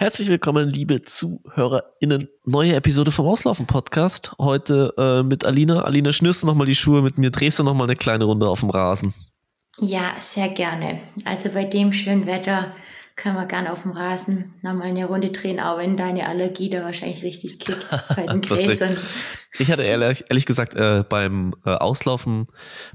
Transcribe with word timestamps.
Herzlich 0.00 0.30
willkommen, 0.30 0.70
liebe 0.70 1.02
ZuhörerInnen. 1.02 2.30
Neue 2.46 2.74
Episode 2.74 3.10
vom 3.10 3.26
Auslaufen-Podcast. 3.26 4.32
Heute 4.38 4.94
äh, 4.96 5.22
mit 5.22 5.44
Alina. 5.44 5.82
Alina, 5.82 6.10
schnürst 6.10 6.42
du 6.42 6.46
nochmal 6.46 6.66
die 6.66 6.74
Schuhe 6.74 7.02
mit 7.02 7.18
mir? 7.18 7.30
Drehst 7.30 7.58
du 7.58 7.64
nochmal 7.64 7.86
eine 7.86 7.96
kleine 7.96 8.24
Runde 8.24 8.48
auf 8.48 8.60
dem 8.60 8.70
Rasen? 8.70 9.12
Ja, 9.76 10.14
sehr 10.18 10.48
gerne. 10.48 11.00
Also 11.26 11.50
bei 11.50 11.64
dem 11.64 11.92
schönen 11.92 12.26
Wetter 12.26 12.74
können 13.14 13.34
wir 13.34 13.44
gerne 13.44 13.70
auf 13.70 13.82
dem 13.82 13.90
Rasen 13.90 14.54
nochmal 14.62 14.88
eine 14.88 15.04
Runde 15.04 15.32
drehen, 15.32 15.60
auch 15.60 15.76
wenn 15.76 15.98
deine 15.98 16.26
Allergie 16.26 16.70
da 16.70 16.82
wahrscheinlich 16.82 17.22
richtig 17.22 17.58
kickt 17.58 17.86
bei 18.16 18.24
den 18.24 18.40
Gräsern. 18.40 18.96
ich 19.58 19.70
hatte 19.70 19.82
ehrlich, 19.82 20.24
ehrlich 20.30 20.46
gesagt 20.46 20.76
äh, 20.76 21.04
beim 21.06 21.54
äh, 21.66 21.72
Auslaufen 21.74 22.46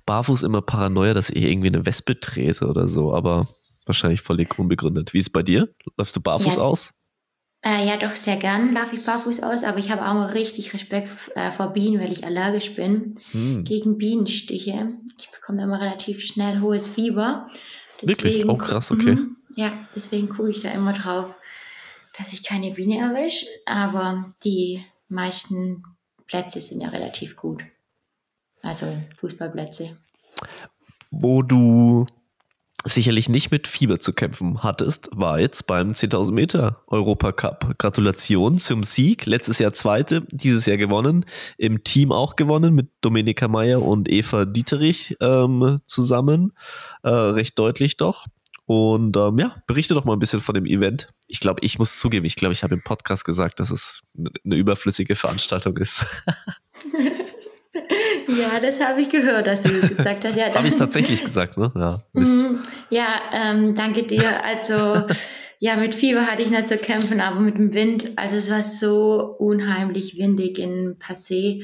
barfuß 0.07 0.41
immer 0.41 0.63
Paranoia, 0.63 1.13
dass 1.13 1.29
ich 1.29 1.43
irgendwie 1.43 1.67
eine 1.67 1.85
Wespe 1.85 2.19
trete 2.19 2.65
oder 2.65 2.87
so, 2.87 3.13
aber 3.13 3.47
wahrscheinlich 3.85 4.21
völlig 4.21 4.57
unbegründet. 4.57 5.13
Wie 5.13 5.19
ist 5.19 5.27
es 5.27 5.31
bei 5.31 5.43
dir? 5.43 5.69
Läufst 5.97 6.15
du 6.15 6.21
barfuß 6.21 6.55
ja. 6.55 6.61
aus? 6.63 6.94
Äh, 7.67 7.87
ja, 7.87 7.97
doch 7.97 8.15
sehr 8.15 8.37
gern 8.37 8.73
laufe 8.73 8.95
ich 8.95 9.03
barfuß 9.03 9.41
aus, 9.41 9.63
aber 9.63 9.79
ich 9.79 9.89
habe 9.89 10.07
auch 10.07 10.13
mal 10.13 10.29
richtig 10.29 10.71
Respekt 10.75 11.09
äh, 11.33 11.51
vor 11.51 11.73
Bienen, 11.73 11.99
weil 11.99 12.11
ich 12.11 12.23
allergisch 12.23 12.75
bin 12.75 13.19
hm. 13.31 13.63
gegen 13.63 13.97
Bienenstiche. 13.97 14.89
Ich 15.19 15.31
bekomme 15.31 15.57
da 15.57 15.63
immer 15.63 15.81
relativ 15.81 16.21
schnell 16.21 16.61
hohes 16.61 16.87
Fieber. 16.89 17.49
Deswegen, 18.03 18.23
Wirklich? 18.23 18.49
Oh, 18.49 18.55
krass, 18.55 18.91
okay. 18.91 19.15
Mhm, 19.15 19.37
ja, 19.55 19.73
deswegen 19.95 20.29
gucke 20.29 20.51
ich 20.51 20.61
da 20.61 20.69
immer 20.69 20.93
drauf, 20.93 21.35
dass 22.15 22.33
ich 22.33 22.43
keine 22.43 22.69
Biene 22.69 22.99
erwische. 22.99 23.47
Aber 23.65 24.29
die 24.43 24.85
meisten 25.09 25.83
Plätze 26.27 26.61
sind 26.61 26.81
ja 26.81 26.89
relativ 26.89 27.35
gut. 27.35 27.63
Also 28.61 28.95
Fußballplätze. 29.17 29.97
Wo 31.09 31.41
du 31.41 32.05
sicherlich 32.85 33.29
nicht 33.29 33.51
mit 33.51 33.67
Fieber 33.67 33.99
zu 33.99 34.13
kämpfen 34.13 34.63
hattest, 34.63 35.09
war 35.13 35.39
jetzt 35.39 35.67
beim 35.67 35.91
10.000 35.91 36.31
Meter 36.31 36.83
Europacup. 36.87 37.77
Gratulation 37.77 38.59
zum 38.59 38.83
Sieg. 38.83 39.25
Letztes 39.25 39.59
Jahr 39.59 39.73
Zweite, 39.73 40.25
dieses 40.29 40.65
Jahr 40.65 40.77
gewonnen. 40.77 41.25
Im 41.57 41.83
Team 41.83 42.11
auch 42.11 42.35
gewonnen 42.35 42.75
mit 42.75 42.89
Dominika 43.01 43.47
Meyer 43.47 43.81
und 43.81 44.09
Eva 44.09 44.45
Dieterich 44.45 45.17
ähm, 45.19 45.79
zusammen. 45.85 46.53
Äh, 47.03 47.09
recht 47.09 47.57
deutlich 47.57 47.97
doch. 47.97 48.27
Und 48.65 49.15
ähm, 49.17 49.37
ja, 49.39 49.55
berichte 49.67 49.93
doch 49.93 50.05
mal 50.05 50.13
ein 50.13 50.19
bisschen 50.19 50.41
von 50.41 50.55
dem 50.55 50.65
Event. 50.65 51.07
Ich 51.27 51.39
glaube, 51.39 51.61
ich 51.63 51.77
muss 51.77 51.97
zugeben, 51.97 52.25
ich 52.25 52.35
glaube, 52.35 52.53
ich 52.53 52.63
habe 52.63 52.73
im 52.73 52.81
Podcast 52.81 53.25
gesagt, 53.25 53.59
dass 53.59 53.69
es 53.69 54.01
eine 54.43 54.55
überflüssige 54.55 55.15
Veranstaltung 55.15 55.77
ist. 55.77 56.05
Ja, 58.27 58.59
das 58.59 58.81
habe 58.83 59.01
ich 59.01 59.09
gehört, 59.09 59.47
dass 59.47 59.61
du 59.61 59.69
das 59.69 59.89
gesagt 59.89 60.25
hast. 60.25 60.35
Ja, 60.35 60.53
habe 60.53 60.67
ich 60.67 60.75
tatsächlich 60.75 61.23
gesagt, 61.23 61.57
ne? 61.57 61.71
Ja, 61.75 62.01
mhm. 62.13 62.61
ja 62.89 63.21
ähm, 63.33 63.75
danke 63.75 64.03
dir. 64.03 64.43
Also, 64.43 65.03
ja, 65.59 65.75
mit 65.77 65.95
Fieber 65.95 66.27
hatte 66.27 66.41
ich 66.41 66.49
nicht 66.49 66.67
zu 66.67 66.77
kämpfen, 66.77 67.21
aber 67.21 67.39
mit 67.39 67.57
dem 67.57 67.73
Wind, 67.73 68.11
also 68.17 68.35
es 68.37 68.51
war 68.51 68.61
so 68.61 69.35
unheimlich 69.39 70.17
windig 70.17 70.59
in 70.59 70.97
Passé. 70.97 71.63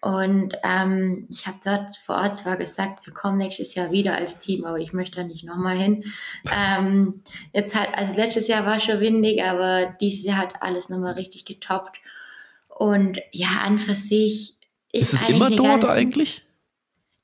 Und 0.00 0.56
ähm, 0.64 1.28
ich 1.30 1.46
habe 1.46 1.58
dort 1.64 1.96
vor 1.96 2.16
Ort 2.16 2.36
zwar 2.36 2.56
gesagt, 2.56 3.06
wir 3.06 3.14
kommen 3.14 3.38
nächstes 3.38 3.76
Jahr 3.76 3.92
wieder 3.92 4.16
als 4.16 4.40
Team, 4.40 4.64
aber 4.64 4.78
ich 4.78 4.92
möchte 4.92 5.20
da 5.20 5.24
nicht 5.24 5.44
nochmal 5.44 5.76
hin. 5.76 6.02
Ähm, 6.52 7.22
jetzt 7.52 7.78
halt, 7.78 7.90
also 7.94 8.16
letztes 8.16 8.48
Jahr 8.48 8.66
war 8.66 8.80
schon 8.80 8.98
windig, 8.98 9.44
aber 9.44 9.94
dieses 10.00 10.24
Jahr 10.24 10.38
hat 10.38 10.54
alles 10.60 10.88
nochmal 10.88 11.14
richtig 11.14 11.44
getoppt. 11.44 11.98
Und 12.68 13.20
ja, 13.30 13.60
an 13.64 13.78
für 13.78 13.94
sich 13.94 14.54
ist, 14.92 15.14
ist 15.14 15.22
es 15.22 15.28
immer 15.28 15.50
dort 15.50 15.82
ganzen, 15.82 15.96
eigentlich? 15.96 16.42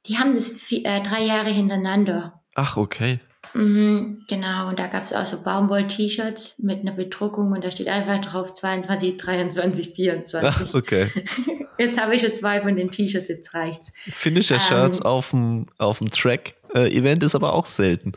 Die 0.06 0.18
haben 0.18 0.34
das 0.34 0.48
vier, 0.48 0.84
äh, 0.84 1.02
drei 1.02 1.22
Jahre 1.24 1.50
hintereinander. 1.50 2.40
Ach, 2.54 2.76
okay. 2.76 3.20
Mhm, 3.54 4.24
genau, 4.28 4.68
und 4.68 4.78
da 4.78 4.88
gab 4.88 5.02
es 5.02 5.12
auch 5.12 5.24
so 5.24 5.42
Baumwoll-T-Shirts 5.42 6.58
mit 6.58 6.80
einer 6.80 6.92
Bedruckung 6.92 7.52
und 7.52 7.64
da 7.64 7.70
steht 7.70 7.88
einfach 7.88 8.20
drauf 8.20 8.52
22, 8.52 9.16
23, 9.16 9.90
24. 9.90 10.40
Ach, 10.42 10.74
okay. 10.74 11.08
Jetzt 11.78 12.00
habe 12.00 12.14
ich 12.14 12.22
schon 12.22 12.34
zwei 12.34 12.60
von 12.60 12.74
den 12.74 12.90
T-Shirts, 12.90 13.28
jetzt 13.28 13.54
reicht's. 13.54 13.92
Finisher-Shirts 13.94 14.98
ähm, 14.98 15.06
auf 15.06 15.30
dem 15.30 15.66
auf 15.78 15.98
dem 15.98 16.10
Track-Event 16.10 17.22
ist 17.22 17.36
aber 17.36 17.54
auch 17.54 17.66
selten. 17.66 18.12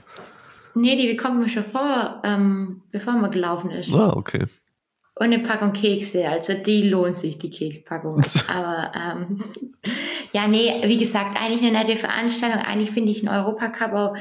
Nee, 0.73 0.95
die 0.99 1.07
bekommen 1.07 1.41
wir 1.41 1.47
schon 1.47 1.63
vor, 1.63 2.21
ähm, 2.23 2.81
bevor 2.91 3.13
man 3.13 3.29
gelaufen 3.29 3.69
ist. 3.69 3.93
Ah, 3.93 4.13
okay 4.15 4.47
und 5.15 5.25
eine 5.25 5.39
Packung 5.39 5.73
Kekse. 5.73 6.27
Also 6.29 6.53
die 6.53 6.83
lohnt 6.83 7.17
sich, 7.17 7.37
die 7.37 7.49
Kekspackung. 7.49 8.21
Aber 8.47 8.91
ähm, 8.95 9.43
ja, 10.33 10.47
nee, 10.47 10.81
wie 10.85 10.97
gesagt, 10.97 11.37
eigentlich 11.37 11.61
eine 11.61 11.77
nette 11.77 11.95
Veranstaltung. 11.95 12.61
Eigentlich 12.61 12.91
finde 12.91 13.11
ich 13.11 13.27
einen 13.27 13.35
Europacup 13.35 13.93
auch 13.93 14.15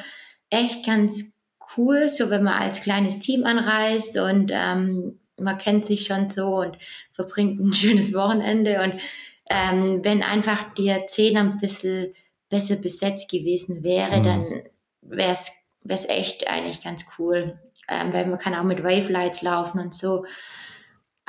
echt 0.51 0.85
ganz 0.85 1.43
cool, 1.77 2.09
so 2.09 2.31
wenn 2.31 2.43
man 2.43 2.61
als 2.61 2.81
kleines 2.81 3.21
Team 3.21 3.45
anreist 3.45 4.19
und 4.19 4.51
ähm, 4.53 5.21
man 5.39 5.59
kennt 5.59 5.85
sich 5.85 6.05
schon 6.07 6.29
so 6.29 6.57
und 6.57 6.77
verbringt 7.13 7.61
ein 7.61 7.73
schönes 7.73 8.13
Wochenende. 8.15 8.83
Und 8.83 9.01
ähm, 9.49 10.01
wenn 10.03 10.23
einfach 10.23 10.75
die 10.75 10.95
Szene 11.07 11.41
ein 11.41 11.57
bisschen 11.59 12.15
besser 12.49 12.77
besetzt 12.77 13.31
gewesen 13.31 13.83
wäre, 13.83 14.19
mhm. 14.19 14.25
dann 14.25 14.63
wäre 15.03 15.31
es 15.31 16.09
echt 16.09 16.49
eigentlich 16.49 16.83
ganz 16.83 17.07
cool. 17.19 17.59
Ähm, 17.89 18.13
weil 18.13 18.27
man 18.27 18.39
kann 18.39 18.55
auch 18.55 18.65
mit 18.65 18.85
Wavelights 18.85 19.43
laufen 19.43 19.81
und 19.81 19.95
so. 19.95 20.25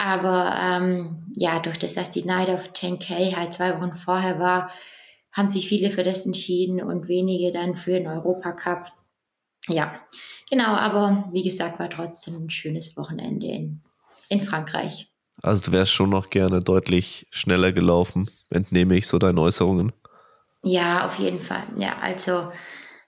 Aber 0.03 0.55
ähm, 0.59 1.15
ja, 1.35 1.59
durch 1.59 1.77
das, 1.77 1.93
dass 1.93 2.09
die 2.09 2.23
Night 2.23 2.49
of 2.49 2.71
10K 2.71 3.35
halt 3.35 3.53
zwei 3.53 3.79
Wochen 3.79 3.95
vorher 3.95 4.39
war, 4.39 4.71
haben 5.31 5.51
sich 5.51 5.67
viele 5.67 5.91
für 5.91 6.03
das 6.03 6.25
entschieden 6.25 6.81
und 6.81 7.07
wenige 7.07 7.51
dann 7.51 7.75
für 7.75 7.91
den 7.91 8.07
Europacup. 8.07 8.91
Ja, 9.67 9.93
genau, 10.49 10.69
aber 10.69 11.29
wie 11.31 11.43
gesagt, 11.43 11.77
war 11.77 11.87
trotzdem 11.87 12.33
ein 12.33 12.49
schönes 12.49 12.97
Wochenende 12.97 13.45
in, 13.45 13.83
in 14.27 14.39
Frankreich. 14.39 15.11
Also 15.43 15.69
du 15.69 15.71
wärst 15.71 15.91
schon 15.91 16.09
noch 16.09 16.31
gerne 16.31 16.61
deutlich 16.61 17.27
schneller 17.29 17.71
gelaufen, 17.71 18.27
entnehme 18.49 18.95
ich 18.95 19.05
so 19.05 19.19
deine 19.19 19.39
Äußerungen. 19.39 19.91
Ja, 20.63 21.05
auf 21.05 21.19
jeden 21.19 21.41
Fall. 21.41 21.65
Ja, 21.77 21.97
also 22.01 22.51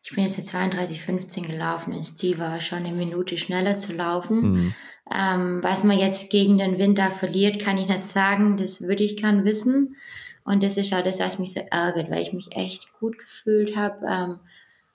ich 0.04 0.12
bin 0.12 0.26
jetzt 0.26 0.38
32,15 0.38 1.48
gelaufen. 1.48 1.94
Das 1.96 2.18
Ziel 2.18 2.38
war 2.38 2.60
schon 2.60 2.80
eine 2.80 2.92
Minute 2.92 3.38
schneller 3.38 3.78
zu 3.78 3.94
laufen. 3.94 4.42
Mhm. 4.42 4.76
Ähm, 5.14 5.60
was 5.64 5.86
man 5.86 5.98
jetzt 5.98 6.30
gegen 6.30 6.58
den 6.58 6.78
Winter 6.78 7.10
verliert, 7.10 7.62
kann 7.62 7.78
ich 7.78 7.88
nicht 7.88 8.06
sagen. 8.06 8.58
Das 8.58 8.82
würde 8.82 9.04
ich 9.04 9.16
gern 9.16 9.46
wissen. 9.46 9.96
Und 10.44 10.62
das 10.62 10.76
ist 10.76 10.94
auch 10.94 11.04
das, 11.04 11.22
was 11.22 11.40
mich 11.40 11.54
so 11.54 11.62
ärgert, 11.72 12.12
weil 12.12 12.22
ich 12.22 12.34
mich 12.34 12.52
echt 12.52 12.92
gut 13.00 13.18
gefühlt 13.18 13.78
habe. 13.78 14.06
Ähm, 14.06 14.40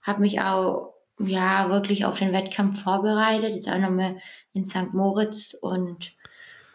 habe 0.02 0.20
mich 0.20 0.42
auch 0.42 0.92
ja 1.18 1.70
wirklich 1.70 2.04
auf 2.04 2.18
den 2.18 2.34
Wettkampf 2.34 2.82
vorbereitet. 2.82 3.54
Jetzt 3.54 3.70
auch 3.70 3.78
nochmal 3.78 4.16
in 4.52 4.66
St. 4.66 4.92
Moritz 4.92 5.56
und 5.58 6.12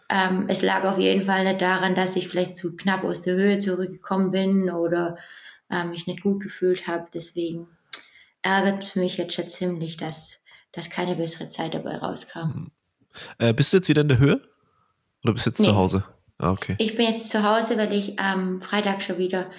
ähm, 0.09 0.45
es 0.47 0.63
lag 0.63 0.85
auf 0.85 0.97
jeden 0.97 1.25
Fall 1.25 1.43
nicht 1.43 1.61
daran, 1.61 1.93
dass 1.93 2.15
ich 2.15 2.27
vielleicht 2.27 2.57
zu 2.57 2.75
knapp 2.75 3.03
aus 3.03 3.21
der 3.21 3.35
Höhe 3.35 3.59
zurückgekommen 3.59 4.31
bin 4.31 4.71
oder 4.71 5.17
ähm, 5.69 5.91
mich 5.91 6.07
nicht 6.07 6.23
gut 6.23 6.41
gefühlt 6.41 6.87
habe. 6.87 7.05
Deswegen 7.13 7.67
ärgert 8.43 8.83
es 8.83 8.95
mich 8.95 9.17
jetzt 9.17 9.33
schon 9.33 9.49
ziemlich, 9.49 9.97
dass, 9.97 10.43
dass 10.71 10.89
keine 10.89 11.15
bessere 11.15 11.49
Zeit 11.49 11.73
dabei 11.73 11.97
rauskam. 11.97 12.47
Mhm. 12.47 12.71
Äh, 13.39 13.53
bist 13.53 13.73
du 13.73 13.77
jetzt 13.77 13.89
wieder 13.89 14.01
in 14.01 14.07
der 14.07 14.19
Höhe? 14.19 14.41
Oder 15.23 15.33
bist 15.33 15.45
du 15.45 15.49
jetzt 15.49 15.59
nee. 15.59 15.65
zu 15.65 15.75
Hause? 15.75 16.03
Ah, 16.37 16.51
okay. 16.51 16.75
Ich 16.79 16.95
bin 16.95 17.05
jetzt 17.05 17.29
zu 17.29 17.43
Hause, 17.43 17.77
weil 17.77 17.93
ich 17.93 18.19
am 18.19 18.61
Freitag 18.61 19.01
schon 19.01 19.17
wieder 19.17 19.49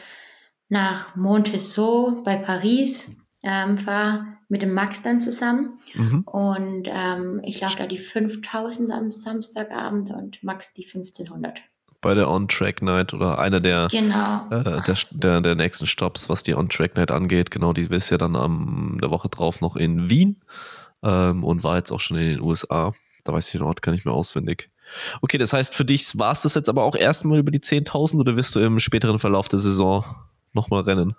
nach 0.69 1.17
Montessor 1.17 2.23
bei 2.25 2.37
Paris 2.37 3.17
ähm, 3.43 3.79
fahre 3.79 4.27
mit 4.49 4.63
dem 4.63 4.75
Max 4.75 5.03
dann 5.03 5.21
zusammen. 5.21 5.79
Mhm. 5.95 6.23
Und 6.23 6.89
ähm, 6.91 7.41
ich 7.45 7.61
laufe 7.61 7.79
da 7.79 7.87
die 7.87 7.99
5000 7.99 8.91
am 8.93 9.11
Samstagabend 9.11 10.11
und 10.11 10.43
Max 10.43 10.73
die 10.73 10.85
1500. 10.85 11.63
Bei 12.05 12.15
der 12.15 12.29
On-Track-Night 12.29 13.15
oder 13.15 13.39
einer 13.39 13.61
der, 13.61 13.89
genau. 13.91 14.47
äh, 14.51 14.83
der, 14.83 14.97
der, 15.11 15.41
der, 15.41 15.55
nächsten 15.55 15.87
Stops, 15.87 16.29
was 16.29 16.43
die 16.43 16.55
On-Track-Night 16.55 17.11
angeht. 17.11 17.51
Genau, 17.51 17.73
die 17.73 17.83
ist 17.83 18.11
ja 18.11 18.19
dann 18.19 18.37
am 18.37 18.99
der 19.01 19.11
Woche 19.11 19.31
drauf 19.31 19.63
noch 19.63 19.75
in 19.75 20.11
Wien 20.11 20.43
ähm, 21.03 21.43
und 21.43 21.65
war 21.65 21.79
jetzt 21.79 21.91
auch 21.91 22.01
schon 22.01 22.19
in 22.19 22.29
den 22.29 22.41
USA. 22.43 22.93
Da 23.25 23.33
weiß 23.33 23.47
ich 23.47 23.53
den 23.53 23.63
Ort 23.63 23.81
gar 23.81 23.93
nicht 23.93 24.05
mehr 24.05 24.13
auswendig. 24.13 24.69
Okay, 25.23 25.39
das 25.39 25.55
heißt, 25.55 25.75
für 25.75 25.87
dich 25.87 26.19
war 26.19 26.33
es 26.33 26.43
das 26.43 26.55
jetzt 26.55 26.69
aber 26.69 26.83
auch 26.83 26.95
erstmal 26.95 27.39
über 27.39 27.51
die 27.51 27.61
10.000 27.61 28.21
oder 28.21 28.37
wirst 28.37 28.55
du 28.55 28.61
im 28.61 28.79
späteren 28.81 29.19
Verlauf 29.19 29.49
der 29.49 29.59
Saison 29.59 30.05
nochmal 30.53 30.83
rennen? 30.83 31.17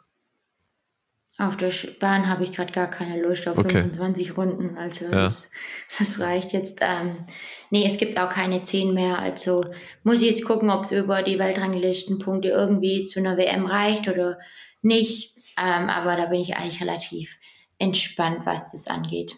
Auf 1.38 1.58
der 1.58 1.72
Bahn 2.00 2.30
habe 2.30 2.46
ich 2.46 2.54
gerade 2.54 2.72
gar 2.72 2.90
keine 2.90 3.22
Lust 3.22 3.46
auf 3.48 3.58
okay. 3.58 3.82
25 3.82 4.38
Runden. 4.38 4.78
Also 4.78 5.06
ja. 5.06 5.12
das, 5.12 5.52
das, 6.00 6.20
reicht 6.22 6.54
jetzt. 6.54 6.80
Ähm, 6.82 7.26
nee, 7.72 7.86
es 7.86 7.98
gibt 7.98 8.18
auch 8.18 8.30
keine 8.30 8.62
10 8.62 8.94
mehr. 8.94 9.20
Also 9.20 9.66
muss 10.04 10.22
ich 10.22 10.30
jetzt 10.30 10.46
gucken, 10.46 10.70
ob 10.70 10.84
es 10.84 10.94
über 10.94 11.24
die 11.24 11.38
Weltranglistenpunkte 11.38 12.48
irgendwie 12.48 13.08
zu 13.08 13.20
einer 13.20 13.36
WM 13.36 13.66
reicht 13.66 14.08
oder 14.08 14.40
nicht. 14.82 15.36
Ähm, 15.58 15.90
aber 15.90 16.16
da 16.16 16.28
bin 16.28 16.40
ich 16.40 16.56
eigentlich 16.56 16.82
relativ 16.82 17.38
entspannt, 17.80 18.46
was 18.46 18.72
das 18.72 18.88
angeht. 18.88 19.36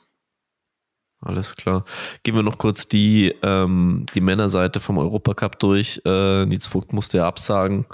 Alles 1.19 1.55
klar. 1.55 1.83
Gehen 2.21 2.35
wir 2.35 2.43
noch 2.43 2.59
kurz 2.59 2.87
die, 2.87 3.33
ähm, 3.41 4.05
die 4.13 4.21
Männerseite 4.21 4.79
vom 4.79 4.99
Europacup 4.99 5.57
durch. 5.57 5.99
Äh, 6.05 6.45
Nils 6.45 6.67
Vogt 6.67 6.93
musste 6.93 7.17
ja 7.17 7.27
absagen. 7.27 7.87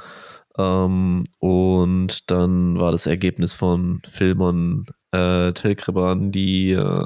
Ähm, 0.57 1.23
und 1.39 2.29
dann 2.31 2.79
war 2.79 2.91
das 2.91 3.05
Ergebnis 3.05 3.53
von 3.53 4.01
Filmon 4.05 4.85
äh, 5.11 5.53
Telkreban, 5.53 6.31
die 6.31 6.71
äh, 6.71 7.05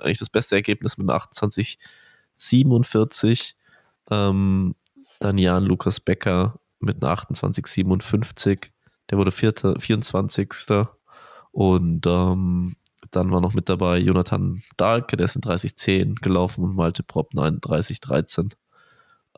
eigentlich 0.00 0.18
das 0.18 0.30
beste 0.30 0.56
Ergebnis 0.56 0.98
mit 0.98 1.08
28 1.08 1.78
47. 2.36 3.56
Ähm, 4.10 4.74
dann 5.18 5.38
Jan 5.38 5.64
Lukas 5.64 6.00
Becker 6.00 6.58
mit 6.80 7.02
einer 7.02 7.14
28,57. 7.14 8.70
Der 9.10 9.18
wurde 9.18 9.30
Vierter, 9.30 9.78
24. 9.78 10.48
Und 11.52 12.06
ähm, 12.06 12.76
dann 13.10 13.30
war 13.32 13.40
noch 13.40 13.54
mit 13.54 13.68
dabei 13.68 13.98
Jonathan 13.98 14.62
Dahlke, 14.76 15.16
der 15.16 15.26
ist 15.26 15.36
in 15.36 15.42
30,10 15.42 16.20
gelaufen 16.20 16.64
und 16.64 16.76
Malte 16.76 17.02
Prop 17.02 17.32
39,13. 17.34 18.52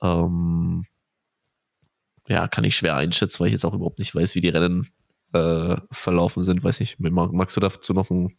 Ähm, 0.02 0.84
ja, 2.28 2.48
kann 2.48 2.64
ich 2.64 2.76
schwer 2.76 2.96
einschätzen, 2.96 3.40
weil 3.40 3.48
ich 3.48 3.52
jetzt 3.52 3.64
auch 3.64 3.74
überhaupt 3.74 3.98
nicht 3.98 4.14
weiß, 4.14 4.34
wie 4.34 4.40
die 4.40 4.48
Rennen 4.48 4.92
äh, 5.32 5.76
verlaufen 5.90 6.42
sind. 6.42 6.62
Weiß 6.62 6.80
nicht, 6.80 6.96
magst 6.98 7.56
du 7.56 7.60
dazu 7.60 7.92
noch 7.92 8.10
einen 8.10 8.36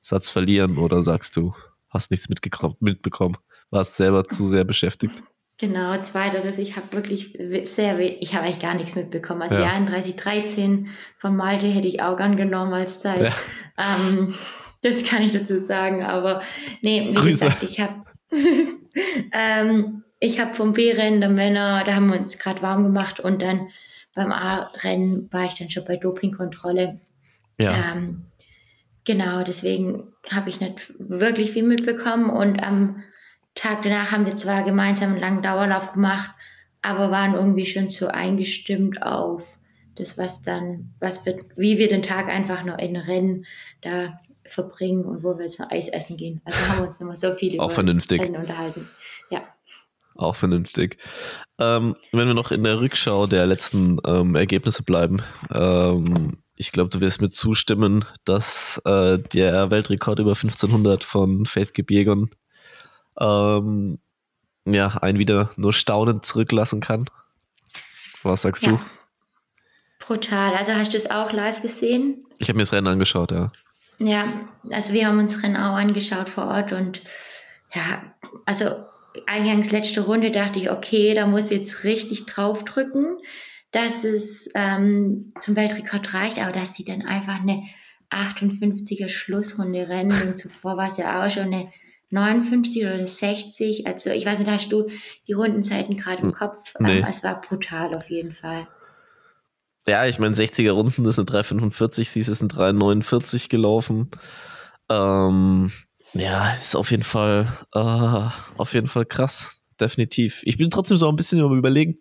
Satz 0.00 0.30
verlieren 0.30 0.78
oder 0.78 1.02
sagst 1.02 1.36
du, 1.36 1.54
hast 1.88 2.10
nichts 2.10 2.28
mitbekommen, 2.28 3.36
warst 3.70 3.96
selber 3.96 4.24
zu 4.24 4.44
sehr 4.44 4.64
beschäftigt? 4.64 5.22
Genau, 5.58 5.96
zweiteres, 6.02 6.58
ich 6.58 6.76
habe 6.76 6.92
wirklich 6.92 7.38
sehr, 7.64 7.98
ich 7.98 8.34
habe 8.34 8.44
eigentlich 8.44 8.60
gar 8.60 8.74
nichts 8.74 8.94
mitbekommen. 8.94 9.40
Also 9.40 9.54
ja. 9.54 9.78
die 9.78 9.86
3113 9.86 10.88
von 11.16 11.34
Malte 11.34 11.66
hätte 11.66 11.88
ich 11.88 12.02
auch 12.02 12.16
gern 12.16 12.36
genommen 12.36 12.74
als 12.74 13.00
Zeit. 13.00 13.22
Ja. 13.22 13.34
Ähm, 13.78 14.34
das 14.82 15.02
kann 15.02 15.22
ich 15.22 15.32
dazu 15.32 15.58
sagen, 15.58 16.04
aber 16.04 16.42
nee, 16.82 17.08
wie 17.08 17.14
Grüße. 17.14 17.46
gesagt, 17.46 17.62
ich 17.62 17.80
habe 17.80 18.04
ähm, 19.32 20.04
ich 20.26 20.40
habe 20.40 20.54
vom 20.54 20.72
B-Rennen 20.72 21.20
der 21.20 21.30
Männer, 21.30 21.84
da 21.84 21.94
haben 21.94 22.10
wir 22.10 22.18
uns 22.18 22.38
gerade 22.38 22.62
warm 22.62 22.82
gemacht 22.82 23.20
und 23.20 23.40
dann 23.40 23.68
beim 24.14 24.32
A-Rennen 24.32 25.28
war 25.30 25.44
ich 25.44 25.54
dann 25.54 25.70
schon 25.70 25.84
bei 25.84 25.96
Dopingkontrolle. 25.96 26.98
Ja. 27.60 27.74
Ähm, 27.94 28.24
genau, 29.04 29.42
deswegen 29.42 30.12
habe 30.30 30.50
ich 30.50 30.60
nicht 30.60 30.92
wirklich 30.98 31.52
viel 31.52 31.62
mitbekommen 31.62 32.30
und 32.30 32.62
am 32.62 33.02
Tag 33.54 33.82
danach 33.82 34.12
haben 34.12 34.26
wir 34.26 34.36
zwar 34.36 34.64
gemeinsam 34.64 35.12
einen 35.12 35.20
langen 35.20 35.42
Dauerlauf 35.42 35.92
gemacht, 35.92 36.30
aber 36.82 37.10
waren 37.10 37.34
irgendwie 37.34 37.66
schon 37.66 37.88
so 37.88 38.08
eingestimmt 38.08 39.02
auf 39.02 39.58
das, 39.96 40.18
was 40.18 40.42
dann, 40.42 40.92
was 41.00 41.24
wird, 41.24 41.44
wie 41.56 41.78
wir 41.78 41.88
den 41.88 42.02
Tag 42.02 42.28
einfach 42.28 42.64
noch 42.64 42.78
in 42.78 42.96
Rennen 42.96 43.46
da 43.80 44.18
verbringen 44.44 45.04
und 45.04 45.22
wo 45.22 45.38
wir 45.38 45.46
zum 45.46 45.66
Eis 45.70 45.88
essen 45.88 46.16
gehen. 46.16 46.40
Also 46.44 46.58
haben 46.68 46.78
wir 46.78 46.84
uns 46.84 47.00
immer 47.00 47.16
so 47.16 47.32
viel 47.32 47.54
über 47.56 47.66
das 47.66 48.10
Rennen 48.10 48.36
unterhalten. 48.36 48.88
Ja. 49.30 49.42
Auch 50.16 50.36
vernünftig. 50.36 50.98
Ähm, 51.58 51.96
wenn 52.12 52.28
wir 52.28 52.34
noch 52.34 52.50
in 52.50 52.64
der 52.64 52.80
Rückschau 52.80 53.26
der 53.26 53.46
letzten 53.46 53.98
ähm, 54.06 54.34
Ergebnisse 54.34 54.82
bleiben, 54.82 55.22
ähm, 55.52 56.38
ich 56.56 56.72
glaube, 56.72 56.88
du 56.88 57.00
wirst 57.00 57.20
mir 57.20 57.28
zustimmen, 57.28 58.04
dass 58.24 58.80
äh, 58.86 59.18
der 59.18 59.70
Weltrekord 59.70 60.18
über 60.18 60.30
1500 60.30 61.04
von 61.04 61.44
Faith 61.44 61.74
Gebirgon 61.74 62.30
ähm, 63.18 63.98
ja, 64.64 64.88
einen 64.88 65.18
wieder 65.18 65.50
nur 65.56 65.72
staunend 65.72 66.24
zurücklassen 66.24 66.80
kann. 66.80 67.06
Was 68.22 68.42
sagst 68.42 68.66
ja. 68.66 68.72
du? 68.72 68.80
Brutal. 69.98 70.54
Also 70.54 70.72
hast 70.72 70.92
du 70.92 70.96
es 70.96 71.10
auch 71.10 71.32
live 71.32 71.60
gesehen? 71.60 72.24
Ich 72.38 72.48
habe 72.48 72.56
mir 72.56 72.62
das 72.62 72.72
Rennen 72.72 72.88
angeschaut, 72.88 73.32
ja. 73.32 73.52
Ja, 73.98 74.24
also 74.72 74.92
wir 74.92 75.06
haben 75.06 75.18
uns 75.18 75.42
Rennen 75.42 75.56
auch 75.56 75.76
angeschaut 75.76 76.28
vor 76.28 76.46
Ort 76.46 76.72
und 76.72 77.02
ja, 77.74 78.14
also 78.44 78.84
eingangs 79.26 79.72
letzte 79.72 80.02
Runde 80.02 80.30
dachte 80.30 80.58
ich, 80.58 80.70
okay, 80.70 81.14
da 81.14 81.26
muss 81.26 81.50
ich 81.50 81.58
jetzt 81.58 81.84
richtig 81.84 82.26
draufdrücken, 82.26 83.18
dass 83.70 84.04
es 84.04 84.50
ähm, 84.54 85.30
zum 85.38 85.56
Weltrekord 85.56 86.14
reicht, 86.14 86.38
aber 86.38 86.52
dass 86.52 86.74
sie 86.74 86.84
dann 86.84 87.02
einfach 87.02 87.40
eine 87.40 87.62
58er 88.10 89.08
Schlussrunde 89.08 89.88
rennen 89.88 90.28
und 90.28 90.36
zuvor 90.36 90.76
war 90.76 90.86
es 90.86 90.96
ja 90.96 91.24
auch 91.24 91.30
schon 91.30 91.52
eine 91.52 91.70
59 92.10 92.84
oder 92.84 92.94
eine 92.94 93.06
60. 93.06 93.86
Also 93.86 94.10
ich 94.10 94.26
weiß 94.26 94.38
nicht, 94.38 94.50
hast 94.50 94.70
du 94.70 94.86
die 95.26 95.32
Rundenzeiten 95.32 95.96
gerade 95.96 96.22
im 96.22 96.28
hm, 96.28 96.34
Kopf? 96.34 96.74
Nee. 96.78 96.98
Ähm, 96.98 97.06
es 97.08 97.24
war 97.24 97.40
brutal 97.40 97.94
auf 97.96 98.10
jeden 98.10 98.32
Fall. 98.32 98.68
Ja, 99.88 100.04
ich 100.06 100.18
meine, 100.18 100.34
60er 100.34 100.72
Runden 100.72 101.04
ist 101.04 101.18
eine 101.18 101.26
345, 101.26 102.10
sie 102.10 102.20
ist 102.20 102.40
eine 102.40 102.48
349 102.48 103.48
gelaufen. 103.48 104.10
Ähm, 104.88 105.72
ja, 106.12 106.50
ist 106.52 106.76
auf 106.76 106.90
jeden 106.90 107.02
Fall, 107.02 107.46
äh, 107.74 107.78
auf 108.58 108.74
jeden 108.74 108.88
Fall 108.88 109.06
krass. 109.06 109.62
Definitiv. 109.80 110.42
Ich 110.44 110.56
bin 110.56 110.70
trotzdem 110.70 110.96
so 110.96 111.08
ein 111.08 111.16
bisschen 111.16 111.38
überlegen. 111.38 111.98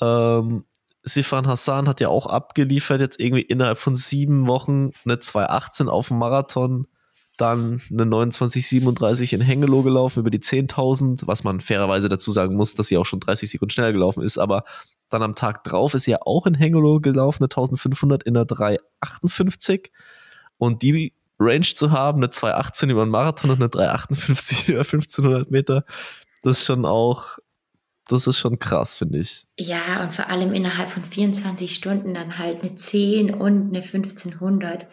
Ähm, 0.00 0.64
Sifan 1.02 1.46
Hassan 1.46 1.88
hat 1.88 2.00
ja 2.00 2.08
auch 2.08 2.26
abgeliefert, 2.26 3.00
jetzt 3.00 3.20
irgendwie 3.20 3.42
innerhalb 3.42 3.78
von 3.78 3.96
sieben 3.96 4.46
Wochen 4.48 4.92
eine 5.04 5.18
218 5.18 5.88
auf 5.88 6.08
dem 6.08 6.18
Marathon, 6.18 6.86
dann 7.36 7.82
eine 7.90 8.04
2937 8.04 9.34
in 9.34 9.40
Hengelo 9.40 9.82
gelaufen 9.82 10.20
über 10.20 10.30
die 10.30 10.38
10.000, 10.38 11.26
was 11.26 11.44
man 11.44 11.60
fairerweise 11.60 12.08
dazu 12.08 12.30
sagen 12.30 12.54
muss, 12.56 12.74
dass 12.74 12.86
sie 12.86 12.96
auch 12.96 13.04
schon 13.04 13.20
30 13.20 13.50
Sekunden 13.50 13.70
schneller 13.70 13.92
gelaufen 13.92 14.22
ist, 14.22 14.38
aber 14.38 14.64
dann 15.10 15.22
am 15.22 15.34
Tag 15.34 15.64
drauf 15.64 15.94
ist 15.94 16.04
sie 16.04 16.12
ja 16.12 16.18
auch 16.22 16.46
in 16.46 16.54
Hengelo 16.54 17.00
gelaufen, 17.00 17.42
eine 17.42 17.46
1500 17.46 18.22
in 18.22 18.34
der 18.34 18.46
358 18.46 19.90
und 20.56 20.82
die 20.82 21.12
Range 21.44 21.62
zu 21.62 21.90
haben, 21.90 22.18
eine 22.18 22.30
218 22.30 22.90
über 22.90 23.02
einen 23.02 23.10
Marathon 23.10 23.50
und 23.50 23.60
eine 23.60 23.68
358 23.68 24.68
über 24.68 24.80
1500 24.80 25.50
Meter, 25.50 25.84
das 26.42 26.58
ist 26.58 26.66
schon 26.66 26.84
auch, 26.84 27.38
das 28.08 28.26
ist 28.26 28.38
schon 28.38 28.58
krass, 28.58 28.96
finde 28.96 29.18
ich. 29.20 29.46
Ja, 29.58 30.02
und 30.02 30.12
vor 30.12 30.28
allem 30.28 30.52
innerhalb 30.52 30.90
von 30.90 31.04
24 31.04 31.74
Stunden 31.74 32.14
dann 32.14 32.38
halt 32.38 32.62
eine 32.62 32.74
10 32.74 33.34
und 33.34 33.68
eine 33.68 33.82
1500. 33.82 34.86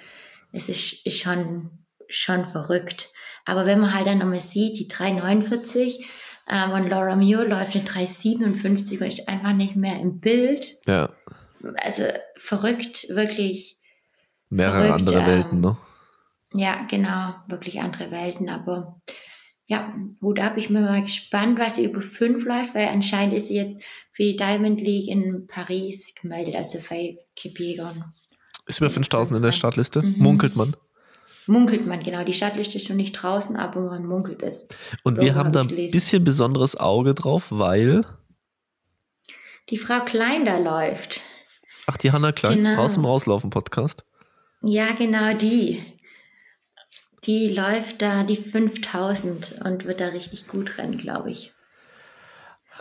Es 0.53 0.69
ist, 0.69 1.05
ist 1.05 1.19
schon, 1.19 1.85
schon 2.07 2.45
verrückt. 2.45 3.09
Aber 3.45 3.65
wenn 3.65 3.79
man 3.79 3.93
halt 3.93 4.07
dann 4.07 4.19
nochmal 4.19 4.39
sieht, 4.39 4.77
die 4.77 4.87
349 4.87 6.05
ähm, 6.49 6.71
und 6.71 6.89
Laura 6.89 7.15
Muir 7.15 7.45
läuft 7.45 7.75
eine 7.75 7.83
357 7.83 9.01
und 9.01 9.07
ist 9.07 9.27
einfach 9.27 9.53
nicht 9.53 9.75
mehr 9.75 9.99
im 9.99 10.19
Bild. 10.19 10.77
Ja. 10.85 11.09
Also 11.77 12.03
verrückt, 12.37 13.07
wirklich. 13.09 13.77
Mehrere 14.49 14.87
verrückt, 14.87 14.99
andere 14.99 15.19
ähm, 15.19 15.25
Welten, 15.25 15.61
ne? 15.61 15.77
Ja, 16.53 16.85
genau, 16.89 17.33
wirklich 17.47 17.81
andere 17.81 18.11
Welten. 18.11 18.49
Aber 18.49 19.01
ja, 19.65 19.93
Hut 20.21 20.39
ab, 20.39 20.57
ich 20.57 20.67
bin 20.67 20.81
mal 20.81 21.01
gespannt, 21.01 21.57
was 21.57 21.77
sie 21.77 21.85
über 21.85 22.01
fünf 22.01 22.43
läuft, 22.45 22.75
weil 22.75 22.89
anscheinend 22.89 23.33
ist 23.33 23.47
sie 23.47 23.55
jetzt 23.55 23.81
für 24.11 24.23
die 24.23 24.35
Diamond 24.35 24.81
League 24.81 25.07
in 25.07 25.47
Paris 25.47 26.13
gemeldet, 26.21 26.55
also 26.55 26.79
für 26.79 27.15
Kipiegon. 27.35 28.03
Ist 28.65 28.79
über 28.79 28.89
5000 28.89 29.37
in 29.37 29.43
der 29.43 29.51
Startliste? 29.51 30.01
Mhm. 30.01 30.15
Munkelt 30.17 30.55
man? 30.55 30.75
Munkelt 31.47 31.87
man, 31.87 32.03
genau. 32.03 32.23
Die 32.23 32.33
Startliste 32.33 32.77
ist 32.77 32.87
schon 32.87 32.97
nicht 32.97 33.13
draußen, 33.13 33.55
aber 33.55 33.81
man 33.81 34.05
munkelt 34.05 34.43
es. 34.43 34.67
Und 35.03 35.19
wir 35.19 35.35
haben 35.35 35.51
da 35.51 35.61
ein 35.61 35.67
bisschen 35.67 36.23
besonderes 36.23 36.77
Auge 36.77 37.15
drauf, 37.15 37.47
weil. 37.49 38.05
Die 39.69 39.77
Frau 39.77 40.01
Klein 40.01 40.45
da 40.45 40.57
läuft. 40.57 41.21
Ach, 41.87 41.97
die 41.97 42.11
Hanna 42.11 42.31
Klein, 42.31 42.57
genau. 42.57 42.81
aus 42.81 42.93
dem 42.93 43.05
Rauslaufen-Podcast. 43.05 44.05
Ja, 44.61 44.91
genau 44.93 45.33
die 45.33 45.83
die 47.25 47.49
läuft 47.49 48.01
da 48.01 48.23
die 48.23 48.35
5000 48.37 49.59
und 49.63 49.85
wird 49.85 49.99
da 49.99 50.07
richtig 50.07 50.47
gut 50.47 50.77
rennen, 50.77 50.97
glaube 50.97 51.31
ich. 51.31 51.53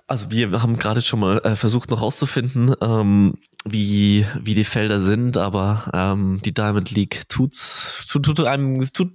Also 0.06 0.30
wir 0.30 0.62
haben 0.62 0.76
gerade 0.76 1.00
schon 1.00 1.20
mal 1.20 1.38
äh, 1.44 1.56
versucht 1.56 1.90
noch 1.90 2.02
rauszufinden, 2.02 2.75
ähm, 2.80 3.35
wie, 3.64 4.26
wie 4.40 4.54
die 4.54 4.64
Felder 4.64 5.00
sind, 5.00 5.37
aber 5.37 5.90
ähm, 5.92 6.40
die 6.44 6.54
Diamond 6.54 6.90
League 6.90 7.28
tut's, 7.28 8.06
tut, 8.09 8.25
tut 8.25 8.40
einem, 8.40 8.90
tut 8.92 9.12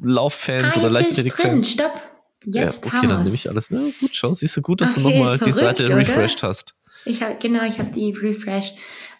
Lauffans 0.00 0.76
ah, 0.76 0.80
oder 0.80 0.90
Leichtathletik-Fans. 0.90 1.70
Stopp. 1.70 2.00
Jetzt 2.44 2.84
ja, 2.84 2.92
okay, 2.92 3.06
dann 3.06 3.24
nehme 3.24 3.34
ich 3.34 3.48
alles. 3.48 3.70
Na 3.70 3.80
gut, 4.00 4.10
schau, 4.12 4.32
siehst 4.34 4.56
du 4.56 4.62
gut, 4.62 4.80
dass 4.80 4.98
okay, 4.98 5.02
du 5.02 5.08
nochmal 5.08 5.38
die 5.38 5.52
Seite 5.52 5.84
oder? 5.84 5.96
refreshed 5.96 6.42
hast. 6.42 6.74
Ich 7.04 7.22
hab, 7.22 7.40
genau, 7.40 7.64
ich 7.64 7.78
habe 7.78 7.90
die 7.90 8.12
refreshed. 8.12 8.74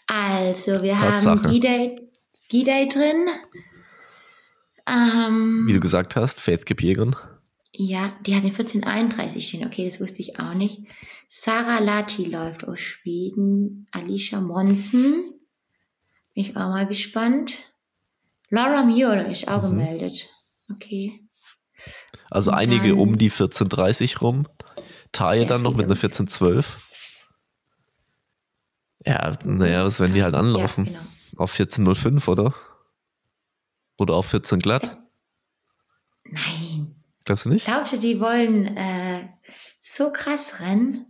Also, 0.07 0.81
wir 0.81 0.93
Tatsache. 0.93 1.43
haben 1.43 1.99
G-Day 2.49 2.89
drin, 2.89 3.27
ähm, 4.87 5.63
Wie 5.67 5.73
du 5.73 5.79
gesagt 5.79 6.15
hast, 6.15 6.39
Faith 6.39 6.65
Kipiegon. 6.65 7.15
Ja, 7.71 8.13
die 8.25 8.35
hat 8.35 8.43
in 8.43 8.51
1431 8.51 9.47
stehen. 9.47 9.65
Okay, 9.65 9.83
das 9.85 9.99
wusste 9.99 10.21
ich 10.21 10.39
auch 10.39 10.53
nicht. 10.53 10.83
Sarah 11.27 11.79
Lati 11.79 12.25
läuft 12.25 12.65
aus 12.65 12.79
Schweden. 12.79 13.87
Alicia 13.91 14.39
Monsen. 14.39 15.33
Bin 16.33 16.43
ich 16.43 16.55
auch 16.55 16.69
mal 16.69 16.87
gespannt. 16.87 17.63
Laura 18.49 18.83
Muir 18.83 19.27
ist 19.27 19.47
auch 19.47 19.63
mhm. 19.63 19.71
gemeldet. 19.71 20.29
Okay. 20.71 21.19
Also 22.29 22.51
Und 22.51 22.57
einige 22.57 22.89
dann, 22.89 22.99
um 22.99 23.17
die 23.17 23.25
1430 23.25 24.21
rum. 24.21 24.47
Taille 25.11 25.45
dann 25.45 25.63
noch 25.63 25.75
mit 25.75 25.85
einer 25.85 25.95
1412. 25.95 26.77
Ja, 29.05 29.37
naja, 29.43 29.85
was 29.85 29.99
werden 29.99 30.13
die 30.13 30.23
halt 30.23 30.35
anlaufen? 30.35 30.85
Ja, 30.85 30.91
genau. 30.91 31.43
Auf 31.43 31.51
1405, 31.51 32.27
oder? 32.27 32.53
Oder 33.97 34.15
auf 34.15 34.27
14 34.27 34.59
glatt? 34.59 34.97
Nein. 36.25 36.95
Glaubst 37.23 37.45
du 37.45 37.49
nicht? 37.49 37.65
Glaubst 37.65 37.93
du, 37.93 37.97
die 37.97 38.19
wollen 38.19 38.75
äh, 38.77 39.27
so 39.79 40.11
krass 40.11 40.59
rennen? 40.59 41.05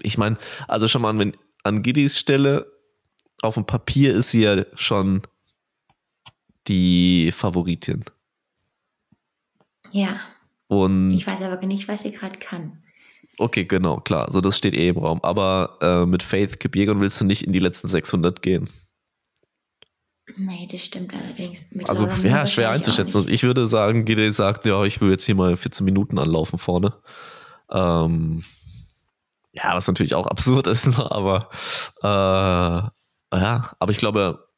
Ich 0.00 0.16
meine, 0.18 0.38
also 0.66 0.88
schon 0.88 1.02
mal 1.02 1.10
an, 1.10 1.36
an 1.64 1.82
Giddys 1.82 2.18
Stelle, 2.18 2.70
auf 3.42 3.54
dem 3.54 3.66
Papier 3.66 4.14
ist 4.14 4.30
sie 4.30 4.42
ja 4.42 4.64
schon 4.74 5.22
die 6.68 7.30
Favoritin. 7.32 8.04
Ja. 9.92 10.20
Und 10.68 11.10
Ich 11.12 11.26
weiß 11.26 11.42
aber 11.42 11.64
nicht, 11.66 11.88
was 11.88 12.02
sie 12.02 12.12
gerade 12.12 12.38
kann. 12.38 12.82
okay, 13.38 13.64
genau, 13.64 13.98
klar. 13.98 14.30
So, 14.30 14.40
das 14.40 14.58
steht 14.58 14.74
eh 14.74 14.88
im 14.88 14.98
Raum. 14.98 15.20
Aber 15.22 15.78
äh, 15.80 16.06
mit 16.06 16.22
Faith 16.22 16.60
Kipjegon 16.60 17.00
willst 17.00 17.20
du 17.20 17.24
nicht 17.24 17.42
in 17.42 17.52
die 17.52 17.58
letzten 17.58 17.88
600 17.88 18.42
gehen. 18.42 18.68
Nee, 20.36 20.68
das 20.70 20.84
stimmt 20.84 21.14
allerdings. 21.14 21.70
Mit 21.72 21.88
Also 21.88 22.06
ja, 22.06 22.46
schwer 22.46 22.70
einzuschätzen. 22.70 23.16
Also 23.16 23.28
ich 23.28 23.42
würde 23.42 23.66
sagen, 23.66 24.04
Gide 24.04 24.30
sagt, 24.32 24.66
ja, 24.66 24.84
ich 24.84 25.00
will 25.00 25.10
jetzt 25.10 25.24
hier 25.24 25.34
mal 25.34 25.56
14 25.56 25.84
Minuten 25.84 26.18
anlaufen 26.18 26.58
vorne. 26.58 26.94
Ähm, 27.70 28.44
ja, 29.52 29.74
was 29.74 29.88
natürlich 29.88 30.14
auch 30.14 30.26
absurd 30.26 30.66
ist, 30.66 30.86
ne? 30.86 31.10
aber 31.10 31.48
äh, 32.02 33.36
ja, 33.36 33.72
aber 33.78 33.90
ich 33.90 33.98
glaube, 33.98 34.48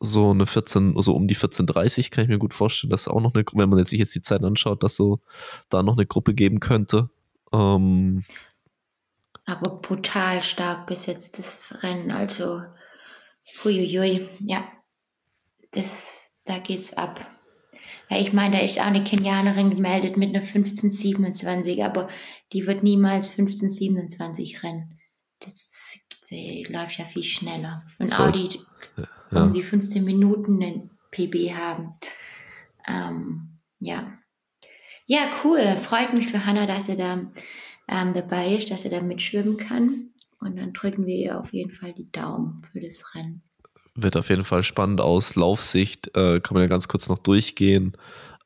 so 0.00 0.30
eine 0.30 0.46
14, 0.46 0.94
so 1.00 1.14
um 1.14 1.26
die 1.26 1.36
14.30 1.36 2.10
kann 2.10 2.24
ich 2.24 2.28
mir 2.28 2.38
gut 2.38 2.54
vorstellen, 2.54 2.90
dass 2.90 3.08
auch 3.08 3.20
noch 3.20 3.34
eine, 3.34 3.44
wenn 3.54 3.68
man 3.68 3.78
jetzt 3.78 3.90
sich 3.90 3.98
jetzt 3.98 4.14
die 4.14 4.22
Zeit 4.22 4.42
anschaut, 4.44 4.82
dass 4.82 4.96
so 4.96 5.20
da 5.68 5.82
noch 5.82 5.96
eine 5.96 6.06
Gruppe 6.06 6.34
geben 6.34 6.60
könnte. 6.60 7.10
Ähm, 7.52 8.24
Aber 9.44 9.70
brutal 9.70 10.42
stark 10.42 10.86
besetztes 10.86 11.62
Rennen. 11.82 12.12
Also, 12.12 12.62
huiuiui, 13.64 14.28
ja. 14.40 14.64
Das, 15.72 16.40
da 16.44 16.58
geht's 16.58 16.94
ab. 16.94 17.26
Ja, 18.10 18.18
ich 18.18 18.32
meine, 18.32 18.56
da 18.56 18.62
ist 18.62 18.80
auch 18.80 18.86
eine 18.86 19.04
Kenianerin 19.04 19.70
gemeldet 19.70 20.16
mit 20.16 20.30
einer 20.30 20.40
1527, 20.40 21.84
aber 21.84 22.08
die 22.52 22.66
wird 22.66 22.82
niemals 22.82 23.30
1527 23.38 24.62
rennen. 24.62 24.98
Das 25.40 25.98
läuft 26.68 26.98
ja 26.98 27.04
viel 27.04 27.22
schneller. 27.22 27.84
Und 27.98 28.08
So, 28.08 28.24
auch 28.24 28.32
die 28.32 28.60
ja. 29.30 29.42
um 29.42 29.54
die 29.54 29.62
15 29.62 30.04
Minuten 30.04 30.62
einen 30.62 30.90
PB 31.10 31.54
haben. 31.54 31.92
Ähm, 32.86 33.60
ja. 33.80 34.12
Ja, 35.06 35.30
cool. 35.44 35.76
Freut 35.76 36.12
mich 36.12 36.28
für 36.28 36.44
Hannah, 36.44 36.66
dass 36.66 36.88
er 36.88 36.96
da 36.96 37.32
ähm, 37.88 38.14
dabei 38.14 38.54
ist, 38.54 38.70
dass 38.70 38.84
er 38.84 38.90
da 38.90 39.00
mitschwimmen 39.00 39.56
kann. 39.56 40.10
Und 40.40 40.56
dann 40.56 40.72
drücken 40.72 41.06
wir 41.06 41.16
ihr 41.16 41.40
auf 41.40 41.52
jeden 41.52 41.72
Fall 41.72 41.92
die 41.92 42.10
Daumen 42.10 42.62
für 42.70 42.80
das 42.80 43.14
Rennen. 43.14 43.42
Wird 44.02 44.16
auf 44.16 44.28
jeden 44.30 44.44
Fall 44.44 44.62
spannend 44.62 45.00
aus. 45.00 45.34
Laufsicht 45.36 46.08
äh, 46.16 46.40
kann 46.40 46.54
man 46.54 46.62
ja 46.62 46.68
ganz 46.68 46.88
kurz 46.88 47.08
noch 47.08 47.18
durchgehen. 47.18 47.96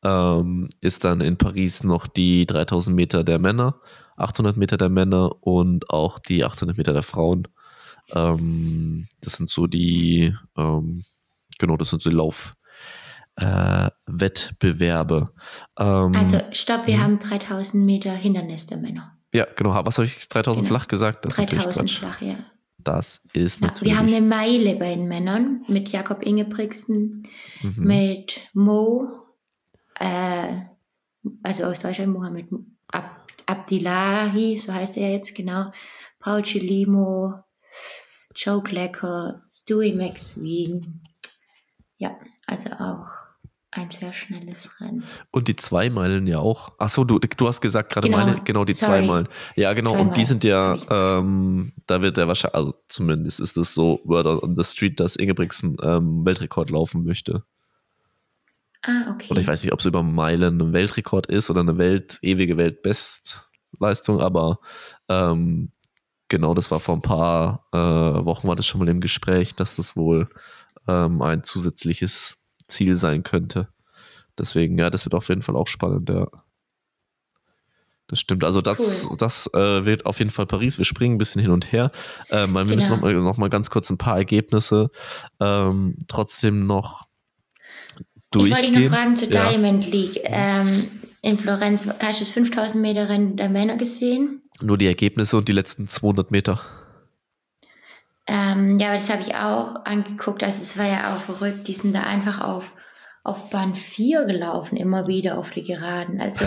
Ähm, 0.05 0.69
ist 0.81 1.05
dann 1.05 1.21
in 1.21 1.37
Paris 1.37 1.85
noch 1.85 2.07
die 2.07 2.47
3000 2.47 2.95
Meter 2.97 3.23
der 3.23 3.39
Männer, 3.39 3.81
800 4.17 4.57
Meter 4.57 4.77
der 4.77 4.89
Männer 4.89 5.31
und 5.41 5.91
auch 5.91 6.19
die 6.19 6.45
800 6.45 6.77
Meter 6.77 6.93
der 6.93 7.03
Frauen. 7.05 7.47
Ähm, 8.13 9.07
das 9.21 9.35
sind 9.35 9.49
so 9.51 9.67
die, 9.67 10.35
ähm, 10.57 11.05
genau, 11.59 11.77
das 11.77 11.91
sind 11.91 12.03
so 12.03 12.11
die 12.11 12.17
Lauf. 12.17 12.55
Äh. 13.41 13.89
Ähm, 15.79 16.15
Also, 16.15 16.41
stopp, 16.53 16.87
wir 16.87 16.97
mhm. 16.97 17.01
haben 17.03 17.19
3000 17.21 17.85
Meter 17.85 18.13
Hindernis 18.13 18.67
der 18.67 18.77
Männer. 18.79 19.17
ja, 19.33 19.47
genau. 19.57 19.71
Was 19.87 19.99
habe 19.99 20.07
ich? 20.07 20.29
3000 20.29 20.67
Genau. 20.67 20.79
flach 20.79 20.89
gesagt? 20.89 21.25
Das 21.25 21.35
ist 21.35 21.39
natürlich 21.39 21.65
3000 21.65 21.89
Quatsch. 21.89 21.99
flach, 21.99 22.21
ja. 22.21 22.35
Das 22.85 23.21
ist 23.33 23.61
ja. 23.61 23.67
natürlich. 23.67 23.93
Wir 23.93 23.99
haben 23.99 24.09
eine 24.09 24.21
Meile 24.21 24.77
bei 24.77 24.95
den 24.95 25.09
Männern 25.09 25.65
mit 25.69 25.91
Jakob 25.91 26.23
Ingebrigtsen, 26.23 27.23
mhm. 27.63 27.85
mit 27.85 28.41
Mo, 28.53 29.09
äh, 29.99 30.55
also 31.43 31.65
aus 31.65 31.81
Deutschland 31.81 32.13
Mohammed 32.13 32.47
Ab 32.93 33.27
Abdillahi, 33.47 34.57
so 34.57 34.73
heißt 34.73 34.97
er 34.97 35.13
jetzt 35.13 35.35
genau, 35.35 35.73
Paul 36.21 36.43
Chilimo, 36.43 37.35
Joe 38.37 38.63
Klecker, 38.63 39.43
Stewie 39.49 39.95
McSween. 39.95 41.03
Ja, 41.99 42.17
also 42.47 42.71
auch 42.71 43.22
ein 43.75 43.91
sehr 43.91 44.13
schnelles 44.13 44.81
Rennen. 44.81 45.03
Und 45.31 45.49
die 45.49 45.57
Zweimeilen 45.57 46.27
ja 46.27 46.39
auch. 46.39 46.73
Achso, 46.79 47.05
du, 47.05 47.19
du 47.19 47.49
hast 47.49 47.63
gesagt 47.63 47.91
gerade 47.91 48.09
Genau. 48.09 48.19
meine, 48.19 48.41
genau 48.45 48.65
die 48.65 48.75
Sorry. 48.75 48.99
Zweimeilen. 49.01 49.29
Ja, 49.57 49.73
genau, 49.73 49.95
und 49.95 50.17
die 50.17 50.27
sind 50.27 50.45
ja, 50.45 50.77
ähm, 50.91 51.73
da 51.87 52.03
wird 52.03 52.19
er 52.19 52.29
wahrscheinlich, 52.29 52.55
also 52.55 52.75
zumindest 52.89 53.41
ist 53.41 53.57
es 53.57 53.73
so 53.75 54.01
Word 54.05 54.27
on 54.27 54.57
the 54.57 54.65
Street, 54.65 55.01
dass 55.01 55.17
Ingebrigtsen 55.17 55.79
ähm, 55.83 56.25
Weltrekord 56.25 56.71
laufen 56.71 57.05
möchte. 57.05 57.45
Ah, 58.83 59.11
okay. 59.13 59.29
Oder 59.31 59.41
ich 59.41 59.49
weiß 59.49 59.65
nicht, 59.65 59.73
ob 59.73 59.81
es 59.81 59.87
über 59.87 60.03
Meilen 60.03 60.61
ein 60.61 60.73
Weltrekord 60.75 61.27
ist 61.27 61.49
oder 61.49 61.61
eine 61.61 61.79
Welt, 61.79 62.19
ewige 62.21 62.59
Weltbestleistung, 62.59 64.21
aber 64.21 64.59
ähm, 65.09 65.73
genau, 66.29 66.53
das 66.53 66.71
war 66.71 66.81
vor 66.81 66.97
ein 66.97 67.03
paar 67.03 67.67
äh, 67.73 67.79
Wochen 67.79 68.49
war 68.49 68.57
das 68.57 68.67
schon 68.67 68.81
mal 68.81 68.89
im 68.89 69.01
Gespräch, 69.01 69.55
dass 69.55 69.77
das 69.77 69.97
wohl 69.97 70.29
ähm, 70.89 71.23
ein 71.23 71.43
zusätzliches 71.43 72.37
Ziel 72.73 72.97
sein 72.97 73.23
könnte. 73.23 73.69
Deswegen, 74.39 74.79
ja, 74.79 74.91
das 74.91 75.05
wird 75.05 75.15
auf 75.15 75.29
jeden 75.29 75.43
Fall 75.43 75.57
auch 75.57 75.67
spannend, 75.67 76.09
ja. 76.09 76.27
Das 78.09 78.19
stimmt. 78.21 78.45
Also 78.45 78.61
das, 78.61 79.07
Cool. 79.11 79.17
das 79.17 79.49
äh, 79.55 79.87
wird 79.87 80.05
auf 80.07 80.19
jeden 80.19 80.31
Fall 80.31 80.47
Paris. 80.47 80.77
Wir 80.77 80.85
springen 80.85 81.15
ein 81.15 81.19
bisschen 81.19 81.41
hin 81.41 81.51
und 81.51 81.73
her. 81.73 81.93
Ähm, 82.31 82.53
wir 82.53 82.65
müssen 82.65 82.79
Genau. 82.79 82.97
noch 82.97 83.01
mal, 83.03 83.15
noch 83.15 83.37
mal 83.39 83.49
ganz 83.49 83.71
kurz 83.71 83.89
ein 83.91 83.97
paar 83.99 84.17
Ergebnisse 84.19 84.91
ähm, 85.41 85.97
trotzdem 86.09 86.67
noch 86.67 87.07
ich 87.97 88.39
wollte 88.39 88.51
durchgehen. 88.51 88.73
dich 88.75 88.91
noch 88.91 88.97
fragen 88.97 89.17
zur 89.17 89.31
Ja. 89.31 89.49
Diamond 89.51 89.91
League. 89.93 90.21
Ähm, 90.25 90.89
in 91.23 91.39
Florenz, 91.39 91.87
hast 92.01 92.21
du 92.21 92.25
das 92.25 92.31
5000 92.33 92.83
Meter 92.83 93.09
Rennen 93.09 93.37
der 93.37 93.49
Männer 93.49 93.77
gesehen? 93.77 94.43
Nur 94.61 94.77
die 94.77 94.87
Ergebnisse 94.87 95.37
und 95.37 95.49
die 95.49 95.53
letzten 95.53 95.89
200 95.89 96.31
Meter. 96.33 96.61
Ähm, 98.27 98.79
ja, 98.79 98.89
aber 98.89 98.97
das 98.97 99.11
habe 99.11 99.23
ich 99.23 99.35
auch 99.35 99.85
angeguckt. 99.85 100.43
Also 100.43 100.63
es 100.63 100.79
war 100.79 100.87
ja 100.87 101.15
auch 101.15 101.21
verrückt. 101.21 101.69
Die 101.69 101.73
sind 101.73 101.95
da 101.95 102.03
einfach 102.03 102.41
auf, 102.41 102.73
auf 103.25 103.51
Bahn 103.51 103.75
4 103.75 104.25
gelaufen, 104.25 104.77
immer 104.77 105.07
wieder 105.07 105.39
auf 105.39 105.51
die 105.51 105.65
Geraden. 105.65 106.21
Also 106.21 106.45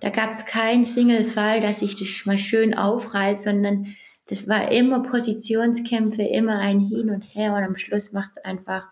da 0.00 0.10
gab 0.10 0.30
es 0.30 0.46
keinen 0.46 0.84
Single-Fall, 0.84 1.60
dass 1.60 1.80
sich 1.80 1.96
das 1.96 2.24
mal 2.24 2.38
schön 2.38 2.76
aufreiht, 2.76 3.40
sondern 3.40 3.94
das 4.28 4.48
war 4.48 4.70
immer 4.70 5.02
Positionskämpfe, 5.02 6.22
immer 6.22 6.58
ein 6.58 6.80
Hin 6.80 7.10
und 7.10 7.22
Her 7.22 7.54
und 7.54 7.64
am 7.64 7.76
Schluss 7.76 8.12
macht 8.12 8.32
es 8.36 8.44
einfach 8.44 8.86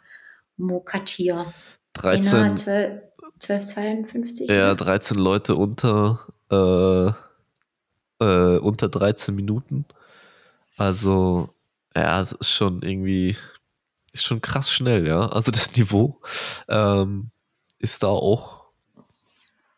Mokatier. 0.57 1.52
13, 1.93 2.57
12, 2.57 3.02
12,52? 3.40 4.52
ja, 4.52 4.69
ne? 4.69 4.76
13 4.76 5.19
Leute 5.19 5.55
unter, 5.57 6.26
äh, 6.50 8.25
äh, 8.25 8.59
unter 8.59 8.88
13 8.88 9.35
Minuten. 9.35 9.85
Also, 10.78 11.50
ja, 12.00 12.19
das 12.21 12.33
ist 12.33 12.50
schon 12.50 12.83
irgendwie, 12.83 13.37
ist 14.12 14.25
schon 14.25 14.41
krass 14.41 14.71
schnell, 14.71 15.07
ja. 15.07 15.26
Also 15.29 15.50
das 15.50 15.73
Niveau 15.76 16.21
ähm, 16.69 17.31
ist 17.79 18.03
da 18.03 18.09
auch, 18.09 18.67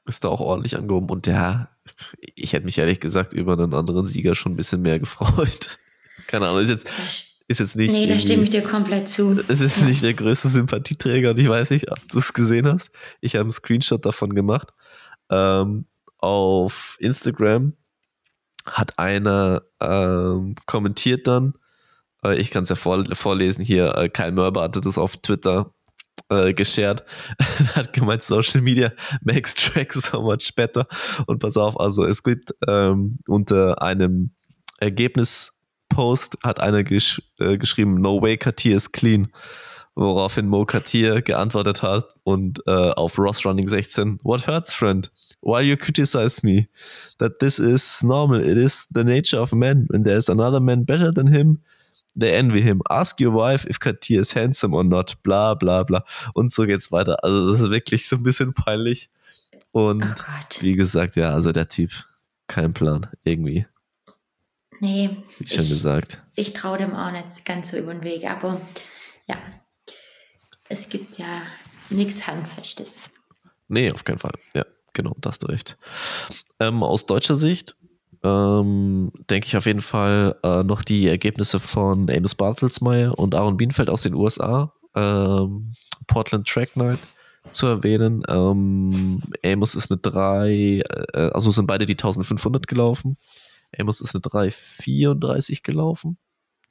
ist 0.07 0.25
da 0.25 0.29
auch 0.29 0.41
ordentlich 0.41 0.77
angehoben. 0.77 1.11
Und 1.11 1.27
ja, 1.27 1.69
ich 2.35 2.53
hätte 2.53 2.65
mich 2.65 2.79
ehrlich 2.79 3.01
gesagt 3.01 3.35
über 3.35 3.53
einen 3.53 3.75
anderen 3.75 4.07
Sieger 4.07 4.35
schon 4.35 4.53
ein 4.53 4.57
bisschen 4.57 4.83
mehr 4.83 4.99
gefreut. 5.01 5.79
Keine 6.27 6.49
Ahnung, 6.49 6.61
ist 6.61 6.71
jetzt, 6.71 6.89
ist 7.47 7.61
jetzt 7.61 7.77
nicht. 7.77 7.93
Nee, 7.93 8.07
da 8.07 8.19
stimme 8.19 8.43
ich 8.43 8.51
dir 8.51 8.63
komplett 8.63 9.09
zu. 9.09 9.41
Es 9.49 9.61
ist 9.61 9.85
nicht 9.85 10.03
der 10.03 10.15
größte 10.15 10.49
Sympathieträger 10.49 11.31
und 11.31 11.39
ich 11.39 11.49
weiß 11.49 11.71
nicht, 11.71 11.91
ob 11.91 12.09
du 12.09 12.19
es 12.19 12.33
gesehen 12.33 12.67
hast. 12.67 12.91
Ich 13.21 13.35
habe 13.35 13.43
einen 13.43 13.53
Screenshot 13.53 14.05
davon 14.05 14.35
gemacht. 14.35 14.69
Ähm, 15.31 15.87
auf 16.19 16.97
Instagram 17.01 17.75
hat 18.67 18.99
einer 18.99 19.63
ähm, 19.81 20.57
kommentiert 20.67 21.27
dann, 21.27 21.55
ich 22.25 22.51
kann 22.51 22.65
es 22.65 22.69
ja 22.69 22.77
vor, 22.77 23.05
vorlesen 23.13 23.65
hier, 23.65 23.95
äh, 23.97 24.09
Kyle 24.09 24.33
Mörber 24.33 24.63
hatte 24.63 24.81
das 24.81 24.99
auf 24.99 25.17
Twitter 25.19 25.73
äh, 26.31 26.53
geshared, 26.53 27.05
hat 27.75 27.93
gemeint, 27.93 28.23
Social 28.23 28.61
Media 28.61 28.93
makes 29.23 29.55
track 29.55 29.93
so 29.93 30.23
much 30.23 30.55
better. 30.57 30.87
Und 31.27 31.39
pass 31.39 31.57
auf, 31.57 31.79
also 31.79 32.05
es 32.05 32.23
gibt 32.23 32.55
ähm, 32.67 33.17
unter 33.27 33.81
einem 33.83 34.33
Ergebnispost 34.79 36.39
hat 36.45 36.61
einer 36.61 36.85
gesch 36.85 37.23
äh, 37.39 37.59
geschrieben, 37.59 38.01
no 38.01 38.21
way 38.21 38.37
Katir 38.37 38.77
is 38.77 38.93
clean. 38.93 39.33
Woraufhin 39.95 40.47
Mo 40.47 40.65
Katir 40.65 41.23
geantwortet 41.23 41.83
hat 41.83 42.07
und 42.23 42.63
äh, 42.69 42.71
auf 42.71 43.19
Ross 43.19 43.45
Running 43.45 43.67
16, 43.67 44.21
What 44.23 44.47
hurts, 44.47 44.73
friend? 44.73 45.11
Why 45.41 45.63
you 45.63 45.77
criticize 45.77 46.47
me? 46.47 46.69
That 47.19 47.41
this 47.41 47.59
is 47.59 48.05
normal. 48.05 48.41
It 48.41 48.57
is 48.57 48.87
the 48.95 49.03
nature 49.03 49.41
of 49.41 49.53
man. 49.53 49.87
When 49.89 50.05
there 50.05 50.17
is 50.17 50.29
another 50.29 50.61
man 50.61 50.85
better 50.85 51.13
than 51.13 51.27
him, 51.27 51.65
they 52.19 52.35
envy 52.35 52.61
him. 52.61 52.83
Ask 52.89 53.21
your 53.21 53.35
wife 53.35 53.69
if 53.69 53.79
Katir 53.79 54.21
is 54.21 54.35
handsome 54.35 54.75
or 54.75 54.85
not. 54.85 55.23
Bla 55.23 55.55
bla 55.55 55.83
bla. 55.85 56.05
Und 56.35 56.53
so 56.53 56.65
geht's 56.67 56.91
weiter. 56.93 57.23
Also 57.23 57.53
das 57.53 57.61
ist 57.61 57.71
wirklich 57.71 58.09
so 58.09 58.17
ein 58.17 58.23
bisschen 58.23 58.55
peinlich. 58.55 59.11
Und 59.73 60.03
Oh 60.05 60.23
wie 60.61 60.73
gesagt, 60.73 61.17
ja, 61.17 61.31
also 61.31 61.53
der 61.53 61.69
Typ, 61.69 61.91
kein 62.47 62.73
Plan, 62.73 63.07
irgendwie, 63.25 63.67
Nee, 64.81 65.17
wie 65.39 65.49
schon 65.49 65.65
ich, 65.65 65.71
gesagt. 65.71 66.23
ich 66.35 66.53
traue 66.53 66.79
dem 66.79 66.95
auch 66.95 67.11
nicht 67.11 67.45
ganz 67.45 67.71
so 67.71 67.77
über 67.77 67.93
den 67.93 68.03
Weg. 68.05 68.31
Aber 68.31 68.61
ja, 69.27 69.37
es 70.69 70.89
gibt 70.89 71.19
ja 71.19 71.43
nichts 71.91 72.27
Handfestes. 72.27 73.03
Nee, 73.67 73.91
auf 73.93 74.05
keinen 74.05 74.19
Fall. 74.19 74.33
Ja, 74.55 74.65
genau, 74.93 75.15
da 75.19 75.31
hast 75.31 75.43
du 75.43 75.47
recht. 75.47 75.77
Ähm, 76.61 76.83
aus 76.83 77.07
deutscher 77.07 77.35
Sicht 77.35 77.77
ähm, 78.23 79.13
denke 79.31 79.47
ich 79.47 79.57
auf 79.57 79.67
jeden 79.67 79.81
Fall 79.81 80.37
äh, 80.43 80.63
noch 80.63 80.83
die 80.83 81.07
Ergebnisse 81.07 81.61
von 81.61 82.11
Amos 82.11 82.35
Bartelsmeyer 82.35 83.19
und 83.19 83.35
Aaron 83.35 83.57
Bienfeld 83.57 83.91
aus 83.91 84.03
den 84.03 84.15
USA. 84.15 84.73
Ähm, 84.95 85.75
Portland 86.07 86.49
Track 86.49 86.77
Night 86.77 86.99
zu 87.51 87.67
erwähnen. 87.67 88.23
Ähm, 88.29 89.23
Amos 89.45 89.75
ist 89.75 89.91
eine 89.91 90.01
3, 90.01 90.51
äh, 90.51 90.83
also 91.33 91.51
sind 91.51 91.67
beide 91.67 91.87
die 91.87 91.95
1500 91.95 92.67
gelaufen. 92.67 93.17
Amos 93.79 94.01
ist 94.01 94.15
eine 94.15 94.23
334 94.23 95.63
gelaufen. 95.63 96.19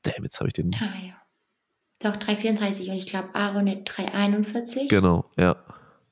Damn, 0.04 0.24
jetzt 0.24 0.40
habe 0.40 0.48
ich 0.48 0.54
den. 0.54 0.74
Ah, 0.76 1.08
ja. 1.08 1.14
Doch, 2.00 2.16
334 2.18 2.90
und 2.90 2.96
ich 2.96 3.08
glaube 3.08 3.34
Aaron 3.34 3.62
eine 3.68 3.84
341. 3.84 4.90
Genau, 4.90 5.26
ja. 5.38 5.56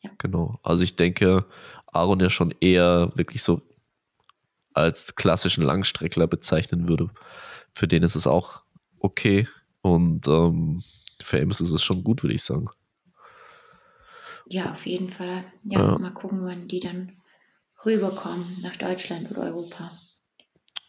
Ja. 0.01 0.11
Genau. 0.19 0.59
Also 0.63 0.83
ich 0.83 0.95
denke, 0.95 1.45
Aaron 1.87 2.19
ja 2.19 2.29
schon 2.29 2.53
eher 2.59 3.11
wirklich 3.15 3.43
so 3.43 3.61
als 4.75 5.15
klassischen 5.15 5.63
Langstreckler 5.63 6.27
bezeichnen 6.27 6.87
würde. 6.87 7.09
Für 7.73 7.87
den 7.87 8.03
ist 8.03 8.15
es 8.15 8.27
auch 8.27 8.63
okay. 8.99 9.47
Und 9.81 10.27
ähm, 10.27 10.81
für 11.21 11.41
Amos 11.41 11.61
ist 11.61 11.71
es 11.71 11.83
schon 11.83 12.03
gut, 12.03 12.23
würde 12.23 12.35
ich 12.35 12.43
sagen. 12.43 12.67
Ja, 14.47 14.71
auf 14.73 14.85
jeden 14.85 15.09
Fall. 15.09 15.43
Ja, 15.63 15.79
Ja. 15.79 15.97
mal 15.97 16.11
gucken, 16.13 16.45
wann 16.45 16.67
die 16.67 16.79
dann 16.79 17.13
rüberkommen 17.85 18.45
nach 18.61 18.75
Deutschland 18.75 19.31
oder 19.31 19.43
Europa. 19.43 19.91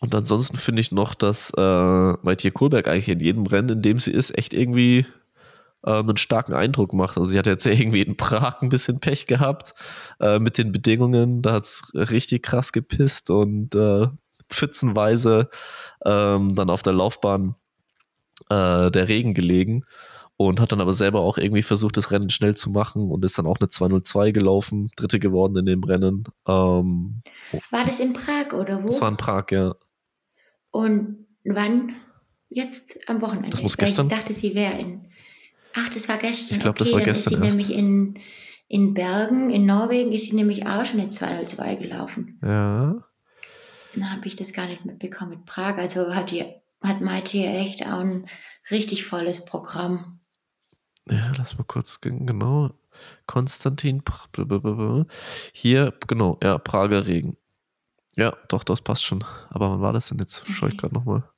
Und 0.01 0.15
ansonsten 0.15 0.57
finde 0.57 0.81
ich 0.81 0.93
noch, 0.93 1.15
dass 1.15 1.51
äh, 1.57 2.13
Maitje 2.23 2.51
Kohlberg 2.51 2.87
eigentlich 2.87 3.09
in 3.09 3.21
jedem 3.21 3.47
Rennen, 3.47 3.71
in 3.71 3.83
dem 3.83 3.99
sie 3.99 4.13
ist, 4.13 4.37
echt 4.37 4.53
irgendwie 4.53 5.07
äh, 5.87 5.91
einen 6.01 6.17
starken 6.19 6.53
Eindruck 6.53 6.93
macht. 6.93 7.17
Also 7.17 7.31
sie 7.31 7.39
hat 7.39 7.47
jetzt 7.47 7.67
irgendwie 7.67 8.03
in 8.03 8.17
Prag 8.17 8.61
ein 8.61 8.69
bisschen 8.69 9.01
Pech 9.01 9.27
gehabt 9.27 9.73
äh, 10.21 10.39
mit 10.39 10.59
den 10.59 10.73
Bedingungen. 10.73 11.41
Da 11.43 11.53
hat 11.55 11.65
es 11.65 11.91
richtig 11.95 12.43
krass 12.43 12.73
gepisst 12.73 13.31
und 13.31 13.75
äh, 13.75 14.09
pfützenweise 14.51 15.49
ähm, 16.05 16.55
dann 16.55 16.71
auf 16.71 16.83
der 16.83 16.93
Laufbahn 16.93 17.55
äh, 18.51 18.91
der 18.91 19.09
Regen 19.09 19.35
gelegen 19.35 19.85
und 20.37 20.61
hat 20.61 20.71
dann 20.73 20.81
aber 20.83 20.93
selber 20.93 21.21
auch 21.21 21.39
irgendwie 21.39 21.63
versucht, 21.63 21.97
das 21.97 22.11
Rennen 22.11 22.29
schnell 22.31 22.55
zu 22.57 22.71
machen 22.71 23.11
und 23.11 23.25
ist 23.25 23.39
dann 23.39 23.47
auch 23.47 23.57
eine 23.59 23.69
202 23.71 24.33
gelaufen, 24.33 24.89
dritte 24.97 25.19
geworden 25.19 25.57
in 25.57 25.67
dem 25.67 25.83
Rennen. 25.83 26.25
Ähm, 26.47 27.21
War 27.71 27.85
das 27.87 28.01
in 28.01 28.13
Prag 28.13 28.53
oder 28.53 28.83
wo? 28.83 28.87
das 28.87 29.01
war 29.01 29.09
in 29.09 29.17
Prag, 29.17 29.47
ja. 29.51 29.75
Und 30.71 31.27
wann? 31.45 31.97
Jetzt 32.49 32.99
am 33.09 33.21
Wochenende. 33.23 33.51
Das 33.51 33.63
muss 33.63 33.77
gestern- 33.77 34.07
Ich 34.09 34.13
dachte, 34.13 34.33
sie 34.33 34.55
wäre 34.55 34.79
in. 34.79 35.07
Ach, 35.77 35.89
das 35.91 36.09
war 36.09 36.17
gestern. 36.17 36.57
Ich 36.57 36.63
glaub, 36.63 36.77
das 36.77 36.89
okay, 36.89 36.97
war 36.99 37.05
dann 37.05 37.15
gestern 37.15 37.35
ist 37.35 37.39
sie 37.41 37.45
erst. 37.47 37.57
nämlich 37.57 37.77
in, 37.79 38.19
in 38.69 38.95
Bergen, 38.95 39.51
in 39.51 39.67
Norwegen, 39.67 40.13
ist 40.13 40.25
sie 40.31 40.37
nämlich 40.37 40.67
auch 40.67 40.85
schon 40.87 41.01
eine 41.01 41.09
202 41.09 41.77
gelaufen. 41.77 42.39
Ja. 42.43 43.05
Da 43.95 44.07
habe 44.11 44.27
ich 44.27 44.37
das 44.37 44.53
gar 44.53 44.67
nicht 44.67 44.85
mitbekommen 44.85 45.31
mit 45.31 45.45
Prag. 45.47 45.77
Also 45.79 46.15
hat, 46.15 46.31
die, 46.31 46.45
hat 46.83 47.01
Maite 47.01 47.39
echt 47.39 47.83
auch 47.87 48.01
ein 48.01 48.27
richtig 48.71 49.05
volles 49.05 49.45
Programm. 49.45 50.21
Ja, 51.09 51.33
lass 51.37 51.57
mal 51.57 51.65
kurz, 51.65 52.01
gen- 52.01 52.27
genau. 52.27 52.71
Konstantin, 53.27 54.03
hier, 55.53 55.93
genau, 56.07 56.39
ja, 56.43 56.57
Prager 56.59 57.07
Regen. 57.07 57.37
Ja, 58.17 58.35
doch, 58.49 58.65
das 58.65 58.81
passt 58.81 59.05
schon. 59.05 59.23
Aber 59.51 59.71
wann 59.71 59.81
war 59.83 59.93
das 59.93 60.09
denn 60.09 60.19
jetzt? 60.19 60.45
Schau 60.49 60.67
ich 60.67 60.79
gerade 60.79 60.95
nochmal. 60.95 61.29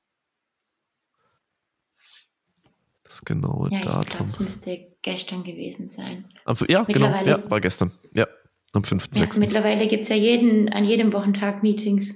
Das 3.09 3.25
genaue 3.25 3.71
Ja, 3.71 3.79
ich 3.79 3.85
Datum. 3.87 4.27
es 4.27 4.39
müsste 4.39 4.79
gestern 5.03 5.43
gewesen 5.43 5.89
sein. 5.89 6.27
Am, 6.45 6.57
ja, 6.69 6.83
genau, 6.85 7.09
ja, 7.25 7.51
war 7.51 7.61
gestern. 7.61 7.91
Ja, 8.15 8.27
am 8.75 8.83
Ja, 8.83 8.89
5.6. 8.99 9.41
mittlerweile 9.41 9.87
gibt 9.89 10.03
es 10.03 10.11
ja 10.11 10.17
jeden, 10.17 10.69
an 10.69 10.85
jedem 10.85 11.13
Wochentag 11.13 11.63
Meetings. 11.63 12.15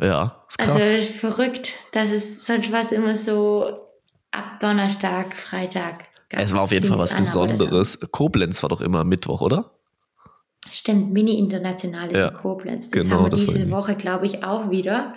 Ja, 0.00 0.44
ist 0.48 0.58
krass. 0.58 0.76
Also 0.80 1.12
verrückt, 1.12 1.76
dass 1.92 2.10
es 2.10 2.46
sonst 2.46 2.70
war 2.72 2.80
es 2.80 2.92
immer 2.92 3.14
so 3.14 3.66
ab 4.30 4.60
Donnerstag, 4.60 5.34
Freitag. 5.34 6.04
es 6.30 6.54
war 6.54 6.62
auf 6.62 6.72
jeden 6.72 6.86
Fall 6.86 6.98
was 6.98 7.10
das- 7.10 7.18
Besonderes. 7.20 7.98
Koblenz 8.12 8.62
war 8.62 8.70
doch 8.70 8.80
immer 8.80 9.02
Mittwoch, 9.04 9.40
oder? 9.40 9.72
Stimmt, 10.70 11.12
Mini-International 11.12 12.10
ist 12.12 12.18
Ja, 12.18 12.28
in 12.28 12.34
Koblenz. 12.36 12.90
Das 12.90 13.02
genau, 13.04 13.16
haben 13.16 13.24
wir 13.24 13.30
das 13.30 13.44
diese 13.46 13.70
Woche, 13.72 13.96
glaube 13.96 14.26
ich, 14.26 14.44
auch 14.44 14.70
wieder. 14.70 15.14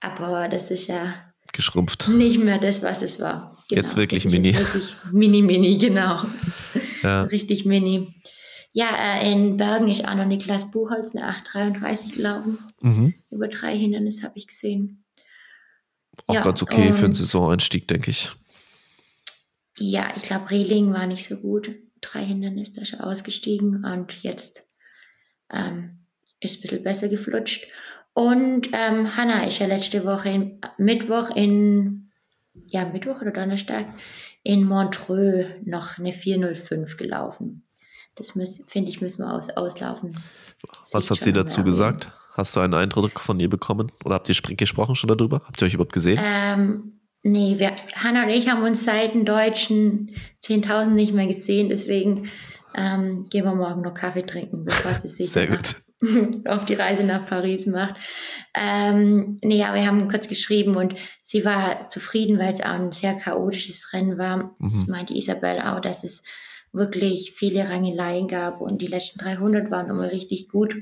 Aber 0.00 0.48
das 0.48 0.70
ist 0.72 0.88
ja 0.88 1.14
Geschrumpft. 1.54 2.08
nicht 2.08 2.38
mehr 2.38 2.58
das, 2.58 2.82
was 2.82 3.00
es 3.02 3.20
war. 3.20 3.56
Genau, 3.68 3.80
Jetzt 3.82 3.96
wirklich 3.96 4.24
mini. 4.26 4.48
Jetzt 4.48 4.58
wirklich 4.74 4.94
mini, 5.12 5.40
mini, 5.40 5.78
genau. 5.78 6.22
Ja. 7.02 7.22
Richtig 7.30 7.64
mini. 7.64 8.14
Ja, 8.72 8.88
äh, 9.20 9.32
in 9.32 9.56
Bergen 9.56 9.88
ist 9.88 10.06
auch 10.06 10.14
noch 10.14 10.26
Niklas 10.26 10.70
Buchholz 10.72 11.14
eine 11.14 11.32
8,33 11.32 12.14
gelaufen. 12.16 12.58
Mhm. 12.82 13.14
Über 13.30 13.46
drei 13.48 13.78
Hindernisse 13.78 14.24
habe 14.24 14.36
ich 14.36 14.48
gesehen. 14.48 15.04
Auch 16.26 16.34
Ja, 16.34 16.42
ganz 16.42 16.60
okay 16.60 16.92
für 16.92 17.04
einen 17.04 17.14
Saisoneinstieg, 17.14 17.86
denke 17.86 18.10
ich. 18.10 18.30
Ja, 19.78 20.12
ich 20.16 20.24
glaube, 20.24 20.50
Reling 20.50 20.92
war 20.92 21.06
nicht 21.06 21.24
so 21.24 21.36
gut. 21.36 21.70
Drei 22.00 22.24
Hindernisse 22.24 22.80
ist 22.80 23.00
ausgestiegen 23.00 23.84
und 23.84 24.12
jetzt 24.22 24.64
ähm, 25.52 26.06
ist 26.40 26.58
ein 26.58 26.62
bisschen 26.62 26.82
besser 26.82 27.08
geflutscht. 27.08 27.66
Und 28.14 28.68
ähm, 28.72 29.16
Hanna 29.16 29.44
ist 29.46 29.58
ja 29.58 29.66
letzte 29.66 30.04
Woche 30.04 30.28
in, 30.30 30.60
Mittwoch 30.78 31.30
in, 31.34 32.10
ja, 32.66 32.84
Mittwoch 32.84 33.20
oder 33.20 33.32
Donnerstag 33.32 33.86
in 34.44 34.64
Montreux 34.64 35.46
noch 35.64 35.98
eine 35.98 36.12
405 36.12 36.96
gelaufen. 36.96 37.66
Das 38.14 38.30
finde 38.68 38.90
ich, 38.90 39.00
müssen 39.00 39.24
wir 39.24 39.32
aus, 39.32 39.50
auslaufen. 39.50 40.16
Was 40.92 41.06
Sieht 41.06 41.10
hat 41.10 41.22
sie 41.22 41.32
dazu 41.32 41.60
mehr 41.60 41.66
gesagt? 41.66 42.12
Hast 42.32 42.54
du 42.54 42.60
einen 42.60 42.74
Eindruck 42.74 43.18
von 43.20 43.40
ihr 43.40 43.50
bekommen? 43.50 43.90
Oder 44.04 44.14
habt 44.16 44.28
ihr 44.28 44.34
spr- 44.34 44.56
gesprochen 44.56 44.94
schon 44.94 45.08
darüber? 45.08 45.42
Habt 45.46 45.60
ihr 45.60 45.66
euch 45.66 45.74
überhaupt 45.74 45.92
gesehen? 45.92 46.20
Ähm, 46.22 47.00
nee, 47.24 47.58
wir, 47.58 47.72
Hanna 47.96 48.22
und 48.24 48.30
ich 48.30 48.48
haben 48.48 48.62
uns 48.62 48.84
seit 48.84 49.14
den 49.14 49.24
deutschen 49.24 50.14
10.000 50.40 50.90
nicht 50.90 51.12
mehr 51.14 51.26
gesehen, 51.26 51.68
deswegen 51.68 52.28
ähm, 52.76 53.24
gehen 53.30 53.44
wir 53.44 53.54
morgen 53.54 53.82
noch 53.82 53.94
Kaffee 53.94 54.22
trinken, 54.26 54.64
bevor 54.64 54.94
sie 54.94 55.08
sich 55.08 55.30
Sehr 55.30 55.48
gut. 55.48 55.76
auf 56.46 56.64
die 56.64 56.74
Reise 56.74 57.04
nach 57.04 57.26
Paris 57.26 57.66
macht. 57.66 57.94
Ähm, 58.54 59.38
nee, 59.42 59.56
ja, 59.58 59.74
wir 59.74 59.86
haben 59.86 60.08
kurz 60.08 60.28
geschrieben 60.28 60.76
und 60.76 60.94
sie 61.22 61.44
war 61.44 61.88
zufrieden, 61.88 62.38
weil 62.38 62.50
es 62.50 62.60
auch 62.60 62.70
ein 62.70 62.92
sehr 62.92 63.14
chaotisches 63.14 63.92
Rennen 63.92 64.18
war. 64.18 64.54
Das 64.60 64.86
Mhm. 64.86 64.92
meinte 64.92 65.14
Isabel 65.14 65.60
auch, 65.60 65.80
dass 65.80 66.04
es 66.04 66.22
wirklich 66.72 67.32
viele 67.32 67.68
Rangeleien 67.68 68.26
gab 68.28 68.60
und 68.60 68.82
die 68.82 68.86
letzten 68.88 69.18
300 69.20 69.70
waren 69.70 69.88
immer 69.88 70.10
richtig 70.10 70.48
gut. 70.48 70.76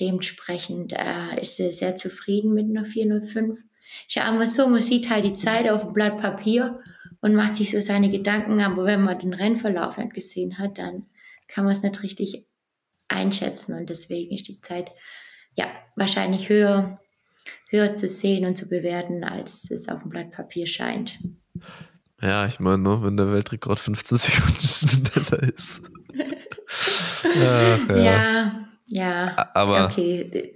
Dementsprechend 0.00 0.92
äh, 0.92 1.40
ist 1.40 1.56
sie 1.56 1.72
sehr 1.72 1.96
zufrieden 1.96 2.52
mit 2.54 2.66
einer 2.68 2.84
405. 2.84 3.58
Ist 4.06 4.14
ja 4.16 4.28
immer 4.28 4.46
so, 4.46 4.68
man 4.68 4.80
sieht 4.80 5.10
halt 5.10 5.24
die 5.24 5.32
Zeit 5.32 5.68
auf 5.68 5.84
dem 5.84 5.92
Blatt 5.94 6.18
Papier 6.18 6.80
und 7.20 7.34
macht 7.34 7.56
sich 7.56 7.70
so 7.70 7.80
seine 7.80 8.10
Gedanken, 8.10 8.60
aber 8.60 8.84
wenn 8.84 9.02
man 9.02 9.18
den 9.18 9.32
Rennverlauf 9.34 9.96
nicht 9.96 10.12
gesehen 10.14 10.58
hat, 10.58 10.78
dann 10.78 11.06
kann 11.48 11.64
man 11.64 11.72
es 11.72 11.82
nicht 11.82 12.02
richtig 12.02 12.46
einschätzen 13.08 13.76
und 13.76 13.88
deswegen 13.90 14.34
ist 14.34 14.48
die 14.48 14.60
Zeit 14.60 14.90
ja 15.54 15.66
wahrscheinlich 15.96 16.48
höher, 16.48 17.00
höher 17.70 17.94
zu 17.94 18.08
sehen 18.08 18.44
und 18.44 18.56
zu 18.56 18.68
bewerten, 18.68 19.24
als 19.24 19.70
es 19.70 19.88
auf 19.88 20.02
dem 20.02 20.10
Blatt 20.10 20.30
Papier 20.32 20.66
scheint. 20.66 21.18
Ja, 22.20 22.46
ich 22.46 22.60
meine, 22.60 22.78
ne, 22.78 23.02
wenn 23.02 23.16
der 23.16 23.30
Weltrekord 23.30 23.78
15 23.78 24.18
Sekunden 24.18 24.60
schneller 24.60 25.42
ist. 25.42 25.82
Ach, 27.24 27.88
ja. 27.90 27.96
Ja, 27.96 28.68
ja. 28.86 29.50
Aber 29.54 29.86
okay. 29.86 30.54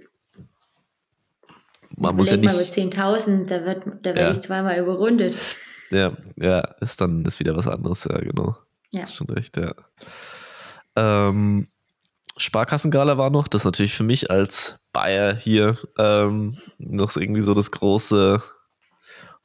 man 1.97 2.15
muss 2.15 2.31
ja 2.31 2.37
nicht. 2.37 2.51
mal 2.51 2.57
mit 2.57 2.67
10.000, 2.67 3.45
da 3.45 3.65
wird, 3.65 3.85
da 3.85 4.15
werde 4.15 4.21
Ja. 4.21 4.31
ich 4.31 4.41
zweimal 4.41 4.79
überrundet. 4.79 5.35
Ja, 5.91 6.13
ja, 6.37 6.61
ist 6.79 6.99
dann 7.01 7.25
ist 7.25 7.39
wieder 7.39 7.55
was 7.55 7.67
anderes, 7.67 8.05
ja, 8.05 8.17
genau. 8.17 8.55
Ja. 8.91 9.03
Ist 9.03 9.15
schon 9.15 9.29
recht, 9.29 9.57
ja. 9.57 9.73
Ähm, 10.95 11.67
Sparkassengala 12.37 13.17
war 13.17 13.29
noch, 13.29 13.47
das 13.47 13.61
ist 13.61 13.65
natürlich 13.65 13.93
für 13.93 14.03
mich 14.03 14.31
als 14.31 14.79
Bayer 14.93 15.35
hier 15.35 15.77
ähm, 15.97 16.57
noch 16.77 17.15
irgendwie 17.15 17.41
so 17.41 17.53
das 17.53 17.71
große 17.71 18.41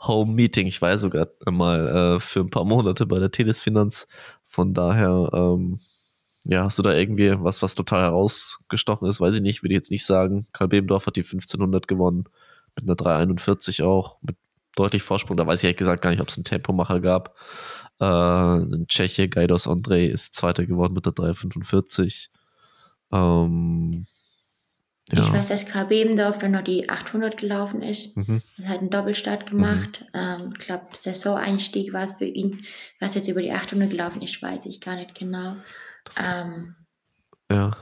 Home-Meeting. 0.00 0.66
Ich 0.66 0.82
war 0.82 0.96
sogar 0.98 1.28
mal 1.46 2.16
äh, 2.16 2.20
für 2.20 2.40
ein 2.40 2.50
paar 2.50 2.64
Monate 2.64 3.06
bei 3.06 3.18
der 3.18 3.30
Telesfinanz. 3.30 4.06
Von 4.44 4.74
daher, 4.74 5.30
ähm, 5.32 5.78
ja, 6.44 6.64
hast 6.64 6.78
du 6.78 6.82
da 6.82 6.94
irgendwie 6.94 7.34
was, 7.38 7.62
was 7.62 7.74
total 7.74 8.02
herausgestochen 8.02 9.08
ist? 9.08 9.20
Weiß 9.20 9.34
ich 9.34 9.42
nicht, 9.42 9.62
würde 9.62 9.74
ich 9.74 9.78
jetzt 9.78 9.90
nicht 9.90 10.06
sagen. 10.06 10.46
Karl 10.52 10.68
Bebendorf 10.68 11.06
hat 11.06 11.16
die 11.16 11.22
1500 11.22 11.88
gewonnen, 11.88 12.24
mit 12.76 12.84
einer 12.84 12.94
341 12.94 13.82
auch, 13.82 14.18
mit 14.22 14.36
deutlich 14.76 15.02
Vorsprung. 15.02 15.36
Da 15.36 15.46
weiß 15.46 15.60
ich 15.60 15.64
ehrlich 15.64 15.78
gesagt 15.78 16.02
gar 16.02 16.10
nicht, 16.10 16.20
ob 16.20 16.28
es 16.28 16.36
einen 16.36 16.44
Tempomacher 16.44 17.00
gab. 17.00 17.34
Äh, 17.98 18.04
ein 18.04 18.86
Tscheche, 18.86 19.28
Gaidos 19.28 19.66
André, 19.66 20.06
ist 20.06 20.34
Zweiter 20.34 20.66
geworden 20.66 20.92
mit 20.92 21.06
der 21.06 21.12
345. 21.12 22.30
Ähm, 23.12 24.04
ja. 25.12 25.24
Ich 25.24 25.32
weiß, 25.32 25.48
dass 25.48 25.66
Karl 25.66 25.86
Bebendorf 25.86 26.38
dann 26.38 26.52
noch 26.52 26.64
die 26.64 26.88
800 26.88 27.36
gelaufen 27.36 27.80
ist. 27.80 28.16
Mhm. 28.16 28.42
Er 28.58 28.68
hat 28.68 28.80
einen 28.80 28.90
Doppelstart 28.90 29.48
gemacht. 29.48 30.04
Ähm, 30.14 30.52
ich 30.52 30.66
glaube, 30.66 30.86
Saisoneinstieg 30.94 31.92
war 31.92 32.02
es 32.02 32.18
für 32.18 32.24
ihn. 32.24 32.64
Was 32.98 33.14
jetzt 33.14 33.28
über 33.28 33.40
die 33.40 33.52
800 33.52 33.88
gelaufen 33.88 34.22
ist, 34.22 34.42
weiß 34.42 34.66
ich 34.66 34.80
gar 34.80 34.96
nicht 34.96 35.14
genau. 35.14 35.56
Das, 36.04 36.16
Ähm, 36.18 36.74
ja. 37.50 37.76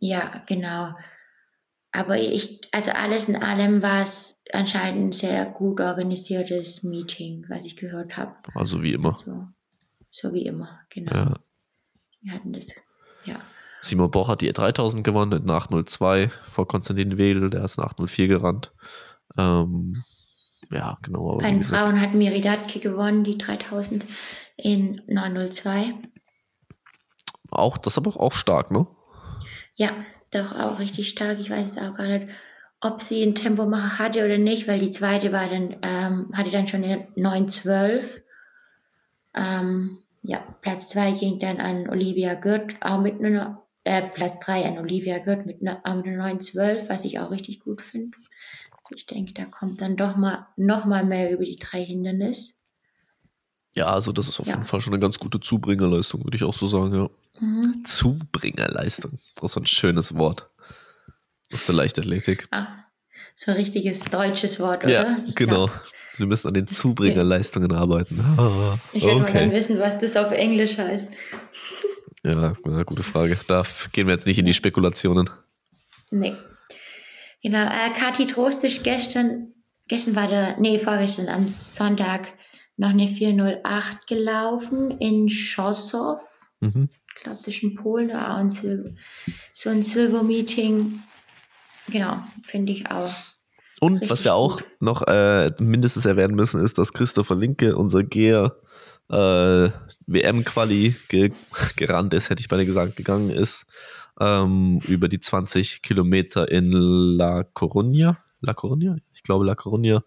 ja, 0.00 0.42
genau. 0.46 0.94
Aber 1.92 2.18
ich, 2.18 2.60
also 2.72 2.90
alles 2.90 3.28
in 3.28 3.40
allem 3.40 3.80
war 3.80 4.02
es 4.02 4.42
anscheinend 4.52 5.10
ein 5.10 5.12
sehr 5.12 5.46
gut 5.46 5.80
organisiertes 5.80 6.82
Meeting, 6.82 7.46
was 7.48 7.64
ich 7.64 7.76
gehört 7.76 8.16
habe. 8.16 8.34
Also 8.56 8.82
wie 8.82 8.94
immer. 8.94 9.14
So, 9.14 9.46
so 10.10 10.32
wie 10.32 10.46
immer, 10.46 10.80
genau. 10.90 11.14
Ja. 11.14 11.34
Wir 12.22 12.32
hatten 12.32 12.52
das 12.52 12.74
Ja. 13.24 13.40
Simon 13.84 14.10
Boch 14.10 14.28
hat 14.28 14.40
die 14.40 14.52
3000 14.52 15.04
gewonnen 15.04 15.42
in 15.42 15.50
802 15.50 16.30
vor 16.44 16.66
Konstantin 16.66 17.18
Wedel, 17.18 17.50
der 17.50 17.64
ist 17.64 17.78
in 17.78 17.84
804 17.84 18.28
gerannt. 18.28 18.72
Ähm, 19.36 20.02
ja, 20.70 20.96
genau. 21.02 21.38
Bei 21.38 21.50
den 21.50 21.64
Frauen 21.64 22.00
hat 22.00 22.14
Miridatki 22.14 22.80
gewonnen, 22.80 23.24
die 23.24 23.38
3000 23.38 24.06
in 24.56 25.02
902. 25.06 25.94
Auch, 27.50 27.76
das 27.78 27.94
ist 27.94 27.98
aber 27.98 28.18
auch 28.20 28.32
stark, 28.32 28.70
ne? 28.70 28.86
Ja, 29.76 29.90
doch 30.32 30.52
auch 30.52 30.78
richtig 30.78 31.08
stark. 31.08 31.38
Ich 31.38 31.50
weiß 31.50 31.74
jetzt 31.74 31.82
auch 31.82 31.94
gar 31.94 32.06
nicht, 32.06 32.28
ob 32.80 33.00
sie 33.00 33.22
einen 33.22 33.34
Tempomacher 33.34 33.98
hatte 33.98 34.24
oder 34.24 34.38
nicht, 34.38 34.68
weil 34.68 34.78
die 34.78 34.90
zweite 34.90 35.32
war 35.32 35.48
dann, 35.48 35.76
ähm, 35.82 36.30
hatte 36.32 36.50
dann 36.50 36.68
schon 36.68 36.84
eine 36.84 37.08
912. 37.16 38.22
Ähm, 39.34 39.98
ja, 40.22 40.38
Platz 40.60 40.88
2 40.90 41.12
ging 41.12 41.38
dann 41.38 41.60
an 41.60 41.88
Olivia 41.88 42.34
Gürt, 42.34 42.76
auch 42.80 43.00
mit 43.00 43.20
einer, 43.20 43.62
äh, 43.84 44.08
Platz 44.10 44.38
3 44.40 44.66
an 44.66 44.78
Olivia 44.78 45.18
Gürt 45.18 45.46
mit 45.46 45.60
einer, 45.60 45.80
auch 45.84 45.94
mit 45.96 46.06
einer 46.06 46.16
912, 46.16 46.88
was 46.88 47.04
ich 47.04 47.18
auch 47.18 47.30
richtig 47.30 47.60
gut 47.60 47.82
finde. 47.82 48.16
Also 48.72 48.96
ich 48.96 49.06
denke, 49.06 49.32
da 49.34 49.44
kommt 49.44 49.80
dann 49.80 49.96
doch 49.96 50.16
mal 50.16 50.46
noch 50.56 50.84
mal 50.84 51.04
mehr 51.04 51.30
über 51.32 51.44
die 51.44 51.56
drei 51.56 51.84
Hindernisse. 51.84 52.54
Ja, 53.76 53.86
also 53.86 54.12
das 54.12 54.28
ist 54.28 54.38
auf 54.40 54.46
Ja. 54.46 54.54
jeden 54.54 54.64
Fall 54.64 54.80
schon 54.80 54.92
eine 54.92 55.00
ganz 55.00 55.18
gute 55.18 55.40
Zubringerleistung, 55.40 56.24
würde 56.24 56.36
ich 56.36 56.44
auch 56.44 56.54
so 56.54 56.66
sagen, 56.66 56.94
ja. 56.94 57.10
Mhm. 57.40 57.84
Zubringerleistung. 57.84 59.12
Das 59.40 59.50
ist 59.52 59.56
ein 59.56 59.66
schönes 59.66 60.14
Wort. 60.16 60.48
Aus 61.52 61.64
der 61.64 61.74
Leichtathletik. 61.74 62.46
Ah, 62.52 62.66
so 63.34 63.50
ein 63.50 63.56
richtiges 63.56 64.04
deutsches 64.04 64.60
Wort, 64.60 64.84
oder? 64.84 64.92
Ja, 64.92 65.16
genau. 65.34 65.66
glaub, 65.66 65.82
Wir 66.18 66.26
müssen 66.26 66.48
an 66.48 66.54
den 66.54 66.66
Zubringerleistungen 66.68 67.72
arbeiten. 67.72 68.16
Ich 68.92 69.02
würde 69.02 69.20
mal 69.20 69.32
gerne 69.32 69.46
okay. 69.48 69.56
wissen, 69.56 69.80
was 69.80 69.98
das 69.98 70.16
auf 70.16 70.30
Englisch 70.30 70.78
heißt. 70.78 71.12
Ja, 72.24 72.54
gute 72.84 73.02
Frage. 73.02 73.38
Da 73.48 73.64
gehen 73.92 74.06
wir 74.06 74.14
jetzt 74.14 74.26
nicht 74.26 74.38
in 74.38 74.46
die 74.46 74.54
Spekulationen. 74.54 75.28
Nee. 76.10 76.34
Genau, 77.42 77.66
äh, 77.66 77.92
Kathi 77.92 78.26
Trost 78.26 78.64
ist 78.64 78.82
gestern, 78.82 79.52
gestern 79.88 80.16
war 80.16 80.28
der, 80.28 80.58
nee, 80.58 80.78
vorgestern 80.78 81.28
am 81.28 81.48
Sonntag 81.48 82.32
noch 82.76 82.90
eine 82.90 83.08
408 83.08 84.06
gelaufen 84.06 84.92
in 84.98 85.28
Schossow. 85.28 86.18
Mhm. 86.60 86.88
Ich 87.16 87.22
glaube, 87.22 87.38
das 87.44 87.48
ist 87.48 87.62
in 87.62 87.74
Polen, 87.74 88.10
auch 88.10 88.36
ein 88.36 88.50
so 88.50 89.70
ein 89.70 89.82
Silver-Meeting. 89.82 91.00
Genau, 91.88 92.22
finde 92.42 92.72
ich 92.72 92.90
auch. 92.90 93.12
Und 93.80 94.08
was 94.08 94.24
wir 94.24 94.34
auch 94.34 94.58
gut. 94.58 94.66
noch 94.80 95.06
äh, 95.06 95.52
mindestens 95.58 96.06
erwähnen 96.06 96.34
müssen, 96.34 96.64
ist, 96.64 96.78
dass 96.78 96.94
Christopher 96.94 97.36
Linke, 97.36 97.76
unser 97.76 98.02
Geher, 98.02 98.56
äh, 99.10 99.70
WM-Quali 100.06 100.94
ge 101.08 101.32
gerannt 101.76 102.14
ist, 102.14 102.30
hätte 102.30 102.40
ich 102.40 102.48
beinahe 102.48 102.66
gesagt, 102.66 102.96
gegangen 102.96 103.30
ist, 103.30 103.66
ähm, 104.20 104.80
über 104.86 105.08
die 105.08 105.20
20 105.20 105.82
Kilometer 105.82 106.50
in 106.50 106.72
La 106.72 107.40
Coruña. 107.40 108.18
La 108.40 108.52
Coruña? 108.52 108.96
Ich 109.14 109.22
glaube 109.22 109.46
La 109.46 109.54
Coruña. 109.54 110.02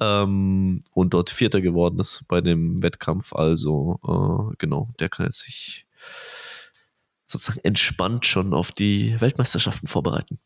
Ähm, 0.00 0.80
und 0.92 1.14
dort 1.14 1.30
Vierter 1.30 1.60
geworden 1.60 1.98
ist 2.00 2.24
bei 2.28 2.40
dem 2.40 2.82
Wettkampf. 2.82 3.32
Also, 3.34 4.00
äh, 4.02 4.54
genau, 4.58 4.88
der 4.98 5.08
kann 5.08 5.26
jetzt 5.26 5.40
sich 5.40 5.86
sozusagen 7.26 7.60
entspannt 7.64 8.24
schon 8.24 8.54
auf 8.54 8.72
die 8.72 9.20
Weltmeisterschaften 9.20 9.88
vorbereiten. 9.88 10.38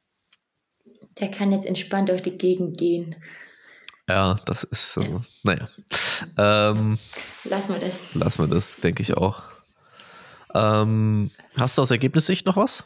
Der 1.21 1.31
kann 1.31 1.53
jetzt 1.53 1.67
entspannt 1.67 2.09
durch 2.09 2.23
die 2.23 2.37
Gegend 2.37 2.79
gehen. 2.79 3.17
Ja, 4.09 4.35
das 4.47 4.65
ist, 4.65 4.99
also, 4.99 5.21
naja. 5.45 5.67
Ähm, 6.37 6.99
Lass 7.45 7.69
mal 7.69 7.79
das. 7.79 8.15
lassen 8.15 8.43
wir 8.49 8.55
das, 8.55 8.77
denke 8.77 9.03
ich 9.03 9.17
auch. 9.17 9.45
Ähm, 10.55 11.31
hast 11.59 11.79
du 11.79 11.83
aus 11.83 11.91
Ergebnissicht 11.93 12.45
noch 12.47 12.57
was? 12.57 12.85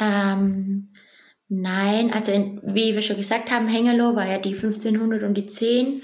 Ähm, 0.00 0.92
nein, 1.48 2.12
also 2.12 2.32
in, 2.32 2.60
wie 2.64 2.94
wir 2.94 3.02
schon 3.02 3.16
gesagt 3.16 3.50
haben, 3.50 3.68
Hengelo 3.68 4.14
war 4.16 4.26
ja 4.26 4.38
die 4.38 4.54
1500 4.54 5.22
und 5.22 5.34
die 5.34 5.46
10. 5.46 6.02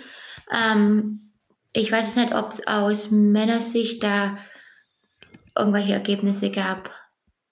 Ähm, 0.52 1.32
ich 1.72 1.90
weiß 1.90 2.06
jetzt 2.06 2.16
nicht, 2.16 2.34
ob 2.34 2.50
es 2.52 2.66
aus 2.66 3.10
Männersicht 3.10 4.02
da 4.02 4.36
irgendwelche 5.56 5.92
Ergebnisse 5.94 6.50
gab, 6.50 6.90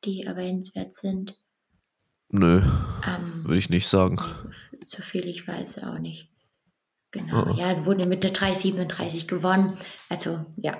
die 0.04 0.22
erwähnenswert 0.22 0.94
sind. 0.94 1.36
Nö, 2.30 2.62
Ähm, 3.06 3.42
würde 3.44 3.58
ich 3.58 3.70
nicht 3.70 3.88
sagen. 3.88 4.16
nee, 4.69 4.69
so, 4.82 5.02
viel 5.02 5.26
ich 5.26 5.46
weiß 5.46 5.84
auch 5.84 5.98
nicht. 5.98 6.28
Genau, 7.12 7.50
Oh. 7.50 7.54
ja, 7.56 7.84
wurde 7.84 8.06
mit 8.06 8.22
der 8.22 8.30
337 8.30 9.26
gewonnen. 9.26 9.76
Also, 10.08 10.46
ja. 10.56 10.78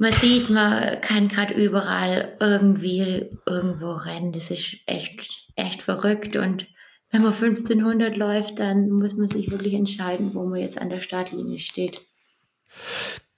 Man 0.00 0.12
sieht, 0.12 0.48
man 0.48 1.00
kann 1.00 1.28
gerade 1.28 1.54
überall 1.54 2.36
irgendwie 2.38 3.26
irgendwo 3.46 3.90
rennen. 3.92 4.32
Das 4.32 4.50
ist 4.52 4.76
echt, 4.86 5.28
echt 5.56 5.82
verrückt. 5.82 6.36
Und 6.36 6.68
wenn 7.10 7.22
man 7.22 7.32
1500 7.32 8.16
läuft, 8.16 8.60
dann 8.60 8.90
muss 8.90 9.16
man 9.16 9.26
sich 9.26 9.50
wirklich 9.50 9.74
entscheiden, 9.74 10.34
wo 10.34 10.44
man 10.44 10.60
jetzt 10.60 10.80
an 10.80 10.90
der 10.90 11.00
Startlinie 11.00 11.58
steht. 11.58 12.00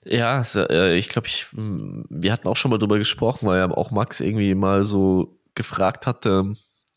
Ja, 0.03 0.43
äh, 0.55 0.97
ich 0.97 1.09
glaube, 1.09 1.27
ich, 1.27 1.47
wir 1.51 2.31
hatten 2.31 2.47
auch 2.47 2.57
schon 2.57 2.69
mal 2.69 2.77
drüber 2.77 2.99
gesprochen, 2.99 3.47
weil 3.47 3.57
ja 3.59 3.71
auch 3.71 3.89
Max 3.89 4.19
irgendwie 4.19 4.53
mal 4.53 4.83
so 4.83 5.39
gefragt 5.55 6.05
hatte, 6.05 6.51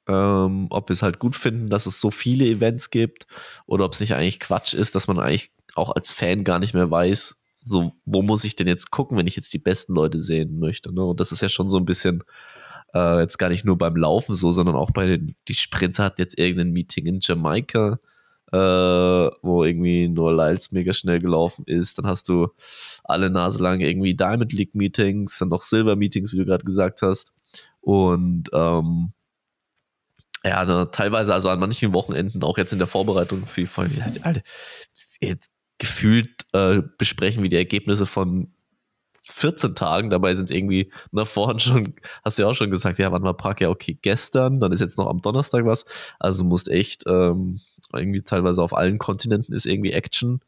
ähm, 0.09 0.67
ob 0.71 0.89
wir 0.89 0.95
es 0.95 1.03
halt 1.03 1.19
gut 1.19 1.35
finden, 1.35 1.71
dass 1.71 1.87
es 1.87 2.01
so 2.01 2.11
viele 2.11 2.45
Events 2.45 2.91
gibt 2.91 3.27
oder 3.67 3.85
ob 3.85 3.93
es 3.93 4.01
nicht 4.01 4.15
eigentlich 4.15 4.41
Quatsch 4.41 4.75
ist, 4.75 4.95
dass 4.95 5.07
man 5.07 5.19
eigentlich 5.19 5.51
auch 5.75 5.95
als 5.95 6.13
Fan 6.13 6.45
gar 6.45 6.59
nicht 6.59 6.75
mehr 6.75 6.91
weiß, 6.91 7.41
so, 7.65 7.93
wo 8.05 8.23
muss 8.23 8.45
ich 8.45 8.57
denn 8.57 8.67
jetzt 8.67 8.91
gucken, 8.91 9.17
wenn 9.17 9.27
ich 9.27 9.37
jetzt 9.37 9.55
die 9.55 9.59
besten 9.59 9.95
Leute 9.95 10.21
sehen 10.21 10.59
möchte. 10.59 10.93
Ne? 10.93 11.03
Und 11.03 11.21
das 11.21 11.33
ist 11.33 11.41
ja 11.41 11.49
schon 11.49 11.71
so 11.71 11.79
ein 11.79 11.87
bisschen 11.87 12.23
äh, 12.95 13.21
jetzt 13.21 13.39
gar 13.39 13.49
nicht 13.49 13.65
nur 13.65 13.79
beim 13.79 13.97
Laufen 13.97 14.35
so, 14.35 14.53
sondern 14.53 14.77
auch 14.77 14.91
bei 14.91 15.07
den, 15.07 15.35
die 15.49 15.55
Sprinter 15.55 16.05
hatten 16.05 16.21
jetzt 16.21 16.39
irgendein 16.39 16.73
Meeting 16.73 17.07
in 17.07 17.19
Jamaika, 17.23 17.99
äh, 18.53 18.57
wo 18.57 19.65
irgendwie 19.65 20.09
nur 20.09 20.33
Lyles 20.35 20.73
mega 20.73 20.93
schnell 20.93 21.19
gelaufen 21.19 21.65
ist. 21.67 21.99
Dann 21.99 22.07
hast 22.07 22.29
du 22.29 22.49
alle 23.03 23.31
Nase 23.31 23.63
lang 23.63 23.81
irgendwie 23.81 24.15
Diamond 24.15 24.53
League 24.53 24.75
Meetings, 24.75 25.39
dann 25.39 25.49
noch 25.49 25.63
Silver 25.63 25.97
Meetings, 25.97 26.35
wie 26.35 26.39
du 26.39 26.45
gerade 26.45 26.65
gesagt 26.65 27.01
hast. 27.01 27.33
Und 27.81 28.51
ähm, 28.53 29.11
ja, 30.45 30.65
ne, 30.65 30.91
teilweise 30.93 31.33
also 31.33 31.49
an 31.49 31.59
manchen 31.59 31.95
Wochenenden, 31.95 32.43
auch 32.43 32.59
jetzt 32.59 32.73
in 32.73 32.79
der 32.79 32.87
Vorbereitung 32.87 33.47
für 33.47 33.63
die 33.63 33.67
Folge, 33.67 34.05
Alter, 34.23 34.43
jetzt 35.21 35.51
gefühlt 35.79 36.45
äh, 36.53 36.83
besprechen 36.99 37.43
wir 37.43 37.51
die 37.51 37.57
Ergebnisse 37.57 38.07
von 38.07 38.53
14 39.27 39.75
Tagen, 39.75 40.11
dabei 40.11 40.35
sind 40.35 40.51
irgendwie, 40.51 40.93
na 41.11 41.25
vorhin 41.25 41.59
schon, 41.59 41.95
hast 42.25 42.39
du 42.39 42.43
ja 42.43 42.49
auch 42.49 42.55
schon 42.55 42.71
gesagt, 42.71 42.99
ja, 42.99 43.11
warte 43.11 43.25
mal, 43.25 43.33
Park, 43.33 43.63
ja, 43.63 43.71
okay, 43.71 43.99
gestern, 44.01 44.59
dann 44.61 44.71
ist 44.71 44.81
jetzt 44.81 44.99
noch 44.99 45.09
am 45.09 45.23
Donnerstag 45.23 45.65
was, 45.65 45.87
also 46.19 46.45
musst 46.45 46.69
echt 46.69 47.05
ähm, 47.07 47.59
irgendwie 47.93 48.23
teilweise 48.23 48.63
auf 48.63 48.75
allen 48.75 48.99
Kontinenten 48.99 49.55
ist 49.55 49.67
irgendwie 49.67 49.93
Action 49.93 50.41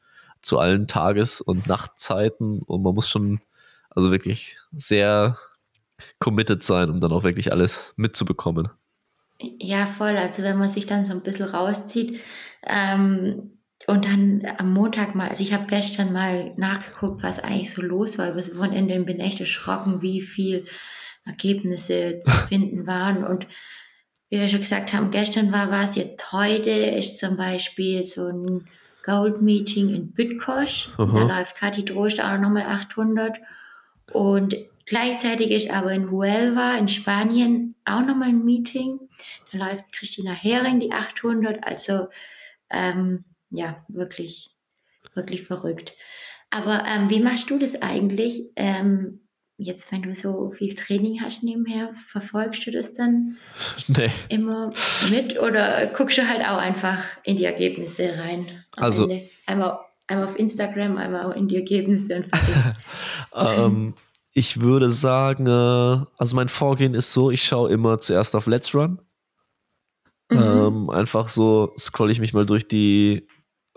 zu 0.42 0.58
allen 0.58 0.86
Tages- 0.86 1.40
und 1.40 1.66
Nachtzeiten 1.66 2.60
und 2.62 2.82
man 2.82 2.94
muss 2.94 3.08
schon, 3.08 3.40
also 3.90 4.10
wirklich 4.10 4.58
sehr 4.72 5.38
committed 6.18 6.62
sein, 6.62 6.90
um 6.90 7.00
dann 7.00 7.12
auch 7.12 7.24
wirklich 7.24 7.52
alles 7.52 7.94
mitzubekommen. 7.96 8.68
Ja, 9.60 9.86
voll. 9.86 10.16
Also 10.16 10.42
wenn 10.42 10.58
man 10.58 10.68
sich 10.68 10.86
dann 10.86 11.04
so 11.04 11.12
ein 11.12 11.22
bisschen 11.22 11.46
rauszieht 11.46 12.20
ähm, 12.66 13.58
und 13.86 14.04
dann 14.04 14.42
am 14.58 14.72
Montag 14.72 15.14
mal, 15.14 15.28
also 15.28 15.42
ich 15.42 15.52
habe 15.52 15.66
gestern 15.66 16.12
mal 16.12 16.52
nachgeguckt, 16.56 17.22
was 17.22 17.42
eigentlich 17.42 17.72
so 17.72 17.82
los 17.82 18.18
war. 18.18 18.30
Übers 18.30 18.56
Wochenende 18.56 18.98
bin 19.00 19.20
echt 19.20 19.40
erschrocken, 19.40 20.02
wie 20.02 20.20
viel 20.20 20.66
Ergebnisse 21.24 22.20
zu 22.20 22.32
finden 22.48 22.86
waren. 22.86 23.24
Und 23.24 23.46
wie 24.28 24.40
wir 24.40 24.48
schon 24.48 24.60
gesagt 24.60 24.92
haben, 24.92 25.10
gestern 25.10 25.52
war 25.52 25.70
was, 25.70 25.96
jetzt 25.96 26.32
heute 26.32 26.70
ist 26.70 27.18
zum 27.18 27.36
Beispiel 27.36 28.02
so 28.02 28.26
ein 28.26 28.68
Gold 29.04 29.40
Meeting 29.40 29.94
in 29.94 30.12
Bütkosch. 30.12 30.88
Da 30.96 31.38
läuft 31.38 31.56
Kathi 31.56 31.84
Drost 31.84 32.20
auch 32.20 32.38
nochmal 32.38 32.64
800. 32.64 33.38
Und 34.12 34.56
gleichzeitig 34.86 35.50
ist 35.50 35.70
aber 35.70 35.92
in 35.92 36.10
Huelva 36.10 36.76
in 36.76 36.88
Spanien 36.88 37.74
auch 37.84 38.00
nochmal 38.00 38.28
ein 38.28 38.44
Meeting. 38.44 38.98
Da 39.52 39.58
läuft 39.58 39.92
Christina 39.92 40.32
Hering 40.32 40.80
die 40.80 40.92
800. 40.92 41.64
Also 41.64 42.08
ähm, 42.70 43.24
ja, 43.50 43.82
wirklich, 43.88 44.50
wirklich 45.14 45.42
verrückt. 45.42 45.92
Aber 46.50 46.84
ähm, 46.86 47.10
wie 47.10 47.20
machst 47.20 47.50
du 47.50 47.58
das 47.58 47.82
eigentlich? 47.82 48.50
Ähm, 48.56 49.20
jetzt, 49.58 49.90
wenn 49.90 50.02
du 50.02 50.14
so 50.14 50.50
viel 50.50 50.74
Training 50.74 51.22
hast 51.22 51.42
nebenher, 51.42 51.92
verfolgst 52.08 52.66
du 52.66 52.70
das 52.70 52.94
dann 52.94 53.36
Nee. 53.88 54.10
immer 54.28 54.70
mit 55.10 55.38
oder 55.40 55.86
guckst 55.88 56.18
du 56.18 56.28
halt 56.28 56.40
auch 56.46 56.58
einfach 56.58 57.04
in 57.24 57.36
die 57.36 57.44
Ergebnisse 57.44 58.18
rein? 58.18 58.64
Also- 58.76 59.04
Ende? 59.04 59.22
Einmal, 59.46 59.78
einmal 60.06 60.28
auf 60.28 60.38
Instagram, 60.38 60.98
einmal 60.98 61.36
in 61.36 61.48
die 61.48 61.56
Ergebnisse 61.56 62.16
und 62.16 62.26
fertig. 62.26 62.54
ähm, 63.34 63.94
ich 64.36 64.60
würde 64.60 64.90
sagen, 64.90 65.46
äh, 65.46 66.04
also 66.18 66.36
mein 66.36 66.50
Vorgehen 66.50 66.92
ist 66.92 67.10
so, 67.10 67.30
ich 67.30 67.42
schaue 67.42 67.70
immer 67.70 68.02
zuerst 68.02 68.36
auf 68.36 68.46
Let's 68.46 68.74
Run. 68.74 69.00
Mhm. 70.30 70.38
Ähm, 70.38 70.90
einfach 70.90 71.30
so 71.30 71.72
scrolle 71.78 72.12
ich 72.12 72.20
mich 72.20 72.34
mal 72.34 72.44
durch 72.44 72.68
die 72.68 73.26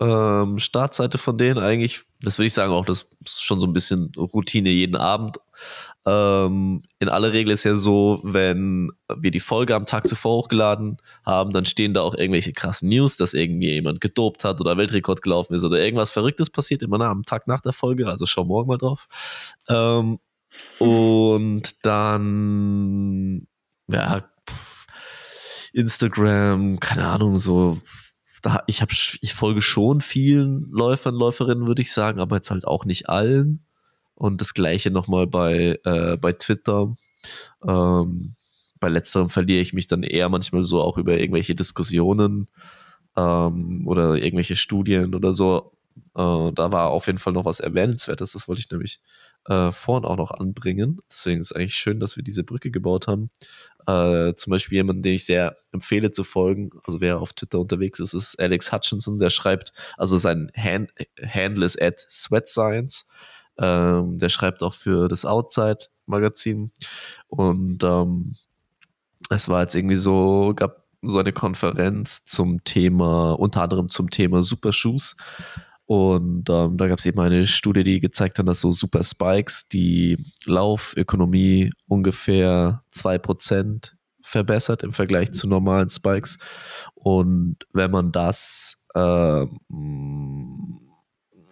ähm, 0.00 0.58
Startseite 0.58 1.16
von 1.16 1.38
denen 1.38 1.58
eigentlich. 1.58 2.02
Das 2.20 2.38
würde 2.38 2.48
ich 2.48 2.52
sagen 2.52 2.72
auch, 2.72 2.84
das 2.84 3.08
ist 3.24 3.42
schon 3.42 3.58
so 3.58 3.66
ein 3.66 3.72
bisschen 3.72 4.12
Routine 4.14 4.68
jeden 4.68 4.96
Abend. 4.96 5.38
Äh, 6.04 6.10
ähm, 6.10 6.82
in 6.98 7.08
aller 7.08 7.32
Regel 7.32 7.52
ist 7.52 7.64
ja 7.64 7.74
so, 7.74 8.20
wenn 8.22 8.90
wir 9.16 9.30
die 9.30 9.40
Folge 9.40 9.74
am 9.74 9.86
Tag 9.86 10.08
zuvor 10.08 10.42
hochgeladen 10.42 10.98
haben, 11.24 11.52
dann 11.52 11.64
stehen 11.64 11.94
da 11.94 12.02
auch 12.02 12.14
irgendwelche 12.14 12.52
krassen 12.52 12.90
News, 12.90 13.16
dass 13.16 13.32
irgendwie 13.32 13.70
jemand 13.70 14.02
gedopt 14.02 14.44
hat 14.44 14.60
oder 14.60 14.76
Weltrekord 14.76 15.22
gelaufen 15.22 15.54
ist 15.54 15.64
oder 15.64 15.78
irgendwas 15.78 16.10
Verrücktes 16.10 16.50
passiert 16.50 16.82
immer 16.82 17.00
am 17.00 17.24
Tag 17.24 17.46
nach 17.46 17.60
der 17.60 17.72
Folge. 17.72 18.08
Also 18.08 18.26
schau 18.26 18.44
morgen 18.44 18.68
mal 18.68 18.78
drauf. 18.78 19.06
Ähm, 19.68 20.18
und 20.78 21.84
dann, 21.84 23.46
ja, 23.88 24.22
Instagram, 25.72 26.80
keine 26.80 27.06
Ahnung, 27.06 27.38
so 27.38 27.78
da, 28.42 28.62
ich 28.66 28.80
habe 28.80 28.92
ich 28.92 29.34
folge 29.34 29.62
schon 29.62 30.00
vielen 30.00 30.70
Läufern, 30.70 31.14
Läuferinnen, 31.14 31.66
würde 31.66 31.82
ich 31.82 31.92
sagen, 31.92 32.20
aber 32.20 32.36
jetzt 32.36 32.50
halt 32.50 32.66
auch 32.66 32.84
nicht 32.84 33.08
allen. 33.08 33.64
Und 34.14 34.40
das 34.40 34.54
gleiche 34.54 34.90
nochmal 34.90 35.26
bei, 35.26 35.78
äh, 35.84 36.16
bei 36.16 36.32
Twitter. 36.32 36.92
Ähm, 37.66 38.34
bei 38.78 38.88
letzterem 38.88 39.28
verliere 39.28 39.60
ich 39.60 39.72
mich 39.72 39.86
dann 39.86 40.02
eher 40.02 40.28
manchmal 40.28 40.64
so 40.64 40.80
auch 40.80 40.98
über 40.98 41.18
irgendwelche 41.18 41.54
Diskussionen 41.54 42.48
ähm, 43.16 43.86
oder 43.86 44.16
irgendwelche 44.16 44.56
Studien 44.56 45.14
oder 45.14 45.32
so. 45.32 45.72
Äh, 46.14 46.52
da 46.52 46.72
war 46.72 46.90
auf 46.90 47.06
jeden 47.06 47.18
Fall 47.18 47.32
noch 47.32 47.44
was 47.44 47.60
Erwähnenswertes, 47.60 48.32
das 48.32 48.48
wollte 48.48 48.60
ich 48.60 48.70
nämlich 48.70 49.00
äh, 49.46 49.72
vorhin 49.72 50.04
auch 50.04 50.16
noch 50.16 50.30
anbringen. 50.30 51.00
Deswegen 51.10 51.40
ist 51.40 51.50
es 51.50 51.56
eigentlich 51.56 51.74
schön, 51.74 52.00
dass 52.00 52.16
wir 52.16 52.22
diese 52.22 52.44
Brücke 52.44 52.70
gebaut 52.70 53.06
haben. 53.06 53.30
Äh, 53.86 54.34
zum 54.34 54.50
Beispiel 54.50 54.76
jemanden, 54.76 55.02
den 55.02 55.14
ich 55.14 55.24
sehr 55.24 55.54
empfehle 55.72 56.10
zu 56.10 56.24
folgen, 56.24 56.70
also 56.84 57.00
wer 57.00 57.20
auf 57.20 57.32
Twitter 57.32 57.58
unterwegs 57.58 58.00
ist, 58.00 58.14
ist 58.14 58.38
Alex 58.38 58.72
Hutchinson, 58.72 59.18
der 59.18 59.30
schreibt, 59.30 59.72
also 59.96 60.18
sein 60.18 60.50
Hand, 60.56 60.90
Handle 61.22 61.64
ist 61.64 61.80
at 61.80 62.06
Sweat 62.10 62.48
Science. 62.48 63.06
Ähm, 63.58 64.18
der 64.18 64.28
schreibt 64.28 64.62
auch 64.62 64.74
für 64.74 65.08
das 65.08 65.24
Outside 65.24 65.86
Magazin. 66.06 66.70
Und 67.28 67.82
ähm, 67.84 68.34
es 69.30 69.48
war 69.48 69.62
jetzt 69.62 69.74
irgendwie 69.74 69.96
so, 69.96 70.52
gab 70.54 70.84
so 71.02 71.18
eine 71.18 71.32
Konferenz 71.32 72.24
zum 72.24 72.62
Thema, 72.64 73.32
unter 73.32 73.62
anderem 73.62 73.88
zum 73.88 74.10
Thema 74.10 74.42
Supershoes. 74.42 75.16
Und 75.90 76.48
ähm, 76.48 76.76
da 76.76 76.86
gab 76.86 77.00
es 77.00 77.06
eben 77.06 77.18
eine 77.18 77.48
Studie, 77.48 77.82
die 77.82 77.98
gezeigt 77.98 78.38
hat, 78.38 78.46
dass 78.46 78.60
so 78.60 78.70
Super 78.70 79.02
Spikes 79.02 79.66
die 79.66 80.14
Laufökonomie 80.46 81.70
ungefähr 81.88 82.84
2% 82.94 83.90
verbessert 84.22 84.84
im 84.84 84.92
Vergleich 84.92 85.32
zu 85.32 85.48
normalen 85.48 85.88
Spikes. 85.88 86.38
Und 86.94 87.56
wenn 87.72 87.90
man 87.90 88.12
das, 88.12 88.76
ähm, 88.94 89.58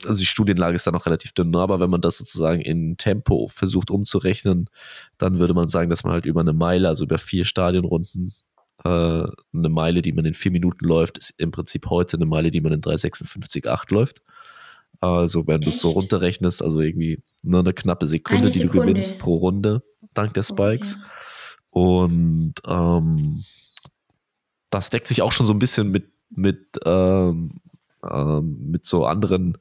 also 0.06 0.20
die 0.20 0.26
Studienlage 0.26 0.76
ist 0.76 0.86
da 0.86 0.92
noch 0.92 1.06
relativ 1.06 1.32
dünn, 1.32 1.50
ne? 1.50 1.58
aber 1.58 1.80
wenn 1.80 1.90
man 1.90 2.00
das 2.00 2.18
sozusagen 2.18 2.60
in 2.60 2.96
Tempo 2.96 3.48
versucht 3.48 3.90
umzurechnen, 3.90 4.70
dann 5.18 5.40
würde 5.40 5.54
man 5.54 5.68
sagen, 5.68 5.90
dass 5.90 6.04
man 6.04 6.12
halt 6.12 6.26
über 6.26 6.42
eine 6.42 6.52
Meile, 6.52 6.86
also 6.86 7.02
über 7.02 7.18
vier 7.18 7.44
Stadionrunden, 7.44 8.32
eine 8.84 9.68
Meile, 9.68 10.02
die 10.02 10.12
man 10.12 10.24
in 10.24 10.34
vier 10.34 10.52
Minuten 10.52 10.84
läuft, 10.84 11.18
ist 11.18 11.34
im 11.38 11.50
Prinzip 11.50 11.90
heute 11.90 12.16
eine 12.16 12.26
Meile, 12.26 12.50
die 12.50 12.60
man 12.60 12.72
in 12.72 12.80
3,56,8 12.80 13.92
läuft. 13.92 14.22
Also 15.00 15.46
wenn 15.46 15.60
du 15.60 15.68
es 15.68 15.80
so 15.80 15.90
runterrechnest, 15.90 16.62
also 16.62 16.80
irgendwie 16.80 17.22
nur 17.42 17.60
eine 17.60 17.72
knappe 17.72 18.06
Sekunde, 18.06 18.50
Sekunde, 18.50 18.72
die 18.72 18.78
du 18.78 18.86
gewinnst 18.86 19.18
pro 19.18 19.36
Runde, 19.36 19.82
dank 20.14 20.34
der 20.34 20.42
Spikes. 20.42 20.96
Oh, 21.70 22.00
ja. 22.00 22.04
Und 22.04 22.54
ähm, 22.66 23.42
das 24.70 24.90
deckt 24.90 25.08
sich 25.08 25.22
auch 25.22 25.32
schon 25.32 25.46
so 25.46 25.52
ein 25.52 25.58
bisschen 25.58 25.90
mit, 25.90 26.10
mit, 26.30 26.78
ähm, 26.84 27.60
ähm, 28.08 28.70
mit 28.70 28.86
so 28.86 29.06
anderen 29.06 29.58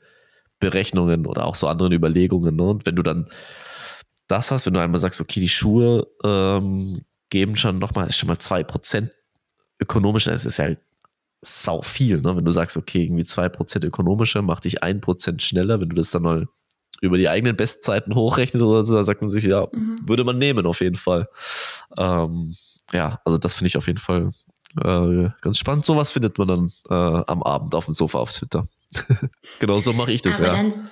Berechnungen 0.59 1.25
oder 1.25 1.45
auch 1.45 1.55
so 1.55 1.67
anderen 1.67 1.93
Überlegungen. 1.93 2.55
Ne? 2.55 2.63
Und 2.63 2.85
wenn 2.85 2.95
du 2.95 3.03
dann 3.03 3.29
das 4.27 4.51
hast, 4.51 4.65
wenn 4.65 4.73
du 4.73 4.81
einmal 4.81 4.99
sagst, 4.99 5.21
okay, 5.21 5.39
die 5.39 5.49
Schuhe 5.49 6.07
ähm, 6.23 7.01
geben 7.29 7.57
schon 7.57 7.79
nochmal, 7.79 8.11
schon 8.11 8.27
mal 8.27 8.39
zwei 8.39 8.63
Prozent 8.63 9.11
ökonomischer, 9.79 10.33
es 10.33 10.45
ist 10.45 10.57
ja 10.57 10.65
halt 10.65 10.79
sau 11.41 11.81
viel, 11.81 12.21
ne? 12.21 12.35
Wenn 12.35 12.45
du 12.45 12.51
sagst, 12.51 12.77
okay, 12.77 13.03
irgendwie 13.03 13.25
zwei 13.25 13.47
Prozent 13.49 13.85
ökonomischer, 13.85 14.41
macht 14.41 14.65
dich 14.65 14.83
ein 14.83 15.01
Prozent 15.01 15.41
schneller, 15.43 15.79
wenn 15.79 15.89
du 15.89 15.95
das 15.95 16.11
dann 16.11 16.23
mal 16.23 16.47
über 17.01 17.17
die 17.17 17.29
eigenen 17.29 17.55
Bestzeiten 17.55 18.15
hochrechnet 18.15 18.61
oder 18.61 18.83
so, 18.83 18.95
da 18.95 19.03
sagt 19.03 19.21
man 19.21 19.29
sich, 19.29 19.43
ja, 19.43 19.67
mhm. 19.71 20.01
würde 20.07 20.23
man 20.23 20.37
nehmen 20.37 20.65
auf 20.65 20.81
jeden 20.81 20.95
Fall. 20.95 21.29
Ähm, 21.95 22.55
ja, 22.91 23.21
also 23.23 23.37
das 23.37 23.53
finde 23.53 23.67
ich 23.67 23.77
auf 23.77 23.87
jeden 23.87 23.99
Fall 23.99 24.29
äh, 24.83 25.29
ganz 25.41 25.59
spannend. 25.59 25.85
Sowas 25.85 26.11
findet 26.11 26.37
man 26.39 26.47
dann 26.47 26.71
äh, 26.89 27.23
am 27.27 27.43
Abend 27.43 27.75
auf 27.75 27.85
dem 27.85 27.93
Sofa 27.93 28.17
auf 28.17 28.31
Twitter. 28.31 28.63
genau 29.59 29.79
so 29.79 29.93
mache 29.93 30.11
ich 30.11 30.21
das, 30.21 30.39
aber 30.39 30.47
ja. 30.47 30.53
Dann, 30.53 30.89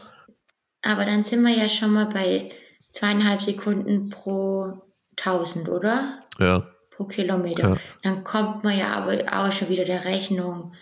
aber 0.84 1.06
dann 1.06 1.24
sind 1.24 1.41
wir 1.41 1.56
ja 1.56 1.67
schon 1.67 1.91
mal 1.91 2.06
bei 2.06 2.52
zweieinhalb 2.91 3.41
Sekunden 3.41 4.10
pro 4.10 4.85
1000, 5.17 5.69
oder? 5.69 6.19
Ja. 6.39 6.67
Pro 6.91 7.06
Kilometer. 7.06 7.69
Ja. 7.69 7.78
Dann 8.04 8.23
kommt 8.23 8.63
man 8.63 8.78
ja 8.78 8.93
aber 8.93 9.21
auch 9.32 9.51
schon 9.51 9.69
wieder 9.69 9.86
der 9.86 10.06
Rechnung 10.06 10.73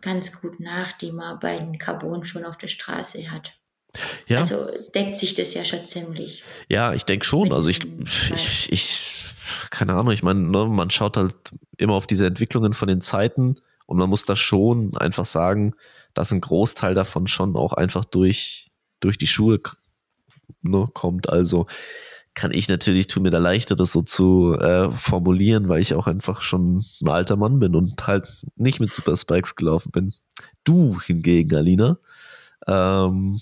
ganz 0.00 0.40
gut 0.40 0.60
nach, 0.60 0.92
die 0.92 1.12
man 1.12 1.38
bei 1.38 1.58
den 1.58 1.78
Carbon 1.78 2.24
schon 2.24 2.44
auf 2.44 2.58
der 2.58 2.68
Straße 2.68 3.30
hat. 3.30 3.52
Ja. 4.26 4.38
Also 4.38 4.68
deckt 4.94 5.16
sich 5.16 5.34
das 5.34 5.54
ja 5.54 5.64
schon 5.64 5.84
ziemlich. 5.84 6.44
Ja, 6.68 6.92
ich 6.92 7.04
denke 7.04 7.26
schon. 7.26 7.52
Also 7.52 7.68
ich, 7.68 7.80
ich, 8.32 8.72
ich, 8.72 9.24
keine 9.70 9.94
Ahnung, 9.94 10.12
ich 10.12 10.22
meine, 10.22 10.40
ne, 10.40 10.66
man 10.66 10.90
schaut 10.90 11.16
halt 11.16 11.34
immer 11.76 11.94
auf 11.94 12.06
diese 12.06 12.26
Entwicklungen 12.26 12.72
von 12.72 12.88
den 12.88 13.00
Zeiten 13.00 13.56
und 13.86 13.96
man 13.96 14.08
muss 14.08 14.24
da 14.24 14.36
schon 14.36 14.96
einfach 14.96 15.24
sagen, 15.24 15.74
dass 16.14 16.30
ein 16.30 16.40
Großteil 16.40 16.94
davon 16.94 17.26
schon 17.26 17.56
auch 17.56 17.72
einfach 17.72 18.04
durch, 18.04 18.70
durch 19.00 19.18
die 19.18 19.26
Schuhe 19.26 19.60
ne, 20.62 20.86
kommt. 20.92 21.28
Also 21.28 21.66
kann 22.34 22.52
ich 22.52 22.68
natürlich, 22.68 23.08
tut 23.08 23.22
mir 23.22 23.30
da 23.30 23.38
leichter, 23.38 23.76
das 23.76 23.92
so 23.92 24.02
zu 24.02 24.56
äh, 24.58 24.90
formulieren, 24.90 25.68
weil 25.68 25.80
ich 25.80 25.94
auch 25.94 26.06
einfach 26.06 26.40
schon 26.40 26.78
ein 26.78 27.08
alter 27.08 27.36
Mann 27.36 27.58
bin 27.58 27.74
und 27.74 28.06
halt 28.06 28.46
nicht 28.56 28.80
mit 28.80 28.94
Super 28.94 29.16
Spikes 29.16 29.56
gelaufen 29.56 29.90
bin. 29.90 30.12
Du 30.64 31.00
hingegen, 31.00 31.54
Alina, 31.56 31.98
ähm, 32.66 33.38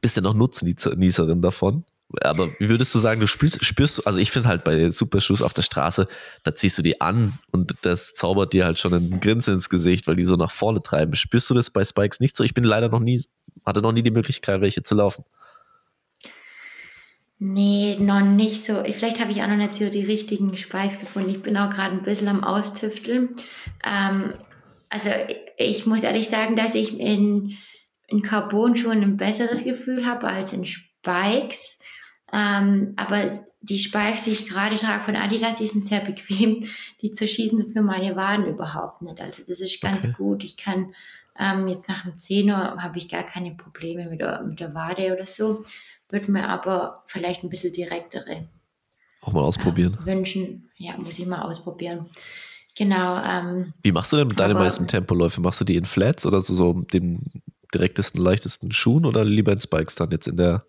bist 0.00 0.16
ja 0.16 0.22
noch 0.22 0.34
Nutznießerin 0.34 1.42
davon. 1.42 1.84
Aber 2.20 2.50
wie 2.58 2.68
würdest 2.68 2.94
du 2.94 2.98
sagen, 2.98 3.20
du 3.20 3.26
spürst, 3.26 3.64
spürst 3.64 4.06
also 4.06 4.20
ich 4.20 4.30
finde 4.30 4.48
halt 4.48 4.64
bei 4.64 4.90
Superschuss 4.90 5.40
auf 5.40 5.54
der 5.54 5.62
Straße, 5.62 6.06
da 6.42 6.54
ziehst 6.54 6.76
du 6.76 6.82
die 6.82 7.00
an 7.00 7.38
und 7.52 7.74
das 7.82 8.12
zaubert 8.12 8.52
dir 8.52 8.66
halt 8.66 8.78
schon 8.78 8.92
ein 8.92 9.20
Grinsen 9.20 9.54
ins 9.54 9.70
Gesicht, 9.70 10.06
weil 10.06 10.16
die 10.16 10.26
so 10.26 10.36
nach 10.36 10.50
vorne 10.50 10.80
treiben. 10.80 11.14
Spürst 11.14 11.48
du 11.48 11.54
das 11.54 11.70
bei 11.70 11.84
Spikes 11.84 12.20
nicht 12.20 12.36
so? 12.36 12.44
Ich 12.44 12.52
bin 12.52 12.64
leider 12.64 12.90
noch 12.90 13.00
nie, 13.00 13.22
hatte 13.64 13.80
noch 13.80 13.92
nie 13.92 14.02
die 14.02 14.10
Möglichkeit, 14.10 14.60
welche 14.60 14.82
zu 14.82 14.94
laufen. 14.94 15.24
Nee, 17.44 17.96
noch 17.98 18.20
nicht 18.20 18.64
so. 18.64 18.84
Vielleicht 18.84 19.18
habe 19.18 19.32
ich 19.32 19.42
auch 19.42 19.48
noch 19.48 19.56
nicht 19.56 19.74
so 19.74 19.88
die 19.88 20.04
richtigen 20.04 20.56
Speis 20.56 21.00
gefunden. 21.00 21.28
Ich 21.28 21.42
bin 21.42 21.56
auch 21.56 21.70
gerade 21.70 21.92
ein 21.92 22.04
bisschen 22.04 22.28
am 22.28 22.44
Austüfteln. 22.44 23.34
Ähm, 23.84 24.32
also 24.88 25.10
ich 25.56 25.84
muss 25.84 26.04
ehrlich 26.04 26.28
sagen, 26.28 26.54
dass 26.54 26.76
ich 26.76 27.00
in, 27.00 27.58
in 28.06 28.22
Carbon 28.22 28.76
schon 28.76 29.02
ein 29.02 29.16
besseres 29.16 29.64
Gefühl 29.64 30.06
habe 30.06 30.28
als 30.28 30.52
in 30.52 30.64
Spikes. 30.64 31.80
Ähm, 32.32 32.94
aber 32.96 33.28
die 33.60 33.78
Spikes, 33.78 34.22
die 34.22 34.30
ich 34.30 34.48
gerade 34.48 34.76
trage 34.76 35.02
von 35.02 35.16
Adidas, 35.16 35.56
die 35.56 35.66
sind 35.66 35.84
sehr 35.84 35.98
bequem. 35.98 36.64
Die 37.00 37.10
zerschießen 37.10 37.72
für 37.72 37.82
meine 37.82 38.14
Waden 38.14 38.46
überhaupt 38.46 39.02
nicht. 39.02 39.20
Also 39.20 39.42
das 39.48 39.60
ist 39.60 39.80
ganz 39.80 40.04
okay. 40.04 40.14
gut. 40.16 40.44
Ich 40.44 40.56
kann 40.56 40.94
ähm, 41.36 41.66
jetzt 41.66 41.88
nach 41.88 42.04
dem 42.04 42.16
Zehner 42.16 42.80
habe 42.80 42.98
ich 42.98 43.08
gar 43.08 43.24
keine 43.24 43.56
Probleme 43.56 44.08
mit 44.08 44.20
der, 44.20 44.44
mit 44.44 44.60
der 44.60 44.76
Wade 44.76 45.12
oder 45.12 45.26
so 45.26 45.64
würde 46.12 46.30
mir 46.30 46.48
aber 46.48 47.02
vielleicht 47.06 47.42
ein 47.42 47.50
bisschen 47.50 47.72
direktere 47.72 48.48
auch 49.22 49.32
mal 49.32 49.42
ausprobieren. 49.42 49.96
Äh, 50.02 50.06
wünschen. 50.06 50.70
Ja, 50.76 50.96
muss 50.98 51.18
ich 51.18 51.26
mal 51.26 51.42
ausprobieren. 51.42 52.10
Genau. 52.76 53.22
Ähm, 53.24 53.72
Wie 53.82 53.92
machst 53.92 54.12
du 54.12 54.16
denn 54.16 54.28
deine 54.30 54.54
meisten 54.54 54.88
Tempoläufe? 54.88 55.40
Machst 55.40 55.60
du 55.60 55.64
die 55.64 55.76
in 55.76 55.84
Flats 55.84 56.26
oder 56.26 56.40
so, 56.40 56.54
so 56.54 56.72
den 56.72 57.42
direktesten, 57.72 58.20
leichtesten 58.20 58.72
Schuhen 58.72 59.06
oder 59.06 59.24
lieber 59.24 59.52
in 59.52 59.60
Spikes 59.60 59.94
dann 59.94 60.10
jetzt 60.10 60.26
in 60.26 60.36
der 60.36 60.66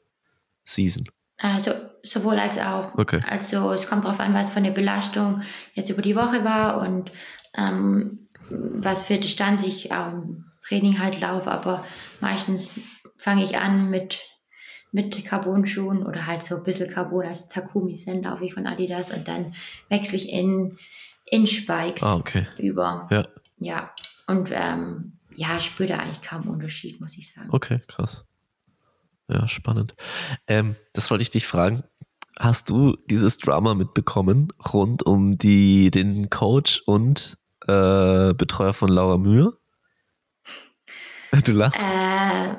Season? 0.64 1.06
Also 1.40 1.72
sowohl 2.04 2.38
als 2.38 2.60
auch. 2.60 2.96
Okay. 2.98 3.22
Also 3.28 3.72
es 3.72 3.88
kommt 3.88 4.06
darauf 4.06 4.20
an, 4.20 4.34
was 4.34 4.52
von 4.52 4.64
der 4.64 4.72
Belastung 4.72 5.42
jetzt 5.74 5.90
über 5.90 6.02
die 6.02 6.16
Woche 6.16 6.44
war 6.44 6.80
und 6.82 7.12
ähm, 7.58 8.28
was 8.50 9.04
für 9.04 9.18
Distanz 9.18 9.64
ich 9.64 9.92
auch 9.92 10.12
im 10.12 10.46
Training 10.66 11.00
halt 11.00 11.20
laufe. 11.20 11.50
Aber 11.50 11.84
meistens 12.22 12.76
fange 13.18 13.44
ich 13.44 13.58
an 13.58 13.90
mit 13.90 14.20
mit 14.94 15.26
Carbon-Schuhen 15.26 16.06
oder 16.06 16.28
halt 16.28 16.44
so 16.44 16.56
ein 16.56 16.64
bisschen 16.64 16.90
Carbon, 16.90 17.26
also 17.26 17.48
Takumi 17.52 17.96
Sen 17.96 18.24
laufe 18.24 18.46
ich 18.46 18.54
von 18.54 18.68
Adidas 18.68 19.12
und 19.12 19.28
dann 19.28 19.56
wechsle 19.90 20.18
ich 20.18 20.30
in, 20.30 20.78
in 21.26 21.48
Spikes 21.48 22.04
ah, 22.04 22.16
okay. 22.16 22.46
über. 22.60 23.10
Ja. 23.12 23.28
Ja. 23.58 23.92
Und 24.28 24.50
ähm, 24.54 25.18
ja, 25.36 25.58
ich 25.58 25.66
spüre 25.66 25.90
da 25.90 25.98
eigentlich 25.98 26.22
kaum 26.22 26.48
Unterschied, 26.48 27.02
muss 27.02 27.18
ich 27.18 27.34
sagen. 27.34 27.50
Okay, 27.52 27.82
krass. 27.88 28.24
Ja, 29.28 29.48
spannend. 29.48 29.96
Ähm, 30.48 30.76
das 30.94 31.10
wollte 31.10 31.24
ich 31.24 31.32
dich 31.32 31.48
fragen. 31.48 31.82
Hast 32.40 32.70
du 32.70 32.96
dieses 33.10 33.38
Drama 33.40 33.74
mitbekommen 33.74 34.54
rund 34.74 35.04
um 35.04 35.40
die, 35.40 35.90
den 35.90 36.30
Coach 36.30 36.84
und 36.86 37.38
äh, 37.68 38.34
Betreuer 38.36 38.74
von 38.74 38.90
Laura 38.90 39.18
Mühe? 39.18 39.58
Du 41.46 41.52
lachst. 41.52 41.82
Äh, 41.82 42.58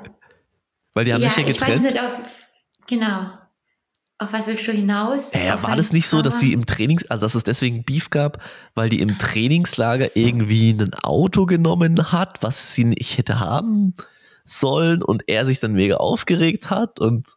weil 0.95 1.05
die 1.05 1.13
haben 1.13 1.21
ja, 1.21 1.29
sich 1.29 1.37
ja 1.37 1.43
getrennt. 1.43 1.69
Ich 1.69 1.83
weiß 1.83 1.93
nicht, 1.93 2.01
ob, 2.01 2.23
genau. 2.87 3.29
auf 4.17 4.33
was 4.33 4.47
willst 4.47 4.65
du 4.65 4.71
hinaus? 4.71 5.31
Ja, 5.33 5.61
war 5.61 5.75
das 5.75 5.93
nicht 5.93 6.07
so, 6.07 6.23
dass 6.23 6.37
die 6.39 6.53
im 6.53 6.65
Trainings, 6.65 7.05
also 7.11 7.21
dass 7.21 7.35
es 7.35 7.43
deswegen 7.43 7.83
Beef 7.83 8.09
gab, 8.09 8.41
weil 8.73 8.89
die 8.89 9.01
im 9.01 9.19
Trainingslager 9.19 10.15
irgendwie 10.15 10.71
ein 10.71 10.93
Auto 10.95 11.45
genommen 11.45 12.11
hat, 12.11 12.41
was 12.41 12.73
sie 12.73 12.85
nicht 12.85 13.19
hätte 13.19 13.39
haben 13.39 13.93
sollen 14.45 15.03
und 15.03 15.23
er 15.27 15.45
sich 15.45 15.59
dann 15.59 15.73
mega 15.73 15.97
aufgeregt 15.97 16.69
hat 16.69 16.99
und 16.99 17.27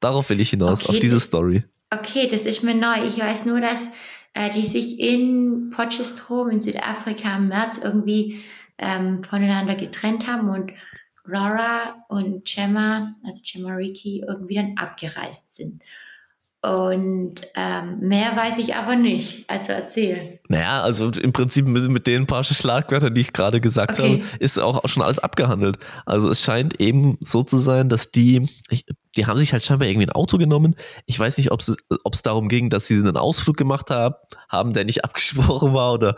darauf 0.00 0.28
will 0.28 0.40
ich 0.40 0.50
hinaus, 0.50 0.82
okay, 0.82 0.92
auf 0.92 0.98
diese 0.98 1.16
das, 1.16 1.24
Story. 1.24 1.64
Okay, 1.90 2.28
das 2.28 2.44
ist 2.44 2.62
mir 2.62 2.74
neu. 2.74 3.06
Ich 3.06 3.18
weiß 3.18 3.46
nur, 3.46 3.60
dass 3.60 3.88
äh, 4.34 4.50
die 4.50 4.64
sich 4.64 4.98
in 4.98 5.70
Potchefstroom 5.70 6.50
in 6.50 6.60
Südafrika 6.60 7.36
im 7.36 7.48
März 7.48 7.78
irgendwie 7.78 8.42
ähm, 8.76 9.22
voneinander 9.22 9.76
getrennt 9.76 10.26
haben 10.26 10.48
und 10.50 10.72
Laura 11.26 12.04
und 12.08 12.44
Gemma, 12.44 13.14
also 13.24 13.40
Gemma 13.44 13.74
Riki, 13.74 14.24
irgendwie 14.26 14.56
dann 14.56 14.76
abgereist 14.76 15.56
sind. 15.56 15.82
Und 16.64 17.42
ähm, 17.54 17.98
mehr 18.00 18.34
weiß 18.34 18.56
ich 18.56 18.74
aber 18.74 18.96
nicht. 18.96 19.50
Also 19.50 19.72
erzähl. 19.72 20.40
Naja, 20.48 20.82
also 20.82 21.10
im 21.10 21.30
Prinzip 21.30 21.68
mit, 21.68 21.90
mit 21.90 22.06
den 22.06 22.26
paar 22.26 22.42
Schlagwörtern, 22.42 23.14
die 23.14 23.20
ich 23.20 23.34
gerade 23.34 23.60
gesagt 23.60 23.98
okay. 23.98 24.22
habe, 24.22 24.38
ist 24.38 24.58
auch 24.58 24.80
schon 24.88 25.02
alles 25.02 25.18
abgehandelt. 25.18 25.76
Also 26.06 26.30
es 26.30 26.40
scheint 26.40 26.80
eben 26.80 27.18
so 27.20 27.42
zu 27.42 27.58
sein, 27.58 27.90
dass 27.90 28.12
die, 28.12 28.48
ich, 28.70 28.86
die 29.14 29.26
haben 29.26 29.36
sich 29.36 29.52
halt 29.52 29.62
scheinbar 29.62 29.88
irgendwie 29.88 30.06
ein 30.06 30.12
Auto 30.12 30.38
genommen. 30.38 30.74
Ich 31.04 31.18
weiß 31.18 31.36
nicht, 31.36 31.50
ob 31.50 31.60
es 31.60 32.22
darum 32.22 32.48
ging, 32.48 32.70
dass 32.70 32.86
sie 32.86 32.94
einen 32.94 33.18
Ausflug 33.18 33.58
gemacht 33.58 33.90
haben, 33.90 34.14
haben, 34.48 34.72
der 34.72 34.86
nicht 34.86 35.04
abgesprochen 35.04 35.74
war 35.74 35.92
oder, 35.92 36.16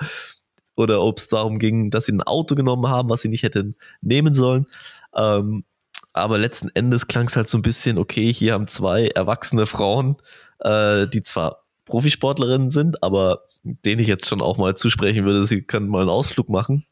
oder 0.77 1.03
ob 1.03 1.19
es 1.19 1.29
darum 1.29 1.59
ging, 1.59 1.91
dass 1.91 2.07
sie 2.07 2.13
ein 2.13 2.23
Auto 2.23 2.55
genommen 2.55 2.89
haben, 2.89 3.09
was 3.09 3.23
sie 3.23 3.29
nicht 3.29 3.43
hätten 3.43 3.77
nehmen 4.01 4.35
sollen. 4.35 4.67
Ähm, 5.15 5.65
aber 6.13 6.39
letzten 6.39 6.71
Endes 6.75 7.09
klang 7.09 7.27
es 7.27 7.37
halt 7.37 7.49
so 7.49 7.59
ein 7.59 7.63
bisschen, 7.63 7.99
okay, 7.99 8.33
hier 8.33 8.55
haben 8.55 8.69
zwei 8.69 9.09
erwachsene 9.09 9.67
Frauen, 9.67 10.17
äh, 10.61 11.07
die 11.09 11.23
zwar 11.23 11.65
Profisportlerinnen 11.85 12.71
sind, 12.71 13.03
aber 13.03 13.43
denen 13.63 14.01
ich 14.01 14.09
jetzt 14.09 14.29
schon 14.29 14.41
auch 14.41 14.59
mal 14.59 14.77
zusprechen 14.77 15.25
würde, 15.25 15.47
sie 15.47 15.63
können 15.63 15.89
mal 15.89 16.01
einen 16.01 16.11
Ausflug 16.11 16.49
machen 16.49 16.85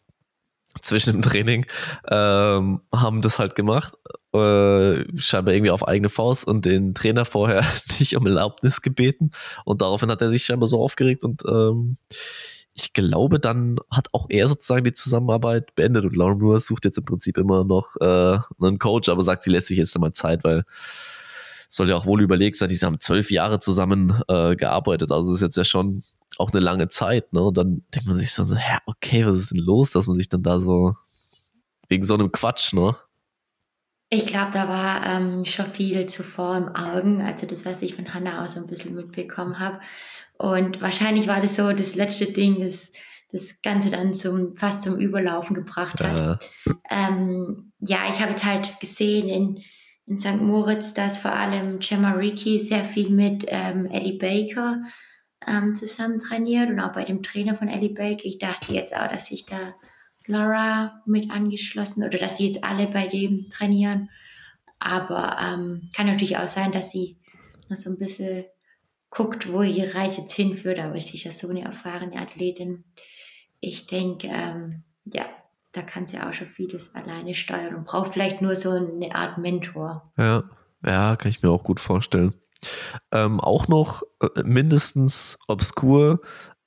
zwischen 0.83 1.12
dem 1.12 1.23
Training, 1.23 1.66
ähm, 2.09 2.81
haben 2.92 3.23
das 3.23 3.38
halt 3.38 3.55
gemacht, 3.55 3.94
äh, 4.33 5.05
scheinbar 5.16 5.55
irgendwie 5.55 5.70
auf 5.70 5.87
eigene 5.87 6.09
Faust 6.09 6.47
und 6.47 6.64
den 6.64 6.94
Trainer 6.94 7.25
vorher 7.25 7.64
nicht 7.99 8.16
um 8.16 8.27
Erlaubnis 8.27 8.83
gebeten 8.83 9.31
und 9.64 9.83
daraufhin 9.83 10.11
hat 10.11 10.20
er 10.20 10.31
sich 10.31 10.44
scheinbar 10.44 10.66
so 10.66 10.83
aufgeregt 10.83 11.25
und 11.25 11.42
ähm, 11.47 11.97
ich 12.74 12.92
glaube, 12.92 13.38
dann 13.38 13.78
hat 13.90 14.08
auch 14.12 14.26
er 14.28 14.48
sozusagen 14.48 14.84
die 14.84 14.92
Zusammenarbeit 14.92 15.74
beendet 15.76 16.04
und 16.04 16.16
Lauren 16.16 16.38
Brewer 16.38 16.58
sucht 16.58 16.84
jetzt 16.84 16.98
im 16.98 17.04
Prinzip 17.04 17.38
immer 17.38 17.64
noch 17.64 17.96
äh, 18.00 18.38
einen 18.60 18.78
Coach, 18.78 19.08
aber 19.08 19.22
sagt, 19.22 19.44
sie 19.44 19.50
lässt 19.50 19.68
sich 19.68 19.78
jetzt 19.78 19.96
mal 19.98 20.12
Zeit, 20.12 20.42
weil 20.44 20.64
soll 21.68 21.88
ja 21.88 21.96
auch 21.96 22.06
wohl 22.06 22.22
überlegt 22.22 22.56
sein, 22.56 22.68
die 22.68 22.76
haben 22.76 23.00
zwölf 23.00 23.30
Jahre 23.30 23.58
zusammen 23.58 24.20
äh, 24.28 24.56
gearbeitet, 24.56 25.10
also 25.10 25.34
ist 25.34 25.42
jetzt 25.42 25.56
ja 25.56 25.64
schon 25.64 26.02
auch 26.38 26.50
eine 26.52 26.60
lange 26.60 26.88
Zeit, 26.88 27.32
ne? 27.32 27.42
Und 27.42 27.56
dann 27.56 27.82
denkt 27.94 28.06
man 28.06 28.16
sich 28.16 28.32
so, 28.32 28.42
ja, 28.54 28.78
okay, 28.87 29.26
was 29.26 29.38
ist 29.38 29.52
denn 29.52 29.60
los, 29.60 29.90
dass 29.90 30.06
man 30.06 30.16
sich 30.16 30.28
dann 30.28 30.42
da 30.42 30.58
so 30.58 30.94
wegen 31.88 32.04
so 32.04 32.14
einem 32.14 32.32
Quatsch, 32.32 32.72
ne? 32.72 32.96
Ich 34.10 34.26
glaube, 34.26 34.50
da 34.52 34.68
war 34.68 35.06
ähm, 35.06 35.44
schon 35.44 35.66
viel 35.66 36.06
zuvor 36.06 36.56
im 36.56 36.68
Augen, 36.76 37.22
also 37.22 37.46
das, 37.46 37.64
was 37.64 37.82
ich 37.82 37.96
von 37.96 38.14
Hannah 38.14 38.44
auch 38.44 38.48
so 38.48 38.60
ein 38.60 38.66
bisschen 38.66 38.94
mitbekommen 38.94 39.58
habe. 39.58 39.80
Und 40.44 40.83
wahrscheinlich 40.83 41.26
war 41.26 41.40
das 41.40 41.57
so 41.57 41.72
das 41.72 41.94
letzte 41.94 42.26
Ding, 42.26 42.61
das 42.61 42.92
das 43.33 43.62
Ganze 43.62 43.90
dann 43.90 44.14
zum, 44.14 44.57
fast 44.57 44.83
zum 44.83 44.96
Überlaufen 44.98 45.57
gebracht 45.57 46.00
hat. 46.00 46.16
Ja, 46.16 46.38
ähm, 46.88 47.72
ja 47.80 47.98
ich 48.09 48.20
habe 48.20 48.30
jetzt 48.30 48.44
halt 48.44 48.78
gesehen 48.78 49.28
in, 49.28 49.62
in 50.07 50.18
St. 50.18 50.40
Moritz, 50.40 50.94
dass 50.94 51.18
vor 51.18 51.33
allem 51.33 51.80
Gemma 51.80 52.12
Ricci 52.12 52.61
sehr 52.61 52.85
viel 52.85 53.11
mit 53.11 53.44
ähm, 53.48 53.87
Ellie 53.87 54.18
Baker 54.18 54.83
ähm, 55.48 55.74
zusammen 55.74 56.20
trainiert 56.20 56.68
und 56.70 56.78
auch 56.78 56.92
bei 56.92 57.04
dem 57.04 57.24
Trainer 57.24 57.57
von 57.57 57.68
Ellie 57.68 57.94
Baker. 57.94 58.24
Ich 58.24 58.38
dachte 58.38 58.72
jetzt 58.72 58.94
auch, 58.94 59.09
dass 59.09 59.26
sich 59.26 59.46
da 59.46 59.74
Laura 60.26 61.02
mit 61.04 61.30
angeschlossen 61.30 62.04
oder 62.04 62.18
dass 62.18 62.37
die 62.37 62.46
jetzt 62.46 62.62
alle 62.62 62.87
bei 62.87 63.09
dem 63.09 63.48
trainieren. 63.48 64.11
Aber 64.78 65.38
ähm, 65.40 65.88
kann 65.96 66.07
natürlich 66.07 66.37
auch 66.37 66.46
sein, 66.46 66.70
dass 66.70 66.90
sie 66.90 67.18
noch 67.68 67.76
so 67.76 67.90
ein 67.90 67.98
bisschen 67.98 68.44
guckt, 69.14 69.50
wo 69.53 69.62
ihre 69.62 69.94
Reise 69.94 70.22
jetzt 70.22 70.35
hinführt. 70.35 70.79
Aber 70.79 70.98
sie 70.98 71.16
ist 71.16 71.24
ja 71.24 71.31
so 71.31 71.48
eine 71.48 71.62
erfahrene 71.62 72.20
Athletin. 72.20 72.85
Ich 73.61 73.87
denke, 73.87 74.29
ähm, 74.29 74.83
ja, 75.05 75.27
da 75.72 75.83
kann 75.83 76.07
sie 76.07 76.20
auch 76.20 76.33
schon 76.33 76.48
vieles 76.48 76.94
alleine 76.94 77.35
steuern 77.35 77.74
und 77.74 77.87
braucht 77.87 78.12
vielleicht 78.12 78.42
nur 78.42 78.57
so 78.57 78.70
eine 78.70 79.14
Art 79.14 79.38
Mentor. 79.38 80.12
Ja, 80.16 80.44
ja, 80.85 81.16
kann 81.16 81.31
ich 81.31 81.42
mir 81.42 81.50
auch 81.50 81.62
gut 81.62 81.81
vorstellen. 81.81 82.35
Ähm, 83.11 83.40
auch 83.40 83.68
noch 83.68 84.03
äh, 84.20 84.42
mindestens 84.42 85.38
obskur 85.48 86.20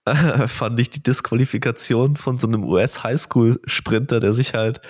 äh, 0.06 0.48
fand 0.48 0.80
ich 0.80 0.90
die 0.90 1.04
Disqualifikation 1.04 2.16
von 2.16 2.38
so 2.38 2.48
einem 2.48 2.64
US-Highschool-Sprinter, 2.64 4.20
der 4.20 4.34
sich 4.34 4.54
halt 4.54 4.82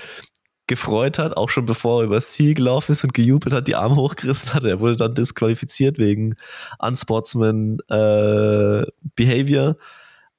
gefreut 0.67 1.17
hat, 1.17 1.37
auch 1.37 1.49
schon 1.49 1.65
bevor 1.65 2.01
er 2.01 2.05
übers 2.05 2.29
Ziel 2.29 2.53
gelaufen 2.53 2.91
ist 2.91 3.03
und 3.03 3.13
gejubelt 3.13 3.55
hat, 3.55 3.67
die 3.67 3.75
Arme 3.75 3.95
hochgerissen 3.95 4.53
hat. 4.53 4.63
Er 4.65 4.79
wurde 4.79 4.97
dann 4.97 5.15
disqualifiziert 5.15 5.97
wegen 5.97 6.35
Unsportsman 6.79 7.79
äh, 7.89 8.85
Behavior. 9.15 9.77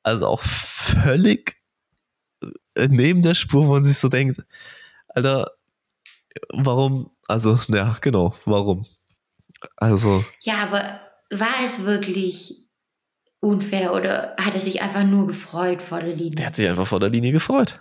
Also 0.02 0.26
auch 0.26 0.42
völlig 0.42 1.56
äh, 2.74 2.88
neben 2.88 3.22
der 3.22 3.34
Spur, 3.34 3.66
wo 3.66 3.72
man 3.72 3.84
sich 3.84 3.98
so 3.98 4.08
denkt, 4.08 4.44
Alter, 5.08 5.50
warum? 6.50 7.10
Also, 7.26 7.58
ja, 7.68 7.96
genau, 8.00 8.34
warum? 8.44 8.86
Also. 9.76 10.24
Ja, 10.40 10.62
aber 10.62 11.00
war 11.30 11.64
es 11.64 11.84
wirklich 11.84 12.68
unfair 13.40 13.92
oder 13.92 14.36
hat 14.38 14.54
er 14.54 14.60
sich 14.60 14.82
einfach 14.82 15.04
nur 15.04 15.26
gefreut 15.26 15.82
vor 15.82 16.00
der 16.00 16.14
Linie? 16.14 16.36
Der 16.36 16.46
hat 16.46 16.56
sich 16.56 16.68
einfach 16.68 16.86
vor 16.86 17.00
der 17.00 17.10
Linie 17.10 17.32
gefreut. 17.32 17.80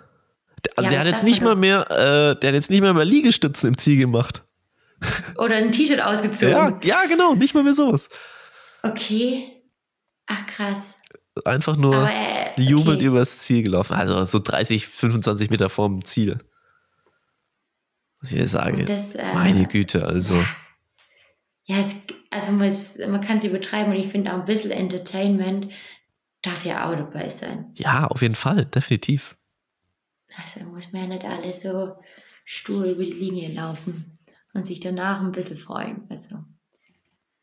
Also 0.76 0.86
ja, 0.86 0.90
der 0.90 1.00
hat 1.00 1.06
jetzt 1.06 1.24
nicht 1.24 1.42
mal 1.42 1.54
mehr, 1.54 1.90
äh, 1.90 2.38
der 2.38 2.48
hat 2.48 2.54
jetzt 2.54 2.70
nicht 2.70 2.80
mal 2.80 2.94
mehr 2.94 3.04
Liegestützen 3.04 3.68
im 3.68 3.78
Ziel 3.78 3.98
gemacht. 3.98 4.44
Oder 5.36 5.56
ein 5.56 5.72
T-Shirt 5.72 6.02
ausgezogen. 6.02 6.54
Ja, 6.54 6.78
ja, 6.82 7.04
genau, 7.06 7.34
nicht 7.34 7.54
mal 7.54 7.62
mehr 7.62 7.74
sowas. 7.74 8.08
Okay. 8.82 9.62
Ach 10.26 10.46
krass. 10.46 11.00
Einfach 11.44 11.76
nur 11.76 11.96
Aber, 11.96 12.10
äh, 12.10 12.60
jubelnd 12.60 12.98
okay. 12.98 13.06
übers 13.06 13.38
Ziel 13.38 13.62
gelaufen. 13.62 13.94
Also 13.94 14.24
so 14.24 14.40
30, 14.40 14.86
25 14.86 15.50
Meter 15.50 15.68
vorm 15.68 16.04
Ziel. 16.04 16.38
Was 18.20 18.32
ich 18.32 18.50
sage. 18.50 18.84
Das, 18.84 19.14
äh, 19.14 19.32
meine 19.34 19.66
Güte, 19.66 20.04
also. 20.04 20.42
Ja, 21.64 21.76
es, 21.78 22.06
also 22.30 22.52
man, 22.52 22.72
man 23.10 23.20
kann 23.20 23.36
es 23.36 23.44
übertreiben 23.44 23.92
und 23.92 23.98
ich 23.98 24.08
finde 24.08 24.32
auch 24.32 24.38
ein 24.40 24.44
bisschen 24.44 24.72
Entertainment 24.72 25.72
darf 26.42 26.64
ja 26.64 26.88
auch 26.88 26.96
dabei 26.96 27.28
sein. 27.28 27.72
Ja, 27.74 28.06
auf 28.06 28.22
jeden 28.22 28.34
Fall, 28.34 28.64
definitiv. 28.66 29.36
Also 30.36 30.64
muss 30.64 30.92
man 30.92 31.02
ja 31.02 31.08
nicht 31.08 31.24
alle 31.24 31.52
so 31.52 31.96
stur 32.44 32.84
über 32.84 33.04
die 33.04 33.12
Linie 33.12 33.52
laufen 33.52 34.18
und 34.54 34.64
sich 34.64 34.80
danach 34.80 35.20
ein 35.20 35.32
bisschen 35.32 35.56
freuen. 35.56 36.06
Also 36.10 36.36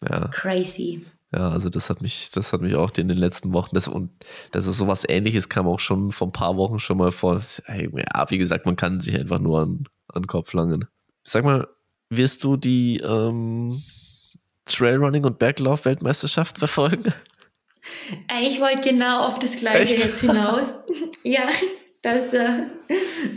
ja. 0.07 0.27
crazy. 0.29 1.05
Ja, 1.31 1.49
also 1.49 1.69
das 1.69 1.89
hat 1.89 2.01
mich, 2.01 2.31
das 2.31 2.53
hat 2.53 2.61
mich 2.61 2.75
auch 2.75 2.91
in 2.97 3.07
den 3.07 3.17
letzten 3.17 3.51
Wochen, 3.51 3.75
das 3.75 3.87
und 3.87 4.11
das 4.51 4.67
ist 4.67 4.77
sowas 4.77 5.05
ähnliches 5.07 5.49
kam 5.49 5.67
auch 5.67 5.79
schon 5.79 6.11
vor 6.11 6.27
ein 6.27 6.31
paar 6.31 6.55
Wochen 6.55 6.79
schon 6.79 6.97
mal 6.97 7.11
vor. 7.11 7.41
Ja, 7.67 8.29
wie 8.29 8.37
gesagt, 8.37 8.65
man 8.65 8.75
kann 8.75 9.01
sich 9.01 9.15
einfach 9.15 9.39
nur 9.39 9.61
an, 9.61 9.85
an 10.07 10.21
den 10.21 10.27
Kopf 10.27 10.53
langen. 10.53 10.85
Sag 11.23 11.43
mal, 11.43 11.67
wirst 12.09 12.43
du 12.43 12.57
die 12.57 12.99
ähm, 12.99 13.75
Trailrunning 14.65 15.25
und 15.25 15.39
Berglauf-Weltmeisterschaft 15.39 16.59
verfolgen? 16.59 17.13
Ich 18.41 18.59
wollte 18.59 18.89
genau 18.89 19.27
auf 19.27 19.39
das 19.39 19.57
Gleiche 19.57 19.93
Echt? 19.93 20.05
jetzt 20.05 20.21
hinaus. 20.21 20.73
ja, 21.23 21.47
das, 22.05 22.33
äh, 22.33 22.67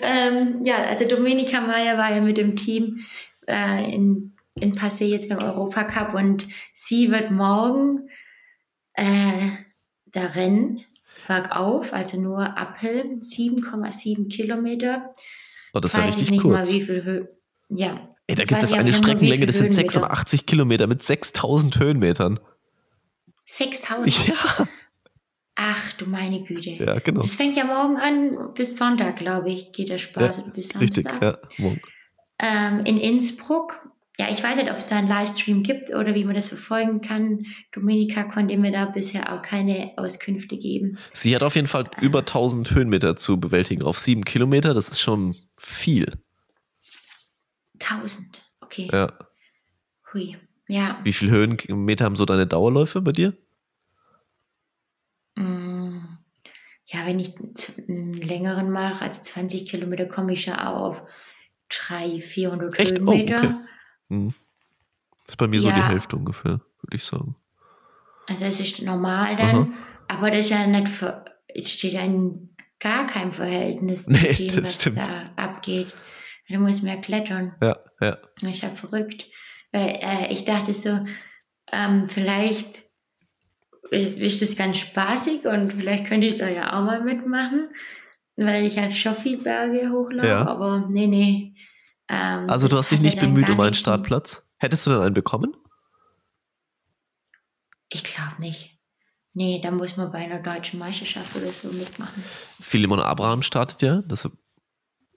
ähm, 0.03 0.63
ja, 0.63 0.77
also 0.77 1.07
Dominika 1.09 1.61
Meyer 1.61 1.97
war 1.97 2.15
ja 2.15 2.21
mit 2.21 2.37
dem 2.37 2.55
Team 2.55 3.05
äh, 3.47 3.91
in, 3.91 4.35
in 4.61 4.75
Passé 4.75 5.07
jetzt 5.07 5.31
beim 5.31 5.39
Europacup 5.39 6.13
und 6.13 6.47
sie 6.75 7.11
wird 7.11 7.31
morgen 7.31 8.11
äh, 8.93 9.49
da 10.07 10.27
rennen, 10.27 10.85
bergauf, 11.27 11.95
also 11.95 12.21
nur 12.21 12.57
uphill, 12.59 13.21
7,7 13.21 14.29
Kilometer. 14.29 15.15
Oh, 15.73 15.81
das 15.81 15.97
war 15.97 16.07
richtig 16.07 16.31
nicht 16.31 16.43
kurz. 16.43 16.71
Mal, 16.71 16.75
wie 16.75 16.83
viel 16.83 17.05
Hö 17.05 17.27
ja. 17.71 18.15
Ey, 18.27 18.37
da 18.37 18.45
gibt 18.45 18.63
es 18.63 18.73
eine 18.75 18.93
Streckenlänge, 18.93 19.47
das 19.47 19.59
sind 19.59 19.75
86 19.75 20.45
Kilometer 20.45 20.87
mit 20.87 21.03
6000 21.03 21.81
Höhenmetern. 21.81 22.39
6000? 23.47 24.29
Ja. 24.29 24.69
Ach 25.61 25.93
du 25.95 26.07
meine 26.07 26.41
Güte. 26.45 26.71
Ja, 26.71 27.01
genau. 27.01 27.23
Das 27.23 27.35
fängt 27.35 27.57
ja 27.57 27.65
morgen 27.65 27.97
an, 27.97 28.55
bis 28.55 28.77
Sonntag, 28.77 29.17
glaube 29.17 29.51
ich, 29.51 29.73
geht 29.73 29.89
der 29.89 29.99
Spaß. 29.99 30.37
Ja, 30.37 30.43
bis 30.55 30.69
Samstag. 30.69 30.81
Richtig, 30.81 31.21
ja, 31.21 31.37
morgen. 31.59 31.81
Ähm, 32.39 32.85
in 32.85 32.97
Innsbruck. 32.97 33.75
Ja, 34.21 34.29
ich 34.31 34.41
weiß 34.41 34.57
nicht, 34.57 34.71
ob 34.71 34.79
es 34.79 34.87
da 34.87 34.99
einen 34.99 35.09
Livestream 35.09 35.65
gibt 35.65 35.93
oder 35.93 36.15
wie 36.15 36.25
man 36.25 36.37
das 36.37 36.47
verfolgen 36.47 37.01
kann. 37.01 37.45
Dominika 37.73 38.23
konnte 38.23 38.57
mir 38.57 38.71
da 38.71 38.85
bisher 38.85 39.33
auch 39.33 39.43
keine 39.43 39.95
Auskünfte 39.97 40.57
geben. 40.57 40.97
Sie 41.13 41.35
hat 41.35 41.43
auf 41.43 41.57
jeden 41.57 41.67
Fall 41.67 41.91
äh, 41.97 42.05
über 42.05 42.21
1000 42.21 42.71
Höhenmeter 42.71 43.17
zu 43.17 43.41
bewältigen 43.41 43.83
auf 43.83 43.99
sieben 43.99 44.25
Kilometer. 44.25 44.75
Das 44.75 44.89
ist 44.89 45.01
schon 45.01 45.35
viel. 45.57 46.13
1000, 47.81 48.45
okay. 48.61 48.89
Ja. 48.93 49.13
Hui. 50.15 50.37
Ja. 50.69 51.01
Wie 51.03 51.13
viele 51.13 51.33
Höhenmeter 51.33 52.05
haben 52.05 52.15
so 52.15 52.27
deine 52.27 52.47
Dauerläufe 52.47 53.03
bei 53.03 53.11
dir? 53.11 53.37
Ja, 56.91 57.05
wenn 57.07 57.19
ich 57.19 57.35
einen 57.89 58.15
längeren 58.15 58.71
mache, 58.71 59.05
also 59.05 59.23
20 59.23 59.69
Kilometer, 59.69 60.07
komme 60.07 60.33
ich 60.33 60.43
schon 60.45 60.55
auf 60.55 61.03
300, 61.69 62.23
400 62.23 62.79
Echt? 62.79 62.93
Oh, 63.01 63.13
Höhenmeter. 63.13 63.39
okay. 63.39 63.55
Hm. 64.09 64.35
Das 65.27 65.35
ist 65.35 65.37
bei 65.37 65.49
mir 65.49 65.61
so 65.61 65.69
die 65.71 65.79
Ja. 65.79 65.89
Hälfte 65.89 66.17
ungefähr, 66.17 66.61
würde 66.81 66.97
ich 66.97 67.05
sagen. 67.05 67.37
Also 68.27 68.45
es 68.47 68.61
ist 68.61 68.81
normal 68.83 69.37
dann, 69.37 69.75
aber 70.07 70.31
das 70.31 70.41
ist 70.41 70.51
ja 70.51 70.67
nicht, 70.67 70.91
es 71.49 71.73
steht 71.73 71.93
ja 71.93 72.03
in 72.03 72.55
gar 72.81 73.07
keinem 73.07 73.33
Verhältnis 73.33 74.05
zu 74.07 74.13
Nee, 74.13 74.33
dem, 74.35 74.63
was 74.63 74.75
stimmt. 74.77 74.99
da 74.99 75.25
abgeht. 75.37 75.95
Du 76.49 76.59
musst 76.59 76.83
mehr 76.83 76.99
klettern. 76.99 77.55
Ja, 77.63 77.77
ja. 78.01 78.17
Ich 78.43 78.65
hab 78.65 78.79
verrückt. 78.79 79.27
Weil 79.73 79.99
äh, 80.01 80.33
ich 80.33 80.47
dachte 80.47 80.73
so, 80.73 81.05
ähm, 81.71 82.09
vielleicht 82.09 82.85
ist 83.91 84.43
das 84.43 84.57
ganz 84.57 84.79
spaßig 84.79 85.47
und 85.47 85.73
vielleicht 85.73 86.07
könnte 86.07 86.27
ich 86.27 86.37
da 86.37 86.49
ja 86.49 86.73
auch 86.75 86.85
mal 86.85 87.03
mitmachen, 87.03 87.71
weil 88.37 88.65
ich 88.67 88.79
halt 88.79 88.95
schon 88.95 89.15
viel 89.17 89.39
Berge 89.43 89.91
hochlaufe, 89.91 90.29
Ja. 90.29 90.47
aber 90.47 90.87
nee, 90.89 91.07
nee. 91.07 91.55
Ähm, 92.09 92.49
Also 92.49 92.69
du 92.69 92.77
hast 92.77 92.91
dich 92.91 93.01
nicht 93.01 93.21
dann 93.21 93.35
bemüht 93.35 93.51
um 93.51 93.61
einen 93.61 93.75
Startplatz? 93.75 94.47
Hättest 94.59 94.87
du 94.87 94.91
denn 94.91 95.01
einen 95.03 95.15
bekommen? 95.15 95.57
Ich 97.89 98.05
glaube 98.05 98.35
nicht. 98.41 98.79
Nee, 99.35 99.61
da 99.63 99.71
muss 99.71 99.97
man 99.97 100.11
bei 100.11 100.19
einer 100.19 100.41
deutschen 100.43 100.79
Meisterschaft 100.79 101.37
oder 101.37 101.49
so 101.53 101.69
mitmachen. 101.69 102.23
Philemon 102.61 103.01
Abraham 103.01 103.43
startet 103.43 103.83
ja, 103.83 104.03
das, 104.07 104.25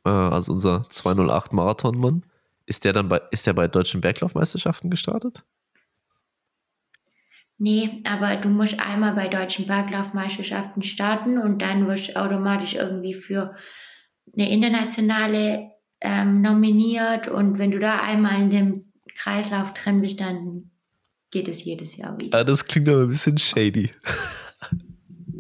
äh, 0.06 0.10
also 0.10 0.52
unser 0.54 0.84
208 0.84 1.54
Marathonmann. 1.54 2.26
Ist 2.66 2.86
der 2.86 2.94
dann 2.94 3.10
bei, 3.10 3.22
ist 3.32 3.48
der 3.48 3.54
bei 3.54 3.68
deutschen 3.68 4.00
Berglaufmeisterschaften 4.02 4.90
gestartet? 4.90 5.44
Nee, 7.64 8.02
aber 8.06 8.38
du 8.38 8.50
musst 8.50 8.80
einmal 8.80 9.14
bei 9.14 9.28
deutschen 9.28 9.68
Berglaufmeisterschaften 9.68 10.82
starten 10.82 11.38
und 11.38 11.62
dann 11.62 11.88
wirst 11.88 12.10
du 12.10 12.16
automatisch 12.16 12.74
irgendwie 12.74 13.14
für 13.14 13.54
eine 14.36 14.52
internationale 14.52 15.70
ähm, 16.02 16.42
nominiert 16.42 17.28
und 17.28 17.60
wenn 17.60 17.70
du 17.70 17.78
da 17.78 18.02
einmal 18.02 18.42
in 18.42 18.50
dem 18.50 18.86
Kreislauf 19.16 19.76
drin 19.76 20.02
bist, 20.02 20.20
dann 20.20 20.72
geht 21.30 21.48
es 21.48 21.64
jedes 21.64 21.98
Jahr 21.98 22.20
wieder. 22.20 22.40
Ah, 22.40 22.44
das 22.44 22.66
klingt 22.66 22.90
aber 22.90 23.04
ein 23.04 23.10
bisschen 23.10 23.38
shady. 23.38 23.92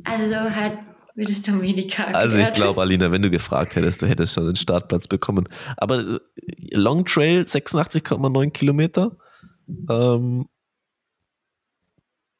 Also 0.03 0.27
so 0.27 0.35
hat 0.35 0.73
mir 1.15 1.25
das 1.25 1.41
Dominika 1.41 2.03
Also 2.03 2.37
ich 2.37 2.51
glaube, 2.53 2.81
Alina, 2.81 3.11
wenn 3.11 3.23
du 3.23 3.31
gefragt 3.31 3.75
hättest, 3.75 4.03
du 4.03 4.07
hättest 4.07 4.35
schon 4.35 4.45
den 4.45 4.55
Startplatz 4.55 5.07
bekommen. 5.07 5.49
Aber 5.77 5.99
äh, 5.99 6.19
Long 6.73 7.03
Trail 7.03 7.41
86,9 7.41 8.51
Kilometer, 8.51 9.17
ähm, 9.89 10.45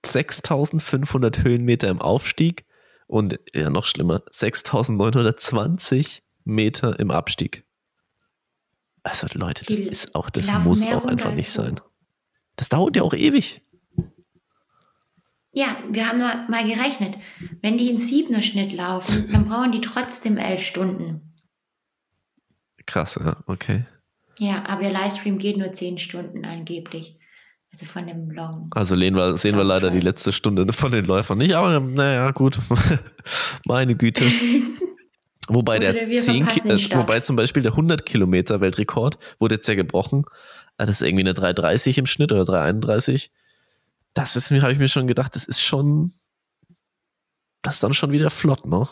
6500 0.06 1.43
Höhenmeter 1.43 1.89
im 1.89 2.02
Aufstieg 2.02 2.66
und 3.08 3.39
ja 3.54 3.70
noch 3.70 3.86
schlimmer, 3.86 4.24
6920 4.32 6.24
Meter 6.43 6.99
im 6.99 7.12
Abstieg. 7.12 7.64
Also 9.04 9.28
Leute, 9.34 9.66
das 9.66 9.78
Die- 9.78 9.84
ist 9.84 10.16
auch, 10.16 10.30
das 10.30 10.52
muss 10.64 10.86
auch 10.88 11.06
einfach 11.06 11.34
nicht 11.34 11.52
sein. 11.52 11.80
Das 12.56 12.70
dauert 12.70 12.95
ja 12.95 13.04
auch 13.04 13.14
ewig. 13.14 13.62
Ja, 15.54 15.76
wir 15.89 16.08
haben 16.08 16.20
nur 16.20 16.30
mal 16.49 16.66
gerechnet. 16.66 17.16
Wenn 17.62 17.78
die 17.78 17.89
in 17.89 17.97
siebener 17.97 18.41
Schnitt 18.41 18.72
laufen, 18.72 19.28
dann 19.32 19.45
brauchen 19.45 19.72
die 19.72 19.82
trotzdem 19.82 20.38
elf 20.38 20.62
Stunden. 20.64 21.34
Krass, 22.86 23.16
ja, 23.16 23.43
okay. 23.47 23.86
Ja, 24.39 24.66
aber 24.66 24.84
der 24.84 24.91
Livestream 24.91 25.38
geht 25.38 25.58
nur 25.58 25.72
zehn 25.74 25.97
Stunden 25.97 26.45
angeblich. 26.45 27.18
Also 27.72 27.86
von 27.86 28.06
dem 28.06 28.30
Long. 28.32 28.68
Also 28.72 28.96
sehen 28.98 29.16
wir, 29.16 29.38
sehen 29.38 29.56
wir 29.56 29.64
leider 29.64 29.92
die 29.92 30.02
letzte 30.02 30.32
Stunde 30.34 30.72
von 30.74 30.92
den 30.92 31.06
Läufern 31.06 31.38
nicht, 31.38 31.54
aber 31.54 31.80
naja, 31.80 32.32
gut. 32.32 32.60
Meine 33.66 33.96
Güte. 33.96 34.26
Wobei 35.48 35.78
Oder 35.78 35.94
der 35.94 36.08
wir 36.10 36.22
10 36.22 36.44
verpassen 36.44 36.64
Ki 36.64 36.68
den 36.70 36.92
äh, 36.92 36.96
wobei 37.00 37.20
zum 37.22 37.36
Beispiel 37.36 37.64
der 37.64 37.72
100 37.72 38.06
Kilometer 38.06 38.62
Weltrekord 38.62 39.18
wurde 39.40 39.56
jetzt 39.56 39.68
ja 39.68 39.76
gebrochen. 39.76 40.24
Ah, 40.78 40.86
Das 40.86 41.02
ist 41.02 41.08
irgendwie 41.08 41.24
eine 41.24 41.34
330 41.34 41.98
im 41.98 42.06
Schnitt 42.06 42.32
oder 42.32 42.46
331. 42.46 43.32
Das 44.14 44.36
ist 44.36 44.52
mir, 44.52 44.62
habe 44.62 44.72
ich 44.74 44.80
mir 44.80 44.88
schon 44.88 45.08
gedacht, 45.08 45.36
das 45.36 45.46
ist 45.46 45.62
schon, 45.62 46.12
das 47.62 47.76
ist 47.76 47.84
dann 47.84 47.94
schon 47.94 48.12
wieder 48.12 48.30
flott, 48.30 48.66
ne? 48.66 48.88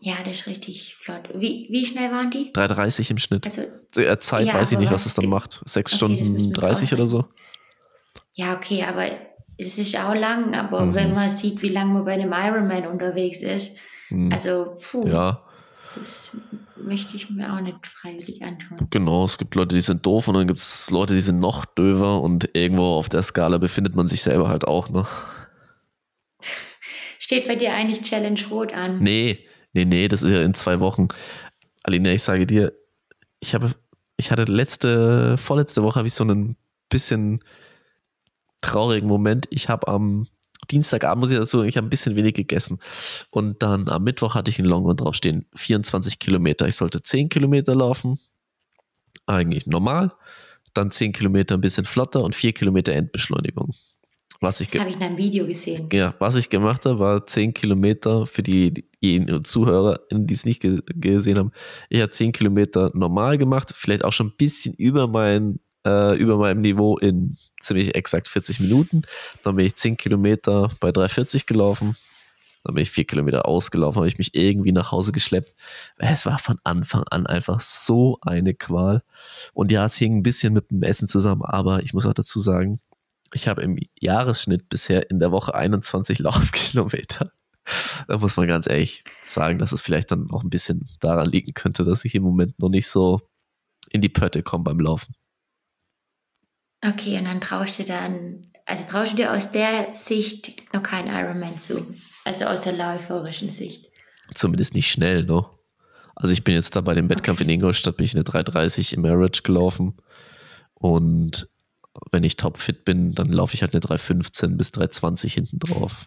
Ja, 0.00 0.16
das 0.24 0.40
ist 0.40 0.46
richtig 0.46 0.96
flott. 0.96 1.28
Wie, 1.34 1.68
wie 1.70 1.86
schnell 1.86 2.10
waren 2.10 2.30
die? 2.30 2.50
330 2.52 3.10
im 3.10 3.18
Schnitt. 3.18 3.46
Also, 3.46 3.62
Der 3.94 4.18
Zeit 4.20 4.48
Ja, 4.48 4.54
weiß 4.54 4.72
ich 4.72 4.78
nicht, 4.78 4.90
was 4.90 5.06
es 5.06 5.14
dann 5.14 5.26
macht. 5.28 5.60
Sechs 5.64 5.92
Okay, 5.92 5.96
Stunden 6.16 6.34
uns 6.34 6.50
30 6.50 6.92
oder 6.94 7.06
so. 7.06 7.26
Ja, 8.34 8.56
okay, 8.56 8.84
aber 8.84 9.06
es 9.58 9.78
ist 9.78 9.96
auch 9.96 10.14
lang, 10.14 10.54
aber 10.54 10.86
Mhm. 10.86 10.94
wenn 10.94 11.12
man 11.14 11.28
sieht, 11.30 11.62
wie 11.62 11.68
lange 11.68 11.92
man 11.94 12.04
bei 12.04 12.12
einem 12.14 12.32
Ironman 12.32 12.86
unterwegs 12.86 13.42
ist, 13.42 13.76
Hm. 14.08 14.32
also, 14.32 14.76
puh, 14.90 15.06
Ja, 15.08 15.42
das 15.94 16.36
möchte 16.76 17.16
ich 17.16 17.28
mir 17.30 17.52
auch 17.52 17.60
nicht 17.60 17.86
freiwillig 17.86 18.42
antun. 18.42 18.88
Genau, 18.90 19.24
es 19.26 19.36
gibt 19.38 19.54
Leute, 19.54 19.74
die 19.74 19.82
sind 19.82 20.04
doof 20.06 20.28
und 20.28 20.34
dann 20.34 20.46
gibt 20.46 20.60
es 20.60 20.90
Leute, 20.90 21.14
die 21.14 21.20
sind 21.20 21.38
noch 21.40 21.64
döver 21.66 22.20
und 22.22 22.48
irgendwo 22.54 22.94
auf 22.94 23.08
der 23.08 23.22
Skala 23.22 23.58
befindet 23.58 23.94
man 23.94 24.08
sich 24.08 24.22
selber 24.22 24.48
halt 24.48 24.66
auch, 24.66 24.88
ne? 24.90 25.06
Steht 27.18 27.46
bei 27.46 27.56
dir 27.56 27.72
eigentlich 27.72 28.02
Challenge 28.02 28.40
Rot 28.50 28.72
an? 28.72 28.98
Nee, 29.00 29.46
nee, 29.72 29.84
nee, 29.84 30.08
das 30.08 30.22
ist 30.22 30.32
ja 30.32 30.42
in 30.42 30.54
zwei 30.54 30.80
Wochen. 30.80 31.08
Alina, 31.84 32.10
ich 32.10 32.22
sage 32.22 32.46
dir, 32.46 32.72
ich 33.40 33.54
habe, 33.54 33.70
ich 34.16 34.30
hatte 34.30 34.44
letzte, 34.44 35.36
vorletzte 35.38 35.82
Woche 35.82 35.96
habe 35.98 36.08
ich 36.08 36.14
so 36.14 36.24
einen 36.24 36.56
bisschen 36.88 37.42
traurigen 38.62 39.08
Moment. 39.08 39.46
Ich 39.50 39.68
habe 39.68 39.88
am 39.88 40.26
Dienstagabend, 40.70 41.20
muss 41.20 41.30
ich 41.30 41.36
dazu 41.36 41.58
sagen, 41.58 41.68
ich 41.68 41.76
habe 41.76 41.86
ein 41.86 41.90
bisschen 41.90 42.16
wenig 42.16 42.34
gegessen. 42.34 42.78
Und 43.30 43.62
dann 43.62 43.88
am 43.88 44.04
Mittwoch 44.04 44.34
hatte 44.34 44.50
ich 44.50 44.58
einen 44.58 44.68
Longrun 44.68 44.96
draufstehen, 44.96 45.46
24 45.54 46.18
Kilometer. 46.18 46.66
Ich 46.68 46.76
sollte 46.76 47.02
10 47.02 47.28
Kilometer 47.28 47.74
laufen, 47.74 48.18
eigentlich 49.26 49.66
normal. 49.66 50.10
Dann 50.74 50.90
10 50.90 51.12
Kilometer 51.12 51.56
ein 51.56 51.60
bisschen 51.60 51.84
flotter 51.84 52.22
und 52.22 52.34
4 52.34 52.52
Kilometer 52.52 52.92
Endbeschleunigung. 52.92 53.74
Was 54.40 54.60
ich, 54.60 54.68
Das 54.68 54.80
habe 54.80 54.90
ich 54.90 54.96
in 54.96 55.02
einem 55.02 55.18
Video 55.18 55.46
gesehen. 55.46 55.88
ja, 55.92 56.14
was 56.18 56.34
ich 56.34 56.48
gemacht 56.48 56.84
habe, 56.86 56.98
war 56.98 57.26
10 57.26 57.54
Kilometer 57.54 58.26
für 58.26 58.42
die, 58.42 58.72
die 59.02 59.40
Zuhörer, 59.42 60.00
die 60.10 60.34
es 60.34 60.44
nicht 60.44 60.62
ge 60.62 60.80
gesehen 60.86 61.38
haben. 61.38 61.52
Ich 61.90 62.00
habe 62.00 62.10
10 62.10 62.32
Kilometer 62.32 62.90
normal 62.94 63.38
gemacht, 63.38 63.72
vielleicht 63.76 64.04
auch 64.04 64.12
schon 64.12 64.28
ein 64.28 64.36
bisschen 64.36 64.74
über 64.74 65.06
mein 65.06 65.60
äh, 65.86 66.16
über 66.16 66.36
meinem 66.36 66.60
Niveau 66.60 66.98
in 66.98 67.36
ziemlich 67.60 67.94
exakt 67.94 68.28
40 68.28 68.60
Minuten. 68.60 69.02
Dann 69.42 69.56
bin 69.56 69.66
ich 69.66 69.76
10 69.76 69.96
Kilometer 69.96 70.70
bei 70.80 70.90
3,40 70.90 71.46
gelaufen. 71.46 71.96
Dann 72.64 72.74
bin 72.74 72.82
ich 72.82 72.90
4 72.90 73.04
Kilometer 73.04 73.46
ausgelaufen, 73.46 73.98
habe 73.98 74.08
ich 74.08 74.18
mich 74.18 74.34
irgendwie 74.34 74.72
nach 74.72 74.92
Hause 74.92 75.10
geschleppt. 75.10 75.54
Es 75.96 76.26
war 76.26 76.38
von 76.38 76.58
Anfang 76.62 77.02
an 77.10 77.26
einfach 77.26 77.60
so 77.60 78.18
eine 78.22 78.54
Qual. 78.54 79.02
Und 79.52 79.72
ja, 79.72 79.84
es 79.84 79.96
hing 79.96 80.18
ein 80.18 80.22
bisschen 80.22 80.52
mit 80.52 80.70
dem 80.70 80.82
Essen 80.82 81.08
zusammen, 81.08 81.42
aber 81.42 81.82
ich 81.82 81.92
muss 81.92 82.06
auch 82.06 82.14
dazu 82.14 82.38
sagen, 82.38 82.78
ich 83.34 83.48
habe 83.48 83.62
im 83.62 83.78
Jahresschnitt 83.98 84.68
bisher 84.68 85.10
in 85.10 85.18
der 85.18 85.32
Woche 85.32 85.54
21 85.54 86.18
Laufkilometer. 86.20 87.32
Da 88.08 88.18
muss 88.18 88.36
man 88.36 88.48
ganz 88.48 88.66
ehrlich 88.68 89.04
sagen, 89.22 89.58
dass 89.58 89.72
es 89.72 89.80
vielleicht 89.80 90.10
dann 90.10 90.30
auch 90.30 90.42
ein 90.42 90.50
bisschen 90.50 90.84
daran 91.00 91.26
liegen 91.26 91.54
könnte, 91.54 91.84
dass 91.84 92.04
ich 92.04 92.14
im 92.14 92.22
Moment 92.22 92.58
noch 92.58 92.68
nicht 92.68 92.88
so 92.88 93.20
in 93.90 94.00
die 94.00 94.08
Pötte 94.08 94.42
komme 94.42 94.64
beim 94.64 94.80
Laufen. 94.80 95.14
Okay, 96.84 97.18
und 97.18 97.24
dann 97.26 97.40
traust 97.40 97.78
du 97.78 97.84
dann, 97.84 98.42
also 98.66 98.88
traust 98.90 99.12
du 99.12 99.16
dir 99.16 99.32
aus 99.32 99.52
der 99.52 99.94
Sicht 99.94 100.52
noch 100.72 100.82
kein 100.82 101.06
Ironman 101.06 101.58
zu. 101.58 101.94
Also 102.24 102.46
aus 102.46 102.60
der 102.62 102.72
läuferischen 102.72 103.50
Sicht. 103.50 103.88
Zumindest 104.34 104.74
nicht 104.74 104.90
schnell, 104.90 105.24
ne? 105.24 105.44
Also 106.14 106.32
ich 106.32 106.44
bin 106.44 106.54
jetzt 106.54 106.76
da 106.76 106.80
bei 106.80 106.94
dem 106.94 107.08
Wettkampf 107.08 107.40
Okay. 107.40 107.50
in 107.50 107.60
Ingolstadt, 107.60 107.96
bin 107.96 108.04
ich 108.04 108.14
eine 108.14 108.24
330 108.24 108.94
im 108.94 109.04
Average 109.04 109.42
gelaufen. 109.42 109.96
Und 110.74 111.48
wenn 112.10 112.24
ich 112.24 112.36
topfit 112.36 112.84
bin, 112.84 113.12
dann 113.12 113.30
laufe 113.32 113.54
ich 113.54 113.62
halt 113.62 113.72
eine 113.74 113.80
315 113.80 114.56
bis 114.56 114.72
320 114.72 115.34
hinten 115.34 115.58
drauf. 115.58 116.06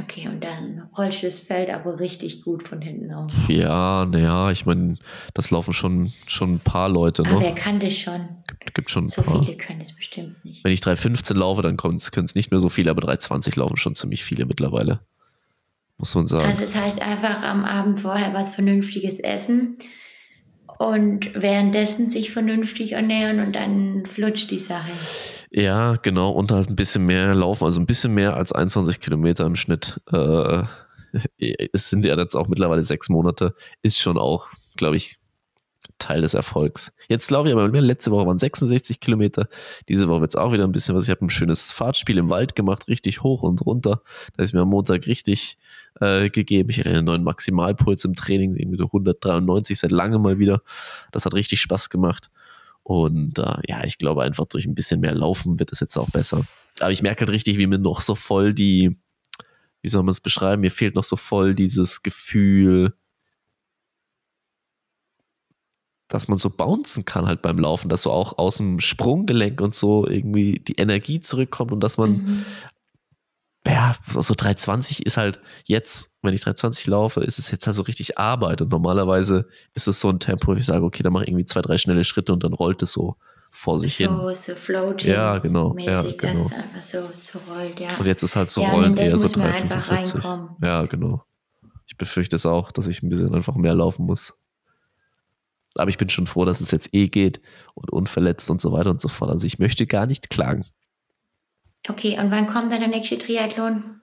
Okay, 0.00 0.26
und 0.26 0.42
dann 0.42 0.88
rollst 0.96 1.22
du 1.22 1.26
das 1.26 1.38
Feld 1.38 1.68
aber 1.68 2.00
richtig 2.00 2.42
gut 2.42 2.66
von 2.66 2.80
hinten 2.80 3.12
auf. 3.12 3.30
Ja, 3.48 4.06
naja, 4.06 4.50
ich 4.50 4.64
meine, 4.64 4.96
das 5.34 5.50
laufen 5.50 5.74
schon, 5.74 6.10
schon 6.26 6.54
ein 6.54 6.60
paar 6.60 6.88
Leute, 6.88 7.22
Aber 7.26 7.34
ne? 7.34 7.40
wer 7.42 7.54
kann 7.54 7.78
das 7.78 7.98
schon? 7.98 8.26
Gibt, 8.46 8.74
gibt 8.74 8.90
schon 8.90 9.04
ein 9.04 9.08
So 9.08 9.20
paar. 9.20 9.44
viele 9.44 9.56
können 9.58 9.80
das 9.80 9.92
bestimmt 9.94 10.42
nicht. 10.46 10.64
Wenn 10.64 10.72
ich 10.72 10.80
315 10.80 11.36
laufe, 11.36 11.60
dann 11.60 11.76
können 11.76 11.96
es 11.96 12.34
nicht 12.34 12.50
mehr 12.50 12.60
so 12.60 12.70
viele, 12.70 12.90
aber 12.90 13.02
320 13.02 13.54
laufen 13.56 13.76
schon 13.76 13.94
ziemlich 13.94 14.24
viele 14.24 14.46
mittlerweile. 14.46 15.00
Muss 15.98 16.14
man 16.14 16.26
sagen. 16.26 16.46
Also 16.46 16.62
es 16.62 16.74
heißt 16.74 17.02
einfach 17.02 17.42
am 17.42 17.64
Abend 17.66 18.00
vorher 18.00 18.32
was 18.32 18.54
Vernünftiges 18.54 19.18
essen 19.18 19.76
und 20.78 21.34
währenddessen 21.34 22.08
sich 22.08 22.30
vernünftig 22.32 22.92
ernähren 22.92 23.40
und 23.40 23.54
dann 23.54 24.06
flutscht 24.06 24.50
die 24.50 24.58
Sache. 24.58 24.90
Ja, 25.52 25.96
genau, 25.96 26.30
und 26.30 26.50
halt 26.50 26.70
ein 26.70 26.76
bisschen 26.76 27.04
mehr 27.04 27.34
laufen, 27.34 27.64
also 27.64 27.80
ein 27.80 27.86
bisschen 27.86 28.14
mehr 28.14 28.36
als 28.36 28.52
21 28.52 29.00
Kilometer 29.00 29.44
im 29.44 29.54
Schnitt. 29.54 30.00
Äh, 30.10 30.62
es 31.72 31.90
sind 31.90 32.06
ja 32.06 32.16
jetzt 32.16 32.34
auch 32.34 32.48
mittlerweile 32.48 32.82
sechs 32.82 33.08
Monate, 33.10 33.54
ist 33.82 33.98
schon 33.98 34.16
auch, 34.16 34.48
glaube 34.76 34.96
ich, 34.96 35.18
Teil 35.98 36.22
des 36.22 36.34
Erfolgs. 36.34 36.92
Jetzt 37.08 37.30
laufe 37.30 37.48
ich 37.48 37.54
aber 37.54 37.68
mehr. 37.68 37.80
Letzte 37.80 38.10
Woche 38.10 38.26
waren 38.26 38.38
66 38.38 38.98
Kilometer. 38.98 39.48
Diese 39.88 40.08
Woche 40.08 40.22
wird 40.22 40.32
es 40.32 40.36
auch 40.36 40.52
wieder 40.52 40.64
ein 40.64 40.72
bisschen 40.72 40.94
was. 40.94 41.04
Ich 41.04 41.10
habe 41.10 41.24
ein 41.24 41.30
schönes 41.30 41.70
Fahrtspiel 41.70 42.18
im 42.18 42.30
Wald 42.30 42.56
gemacht, 42.56 42.88
richtig 42.88 43.22
hoch 43.22 43.42
und 43.42 43.64
runter. 43.64 44.02
Da 44.36 44.42
ist 44.42 44.52
mir 44.52 44.60
am 44.60 44.68
Montag 44.68 45.06
richtig 45.06 45.58
äh, 46.00 46.30
gegeben. 46.30 46.70
Ich 46.70 46.78
hatte 46.78 46.90
einen 46.90 47.04
neuen 47.04 47.24
Maximalpuls 47.24 48.04
im 48.04 48.14
Training, 48.14 48.56
irgendwie 48.56 48.78
so 48.78 48.86
193 48.86 49.78
seit 49.78 49.90
langem 49.90 50.22
mal 50.22 50.38
wieder. 50.38 50.62
Das 51.10 51.24
hat 51.24 51.34
richtig 51.34 51.60
Spaß 51.60 51.90
gemacht. 51.90 52.30
Und 52.84 53.38
äh, 53.38 53.60
ja, 53.68 53.84
ich 53.84 53.98
glaube 53.98 54.24
einfach 54.24 54.46
durch 54.46 54.66
ein 54.66 54.74
bisschen 54.74 55.00
mehr 55.00 55.14
Laufen 55.14 55.58
wird 55.58 55.72
es 55.72 55.80
jetzt 55.80 55.96
auch 55.96 56.10
besser. 56.10 56.44
Aber 56.80 56.90
ich 56.90 57.02
merke 57.02 57.20
halt 57.20 57.30
richtig, 57.32 57.58
wie 57.58 57.66
mir 57.66 57.78
noch 57.78 58.00
so 58.00 58.14
voll 58.14 58.54
die, 58.54 58.98
wie 59.82 59.88
soll 59.88 60.02
man 60.02 60.10
es 60.10 60.20
beschreiben, 60.20 60.62
mir 60.62 60.70
fehlt 60.70 60.94
noch 60.94 61.04
so 61.04 61.16
voll 61.16 61.54
dieses 61.54 62.02
Gefühl, 62.02 62.94
dass 66.12 66.28
man 66.28 66.38
so 66.38 66.50
bouncen 66.50 67.04
kann 67.04 67.26
halt 67.26 67.40
beim 67.40 67.58
Laufen, 67.58 67.88
dass 67.88 68.02
so 68.02 68.10
auch 68.10 68.36
aus 68.36 68.58
dem 68.58 68.80
Sprunggelenk 68.80 69.60
und 69.60 69.74
so 69.74 70.06
irgendwie 70.06 70.60
die 70.60 70.74
Energie 70.74 71.20
zurückkommt 71.20 71.72
und 71.72 71.80
dass 71.80 71.96
man, 71.96 72.10
mhm. 72.10 72.44
Ja, 74.14 74.22
so 74.22 74.34
320 74.34 75.06
ist 75.06 75.16
halt 75.16 75.40
jetzt, 75.64 76.16
wenn 76.22 76.34
ich 76.34 76.40
320 76.40 76.86
laufe, 76.86 77.20
ist 77.20 77.38
es 77.38 77.50
jetzt 77.50 77.66
halt 77.66 77.76
so 77.76 77.82
richtig 77.82 78.18
Arbeit 78.18 78.60
und 78.62 78.70
normalerweise 78.70 79.46
ist 79.74 79.88
es 79.88 80.00
so 80.00 80.08
ein 80.08 80.20
Tempo, 80.20 80.48
wo 80.48 80.54
ich 80.54 80.64
sage, 80.64 80.84
okay, 80.84 81.02
dann 81.02 81.12
mache 81.12 81.24
ich 81.24 81.30
irgendwie 81.30 81.46
zwei, 81.46 81.62
drei 81.62 81.78
schnelle 81.78 82.04
Schritte 82.04 82.32
und 82.32 82.44
dann 82.44 82.52
rollt 82.52 82.82
es 82.82 82.92
so 82.92 83.16
vor 83.50 83.78
sich 83.78 83.96
so, 83.96 84.04
hin. 84.04 84.34
So 84.34 84.54
floating 84.54 85.10
ja, 85.10 85.38
genau, 85.38 85.74
mäßig, 85.74 85.92
ja, 85.92 86.02
genau. 86.02 86.32
dass 86.32 86.40
es 86.40 86.52
einfach 86.52 86.82
so, 86.82 87.08
so 87.12 87.38
rollt, 87.50 87.78
ja. 87.78 87.88
Und 87.98 88.06
jetzt 88.06 88.22
ist 88.22 88.34
halt 88.34 88.50
so 88.50 88.62
ja, 88.62 88.70
Rollen 88.70 88.96
eher 88.96 89.06
so 89.06 89.18
muss 89.18 89.36
man 89.36 89.50
3, 89.50 89.56
einfach 89.58 89.82
45. 89.82 90.14
reinkommen. 90.14 90.56
Ja, 90.62 90.82
genau. 90.86 91.24
Ich 91.86 91.96
befürchte 91.98 92.36
es 92.36 92.46
auch, 92.46 92.72
dass 92.72 92.86
ich 92.86 93.02
ein 93.02 93.10
bisschen 93.10 93.34
einfach 93.34 93.54
mehr 93.54 93.74
laufen 93.74 94.06
muss. 94.06 94.32
Aber 95.74 95.90
ich 95.90 95.98
bin 95.98 96.08
schon 96.08 96.26
froh, 96.26 96.44
dass 96.44 96.60
es 96.60 96.70
jetzt 96.70 96.94
eh 96.94 97.08
geht 97.08 97.40
und 97.74 97.90
unverletzt 97.90 98.50
und 98.50 98.60
so 98.60 98.72
weiter 98.72 98.90
und 98.90 99.00
so 99.00 99.08
fort. 99.08 99.30
Also 99.30 99.46
ich 99.46 99.58
möchte 99.58 99.86
gar 99.86 100.06
nicht 100.06 100.30
klagen. 100.30 100.64
Okay, 101.88 102.18
und 102.18 102.30
wann 102.30 102.46
kommt 102.46 102.70
dann 102.72 102.80
der 102.80 102.88
nächste 102.88 103.18
Triathlon? 103.18 104.00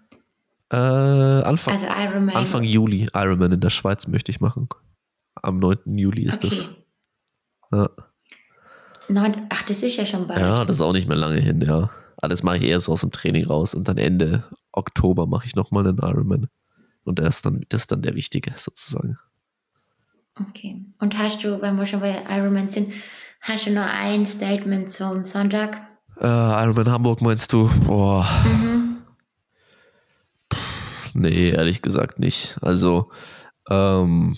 Äh, 0.72 0.76
Anfang, 0.76 1.74
Also 1.74 1.88
Ironman. 1.88 2.36
Anfang 2.36 2.64
Juli. 2.64 3.10
Ironman 3.14 3.54
in 3.54 3.60
der 3.60 3.70
Schweiz 3.70 4.08
möchte 4.08 4.32
ich 4.32 4.40
machen. 4.42 4.68
Am 5.42 5.60
9. 5.60 5.78
Juli 5.98 6.24
ist 6.26 6.44
okay. 6.44 6.50
das. 6.50 6.70
Ja. 7.72 7.90
Neun, 9.08 9.48
ach, 9.50 9.64
das 9.64 9.82
ist 9.82 9.96
ja 9.96 10.06
schon 10.06 10.28
bald. 10.28 10.40
ja, 10.40 10.66
das 10.66 10.76
ist 10.78 10.82
auch 10.82 10.94
nicht 10.94 11.08
mehr 11.08 11.18
lange 11.18 11.40
hin, 11.40 11.62
ja. 11.62 11.90
Das 12.22 12.44
mache 12.44 12.58
ich 12.58 12.64
erst 12.64 12.90
aus 12.90 13.02
dem 13.02 13.12
Training 13.12 13.46
raus 13.46 13.74
und 13.74 13.88
dann 13.88 13.98
Ende 13.98 14.44
Oktober 14.72 15.26
mache 15.26 15.46
ich 15.46 15.56
nochmal 15.56 15.88
einen 15.88 15.98
Ironman. 16.00 16.50
Und 17.06 17.18
das 17.18 17.38
ist, 17.38 17.46
dann, 17.46 17.66
das 17.70 17.82
ist 17.82 17.92
dann 17.92 18.02
der 18.02 18.14
wichtige 18.14 18.52
sozusagen. 18.56 19.18
Okay. 20.36 20.86
Und 21.00 21.18
hast 21.18 21.44
du, 21.44 21.62
wenn 21.62 21.76
wir 21.78 21.88
schon 21.88 22.02
bei 22.02 22.24
Ironman 22.30 22.70
sind, 22.70 22.94
hast 23.42 23.66
du 23.66 23.72
noch 23.72 23.88
ein 23.90 24.26
Statement 24.26 24.92
zum 24.92 25.26
Sonntag? 25.26 25.78
Äh, 26.22 26.26
Ironman 26.26 26.92
Hamburg 26.92 27.22
meinst 27.22 27.54
du? 27.54 27.70
Boah. 27.86 28.28
Mhm. 28.46 28.98
Nee, 31.14 31.52
ehrlich 31.52 31.82
gesagt 31.82 32.20
nicht. 32.20 32.58
Also, 32.62 33.10
ähm, 33.70 34.36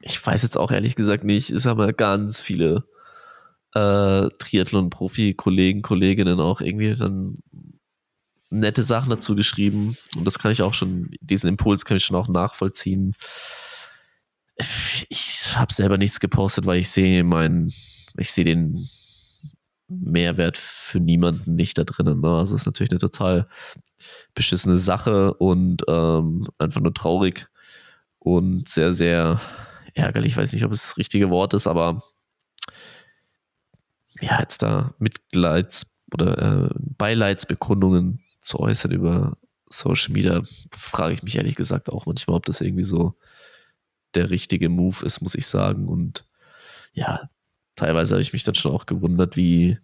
ich 0.00 0.24
weiß 0.24 0.42
jetzt 0.42 0.56
auch 0.56 0.72
ehrlich 0.72 0.96
gesagt 0.96 1.24
nicht. 1.24 1.50
Es 1.50 1.66
haben 1.66 1.80
ja 1.80 1.92
ganz 1.92 2.40
viele 2.40 2.84
äh, 3.74 4.28
Triathlon-Profi-Kollegen, 4.38 5.82
Kolleginnen 5.82 6.40
auch 6.40 6.60
irgendwie 6.60 6.94
dann 6.94 7.38
nette 8.50 8.82
Sachen 8.82 9.10
dazu 9.10 9.36
geschrieben. 9.36 9.96
Und 10.16 10.24
das 10.24 10.38
kann 10.38 10.50
ich 10.50 10.62
auch 10.62 10.74
schon, 10.74 11.10
diesen 11.20 11.48
Impuls 11.48 11.84
kann 11.84 11.96
ich 11.96 12.04
schon 12.04 12.16
auch 12.16 12.28
nachvollziehen. 12.28 13.14
Ich 15.08 15.56
habe 15.56 15.72
selber 15.72 15.96
nichts 15.96 16.18
gepostet, 16.18 16.66
weil 16.66 16.80
ich 16.80 16.90
sehe 16.90 17.22
meinen, 17.22 17.68
ich 18.18 18.32
sehe 18.32 18.44
den 18.44 18.76
Mehrwert 19.90 20.56
für 20.56 21.00
niemanden 21.00 21.54
nicht 21.54 21.76
da 21.76 21.84
drinnen. 21.84 22.20
Ne? 22.20 22.28
Also 22.28 22.54
es 22.54 22.62
ist 22.62 22.66
natürlich 22.66 22.90
eine 22.90 23.00
total 23.00 23.46
beschissene 24.34 24.76
Sache 24.76 25.34
und 25.34 25.82
ähm, 25.88 26.46
einfach 26.58 26.80
nur 26.80 26.94
traurig 26.94 27.48
und 28.18 28.68
sehr, 28.68 28.92
sehr 28.92 29.40
ärgerlich. 29.94 30.32
Ich 30.32 30.36
weiß 30.36 30.52
nicht, 30.52 30.64
ob 30.64 30.72
es 30.72 30.82
das 30.82 30.96
richtige 30.96 31.30
Wort 31.30 31.54
ist, 31.54 31.66
aber 31.66 32.00
ja, 34.20 34.40
jetzt 34.40 34.62
da 34.62 34.94
Mitleids- 34.98 35.86
oder 36.12 36.66
äh, 36.66 36.70
Beileidsbekundungen 36.78 38.20
zu 38.40 38.60
äußern 38.60 38.92
über 38.92 39.36
Social 39.68 40.12
Media, 40.12 40.40
frage 40.72 41.14
ich 41.14 41.22
mich 41.22 41.36
ehrlich 41.36 41.54
gesagt 41.54 41.90
auch 41.90 42.06
manchmal, 42.06 42.36
ob 42.36 42.46
das 42.46 42.60
irgendwie 42.60 42.84
so 42.84 43.14
der 44.14 44.30
richtige 44.30 44.68
Move 44.68 45.04
ist, 45.04 45.20
muss 45.20 45.34
ich 45.34 45.46
sagen. 45.46 45.88
Und 45.88 46.26
ja, 46.92 47.30
teilweise 47.80 48.14
habe 48.14 48.22
ich 48.22 48.32
mich 48.32 48.44
dann 48.44 48.54
schon 48.54 48.72
auch 48.72 48.86
gewundert, 48.86 49.36
wie 49.36 49.78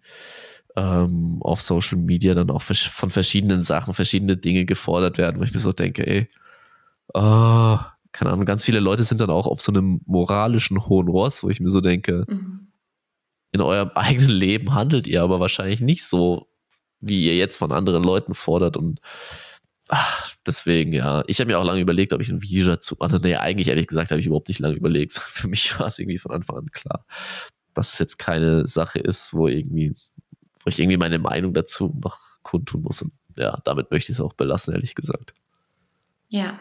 ähm, 0.75 1.39
auf 1.41 1.61
Social 1.61 1.97
Media 1.97 2.33
dann 2.33 2.51
auch 2.51 2.61
von 2.61 3.09
verschiedenen 3.09 3.63
Sachen 3.63 3.93
verschiedene 3.93 4.37
Dinge 4.37 4.65
gefordert 4.65 5.17
werden, 5.17 5.39
wo 5.39 5.43
ich 5.43 5.53
mir 5.53 5.59
so 5.59 5.73
denke, 5.73 6.05
ey, 6.07 6.29
oh, 7.13 7.77
keine 8.11 8.31
Ahnung, 8.31 8.45
ganz 8.45 8.63
viele 8.65 8.79
Leute 8.79 9.03
sind 9.03 9.21
dann 9.21 9.29
auch 9.29 9.47
auf 9.47 9.61
so 9.61 9.71
einem 9.71 10.01
moralischen 10.05 10.85
hohen 10.87 11.07
Ross, 11.07 11.43
wo 11.43 11.49
ich 11.49 11.59
mir 11.59 11.69
so 11.69 11.81
denke, 11.81 12.25
Mhm. 12.27 12.67
in 13.53 13.61
eurem 13.61 13.91
eigenen 13.95 14.31
Leben 14.31 14.73
handelt 14.73 15.07
ihr 15.07 15.23
aber 15.23 15.39
wahrscheinlich 15.39 15.81
nicht 15.81 16.05
so, 16.05 16.47
wie 17.01 17.25
ihr 17.27 17.37
jetzt 17.37 17.57
von 17.57 17.71
anderen 17.71 18.03
Leuten 18.03 18.33
fordert 18.35 18.77
und 18.77 18.99
ach, 19.89 20.35
deswegen, 20.45 20.91
ja. 20.93 21.23
Ich 21.27 21.39
habe 21.39 21.47
mir 21.49 21.59
auch 21.59 21.63
lange 21.65 21.81
überlegt, 21.81 22.13
ob 22.13 22.21
ich 22.21 22.29
ein 22.29 22.41
Video 22.41 22.67
dazu, 22.67 22.97
also 22.99 23.17
nee, 23.19 23.35
eigentlich 23.35 23.69
ehrlich 23.69 23.87
gesagt 23.87 24.11
habe 24.11 24.19
ich 24.19 24.27
überhaupt 24.27 24.49
nicht 24.49 24.59
lange 24.59 24.75
überlegt. 24.75 25.13
Für 25.37 25.47
mich 25.47 25.79
war 25.79 25.87
es 25.87 25.99
irgendwie 25.99 26.17
von 26.19 26.31
Anfang 26.31 26.57
an 26.57 26.71
klar, 26.71 27.05
dass 27.77 27.93
es 27.93 27.99
jetzt 27.99 28.17
keine 28.17 28.67
Sache 28.67 28.99
ist, 28.99 29.33
wo 29.33 29.47
irgendwie, 29.47 29.93
wo 30.63 30.69
ich 30.69 30.79
irgendwie 30.79 30.97
meine 30.97 31.19
Meinung 31.19 31.53
dazu 31.53 31.95
noch 32.03 32.17
kundtun 32.41 32.81
muss. 32.81 33.01
Und 33.03 33.13
ja, 33.35 33.57
damit 33.63 33.91
möchte 33.91 34.11
ich 34.11 34.17
es 34.17 34.21
auch 34.21 34.33
belassen, 34.33 34.73
ehrlich 34.73 34.95
gesagt. 34.95 35.33
Ja. 36.29 36.59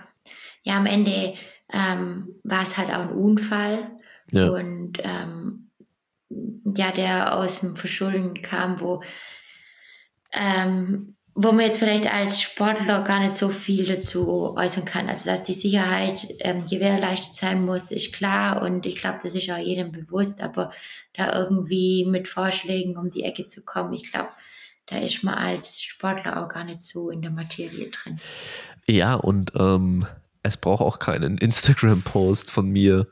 Ja, 0.62 0.76
am 0.76 0.86
Ende 0.86 1.34
ähm, 1.72 2.34
war 2.44 2.62
es 2.62 2.76
halt 2.76 2.90
auch 2.90 3.00
ein 3.00 3.12
Unfall. 3.12 3.96
Ja. 4.30 4.50
Und 4.50 4.98
ähm, 4.98 5.70
ja, 6.28 6.92
der 6.92 7.34
aus 7.34 7.60
dem 7.60 7.76
Verschulden 7.76 8.42
kam, 8.42 8.80
wo, 8.80 9.02
ähm, 10.32 11.15
wo 11.38 11.52
man 11.52 11.66
jetzt 11.66 11.78
vielleicht 11.78 12.10
als 12.10 12.40
Sportler 12.40 13.04
gar 13.04 13.20
nicht 13.20 13.36
so 13.36 13.50
viel 13.50 13.84
dazu 13.84 14.56
äußern 14.56 14.86
kann. 14.86 15.10
Also 15.10 15.28
dass 15.28 15.44
die 15.44 15.52
Sicherheit 15.52 16.26
ähm, 16.38 16.64
gewährleistet 16.64 17.34
sein 17.34 17.62
muss, 17.62 17.90
ist 17.90 18.14
klar 18.14 18.62
und 18.62 18.86
ich 18.86 18.96
glaube, 18.96 19.18
das 19.22 19.34
ist 19.34 19.50
auch 19.50 19.58
jedem 19.58 19.92
bewusst, 19.92 20.42
aber 20.42 20.72
da 21.12 21.38
irgendwie 21.38 22.06
mit 22.06 22.26
Vorschlägen 22.26 22.96
um 22.96 23.10
die 23.10 23.22
Ecke 23.22 23.46
zu 23.46 23.64
kommen, 23.66 23.92
ich 23.92 24.10
glaube, 24.10 24.30
da 24.86 24.96
ist 24.96 25.22
man 25.24 25.34
als 25.34 25.82
Sportler 25.82 26.42
auch 26.42 26.48
gar 26.48 26.64
nicht 26.64 26.80
so 26.80 27.10
in 27.10 27.20
der 27.20 27.30
Materie 27.30 27.90
drin. 27.90 28.18
Ja, 28.88 29.14
und 29.14 29.52
ähm, 29.58 30.06
es 30.42 30.56
braucht 30.56 30.80
auch 30.80 30.98
keinen 30.98 31.36
Instagram-Post 31.36 32.50
von 32.50 32.68
mir, 32.70 33.08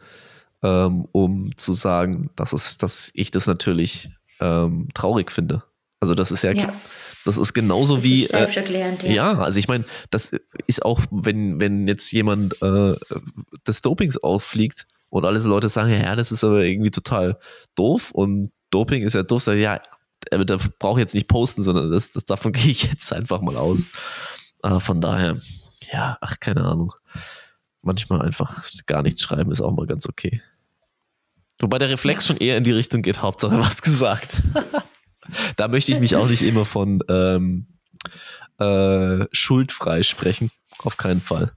ähm, 0.62 1.07
um 1.12 1.55
zu 1.59 1.72
sagen, 1.72 2.31
dass, 2.37 2.55
es, 2.55 2.79
dass 2.79 3.11
ich 3.12 3.31
das 3.33 3.47
natürlich 3.47 4.09
ähm, 4.41 4.89
traurig 4.95 5.31
finde. 5.31 5.62
Also 6.01 6.14
das 6.14 6.31
ist 6.31 6.43
ja, 6.43 6.53
Ja. 6.53 6.64
klar. 6.64 6.75
Das 7.25 7.39
ist 7.39 7.55
genauso 7.55 7.97
Das 7.97 8.05
wie. 8.05 8.22
ist 8.22 8.31
selbsterklärend, 8.31 9.05
äh, 9.05 9.14
ja, 9.14 9.39
also 9.39 9.59
ich 9.59 9.68
meine, 9.68 9.85
das 10.11 10.33
ist 10.66 10.85
auch, 10.85 11.01
wenn, 11.11 11.61
wenn 11.61 11.87
jetzt 11.89 12.11
jemand 12.12 12.61
äh, 12.62 12.95
des 13.66 13.83
Dopings 13.83 14.18
auffliegt 14.18 14.87
und 15.11 15.25
alle 15.25 15.41
so 15.41 15.49
Leute 15.49 15.68
sagen, 15.68 15.91
ja, 15.91 15.99
ja, 15.99 16.16
das 16.16 16.33
ist 16.33 16.45
aber 16.45 16.62
irgendwie 16.64 16.91
total 16.91 17.39
doof 17.77 18.11
und 18.11 18.51
Doping 18.70 19.03
ist 19.05 19.14
ja 19.14 19.22
doof, 19.22 19.43
sag 19.43 19.55
ich, 19.55 19.62
ja, 19.62 19.81
aber 20.33 20.45
da 20.45 20.59
brauche 20.79 20.99
ich 21.01 21.05
jetzt 21.05 21.14
nicht 21.14 21.29
posten, 21.29 21.62
sondern 21.62 21.91
das, 21.91 22.11
das 22.11 22.25
davon 22.25 22.53
gehe 22.53 22.70
ich 22.70 22.85
jetzt 22.85 23.12
einfach 23.12 23.41
mal 23.41 23.57
aus. 23.57 23.89
Äh, 24.62 24.81
von 24.81 25.01
daher, 25.01 25.37
ja, 25.93 26.18
ach, 26.20 26.41
keine 26.41 26.64
Ahnung. 26.64 26.93
Manchmal 27.83 28.22
einfach 28.22 28.64
gar 28.87 29.03
nichts 29.03 29.20
schreiben 29.22 29.53
ist 29.53 29.61
auch 29.61 29.70
mal 29.72 29.87
ganz 29.87 30.09
okay. 30.09 30.43
Wobei 31.61 31.79
der 31.79 31.89
Reflex 31.91 32.25
Ja. 32.25 32.29
schon 32.29 32.37
eher 32.39 32.57
in 32.57 32.64
die 32.64 32.72
Richtung 32.72 33.03
geht, 33.03 33.22
Hauptsache 33.22 33.59
was 33.59 33.81
gesagt. 33.83 34.43
da 35.57 35.68
möchte 35.68 35.93
ich 35.93 36.01
mich 36.01 36.16
auch 36.16 36.28
nicht 36.28 36.43
immer 36.43 36.64
von 36.64 37.03
ähm, 37.09 37.66
äh, 38.59 39.26
schuldfrei 39.32 40.03
sprechen. 40.03 40.51
Auf 40.82 40.97
keinen 40.97 41.20
Fall. 41.20 41.53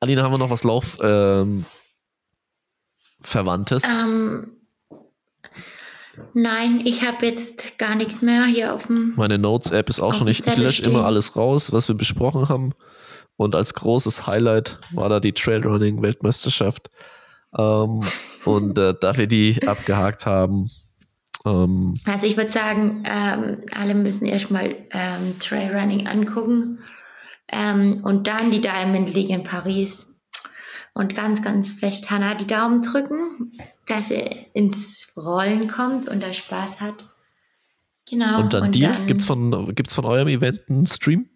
Alina, 0.00 0.22
haben 0.22 0.32
wir 0.32 0.38
noch 0.38 0.50
was 0.50 0.64
Lauf 0.64 0.98
ähm, 1.02 1.64
Verwandtes? 3.20 3.82
Ähm, 3.84 4.52
nein, 6.34 6.82
ich 6.84 7.04
habe 7.06 7.26
jetzt 7.26 7.78
gar 7.78 7.96
nichts 7.96 8.22
mehr 8.22 8.44
hier 8.44 8.74
auf 8.74 8.86
dem. 8.86 9.14
Meine 9.16 9.38
Notes-App 9.38 9.88
ist 9.88 10.00
auch 10.00 10.14
schon 10.14 10.26
nicht. 10.26 10.46
Ich 10.46 10.56
lösche 10.56 10.82
immer 10.82 11.04
alles 11.04 11.36
raus, 11.36 11.72
was 11.72 11.88
wir 11.88 11.96
besprochen 11.96 12.48
haben. 12.48 12.74
Und 13.36 13.54
als 13.54 13.74
großes 13.74 14.26
Highlight 14.26 14.78
war 14.92 15.08
da 15.08 15.20
die 15.20 15.32
Trailrunning-Weltmeisterschaft. 15.32 16.90
Ähm, 17.56 18.02
und 18.44 18.78
äh, 18.78 18.94
da 19.00 19.16
wir 19.16 19.26
die 19.26 19.66
abgehakt 19.66 20.26
haben, 20.26 20.68
ähm, 21.64 21.94
Also 22.06 22.26
ich 22.26 22.36
würde 22.36 22.50
sagen, 22.50 23.02
ähm, 23.06 23.60
alle 23.74 23.94
müssen 23.94 24.26
erstmal 24.26 24.76
ähm, 24.90 25.38
Trailrunning 25.40 26.06
angucken 26.06 26.78
ähm, 27.50 28.00
und 28.04 28.26
dann 28.26 28.50
die 28.50 28.60
Diamond 28.60 29.14
League 29.14 29.30
in 29.30 29.42
Paris. 29.42 30.20
und 30.94 31.14
ganz, 31.14 31.42
ganz 31.42 31.74
fest 31.74 32.10
Hannah 32.10 32.34
die 32.34 32.46
Daumen 32.46 32.82
drücken, 32.82 33.52
dass 33.86 34.10
er 34.10 34.54
ins 34.54 35.12
Rollen 35.16 35.68
kommt 35.68 36.08
und 36.08 36.22
er 36.24 36.32
Spaß 36.32 36.80
hat. 36.80 37.06
Genau. 38.10 38.40
Und 38.40 38.52
dann 38.52 38.64
und 38.64 38.74
dir? 38.74 38.90
dann- 38.90 39.06
Gibt's 39.06 39.24
von, 39.26 39.74
gibt's 39.76 39.94
von 39.94 40.04
eurem 40.06 40.26
Event 40.28 40.62
einen 40.68 40.86
Stream? 40.88 41.28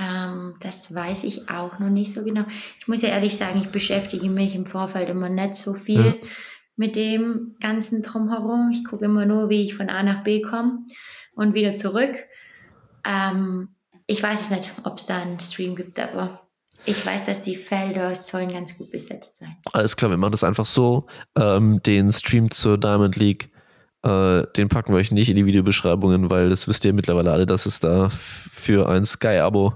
Ähm, 0.00 0.54
das 0.60 0.94
weiß 0.94 1.24
ich 1.24 1.50
auch 1.50 1.78
noch 1.78 1.90
nicht 1.90 2.12
so 2.12 2.24
genau. 2.24 2.44
Ich 2.80 2.88
muss 2.88 3.02
ja 3.02 3.10
ehrlich 3.10 3.36
sagen, 3.36 3.60
ich 3.60 3.68
beschäftige 3.68 4.28
mich 4.30 4.54
im 4.54 4.64
Vorfeld 4.64 5.08
immer 5.10 5.28
nicht 5.28 5.54
so 5.54 5.74
viel 5.74 6.04
Ja. 6.04 6.14
Mit 6.82 6.96
dem 6.96 7.54
ganzen 7.60 8.02
Drumherum. 8.02 8.72
Ich 8.72 8.84
gucke 8.84 9.04
immer 9.04 9.24
nur, 9.24 9.48
wie 9.48 9.62
ich 9.62 9.76
von 9.76 9.88
A 9.88 10.02
nach 10.02 10.24
B 10.24 10.42
komme 10.42 10.80
und 11.36 11.54
wieder 11.54 11.76
zurück. 11.76 12.16
Ähm, 13.04 13.68
ich 14.08 14.20
weiß 14.20 14.42
es 14.42 14.50
nicht, 14.50 14.72
ob 14.82 14.98
es 14.98 15.06
da 15.06 15.22
einen 15.22 15.38
Stream 15.38 15.76
gibt, 15.76 16.00
aber 16.00 16.40
ich 16.84 17.06
weiß, 17.06 17.26
dass 17.26 17.40
die 17.40 17.54
Felder 17.54 18.12
sollen 18.16 18.50
ganz 18.50 18.76
gut 18.76 18.90
besetzt 18.90 19.36
sein. 19.36 19.56
Alles 19.72 19.94
klar, 19.94 20.10
wir 20.10 20.16
machen 20.16 20.32
das 20.32 20.42
einfach 20.42 20.66
so. 20.66 21.06
Ähm, 21.38 21.80
den 21.84 22.12
Stream 22.12 22.50
zur 22.50 22.78
Diamond 22.78 23.14
League, 23.14 23.52
äh, 24.02 24.42
den 24.56 24.66
packen 24.68 24.92
wir 24.92 24.98
euch 24.98 25.12
nicht 25.12 25.30
in 25.30 25.36
die 25.36 25.46
Videobeschreibungen, 25.46 26.32
weil 26.32 26.50
das 26.50 26.66
wisst 26.66 26.84
ihr 26.84 26.92
mittlerweile 26.92 27.30
alle, 27.30 27.46
dass 27.46 27.64
es 27.64 27.78
da 27.78 28.08
für 28.08 28.88
ein 28.88 29.06
Sky-Abo 29.06 29.74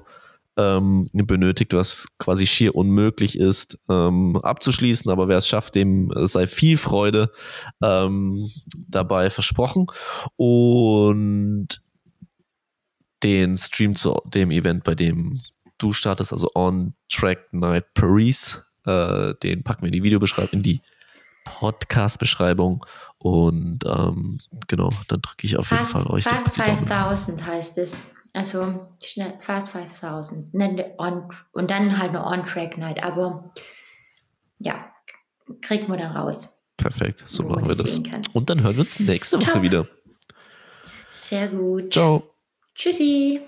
ähm, 0.56 1.08
benötigt, 1.12 1.72
was 1.74 2.08
quasi 2.18 2.46
schier 2.46 2.74
unmöglich 2.74 3.38
ist 3.38 3.78
ähm, 3.88 4.36
abzuschließen. 4.36 5.10
Aber 5.10 5.28
wer 5.28 5.38
es 5.38 5.48
schafft, 5.48 5.74
dem 5.74 6.12
sei 6.24 6.46
viel 6.46 6.78
Freude 6.78 7.30
ähm, 7.82 8.48
dabei 8.88 9.30
versprochen. 9.30 9.86
Und 10.36 11.82
den 13.22 13.58
Stream 13.58 13.96
zu 13.96 14.20
dem 14.26 14.50
Event, 14.50 14.84
bei 14.84 14.94
dem 14.94 15.40
du 15.78 15.92
startest, 15.92 16.32
also 16.32 16.50
On 16.54 16.94
Track 17.10 17.52
Night 17.52 17.92
Paris, 17.94 18.62
äh, 18.84 19.34
den 19.42 19.62
packen 19.62 19.82
wir 19.82 19.88
in 19.88 19.94
die 19.94 20.02
Videobeschreibung, 20.02 20.50
in 20.52 20.62
die 20.62 20.80
Podcast-Beschreibung. 21.44 22.84
Und 23.18 23.80
ähm, 23.84 24.38
genau, 24.66 24.88
dann 25.08 25.20
drücke 25.22 25.46
ich 25.46 25.56
auf 25.56 25.70
jeden 25.70 25.84
Fast, 25.84 25.92
Fall 25.92 26.14
euch 26.14 26.24
fast 26.24 26.56
die 26.56 26.60
Daumen. 26.60 26.78
5000 26.78 27.46
heißt 27.46 27.78
es. 27.78 28.15
Also 28.34 28.88
schnell, 29.02 29.34
fast 29.40 29.68
5000. 29.68 30.54
Nicht 30.54 30.84
on, 30.98 31.30
und 31.52 31.70
dann 31.70 31.98
halt 31.98 32.12
nur 32.12 32.26
On-Track 32.26 32.78
Night. 32.78 33.02
Aber 33.02 33.50
ja, 34.58 34.92
kriegt 35.62 35.88
man 35.88 35.98
dann 35.98 36.16
raus. 36.16 36.62
Perfekt, 36.76 37.24
so 37.26 37.42
machen 37.44 37.68
wir 37.68 37.76
das. 37.76 38.00
Und 38.32 38.50
dann 38.50 38.62
hören 38.62 38.74
wir 38.74 38.82
uns 38.82 39.00
nächste 39.00 39.36
Woche 39.36 39.52
Top. 39.52 39.62
wieder. 39.62 39.86
Sehr 41.08 41.48
gut. 41.48 41.92
Ciao. 41.92 42.34
Tschüssi. 42.74 43.40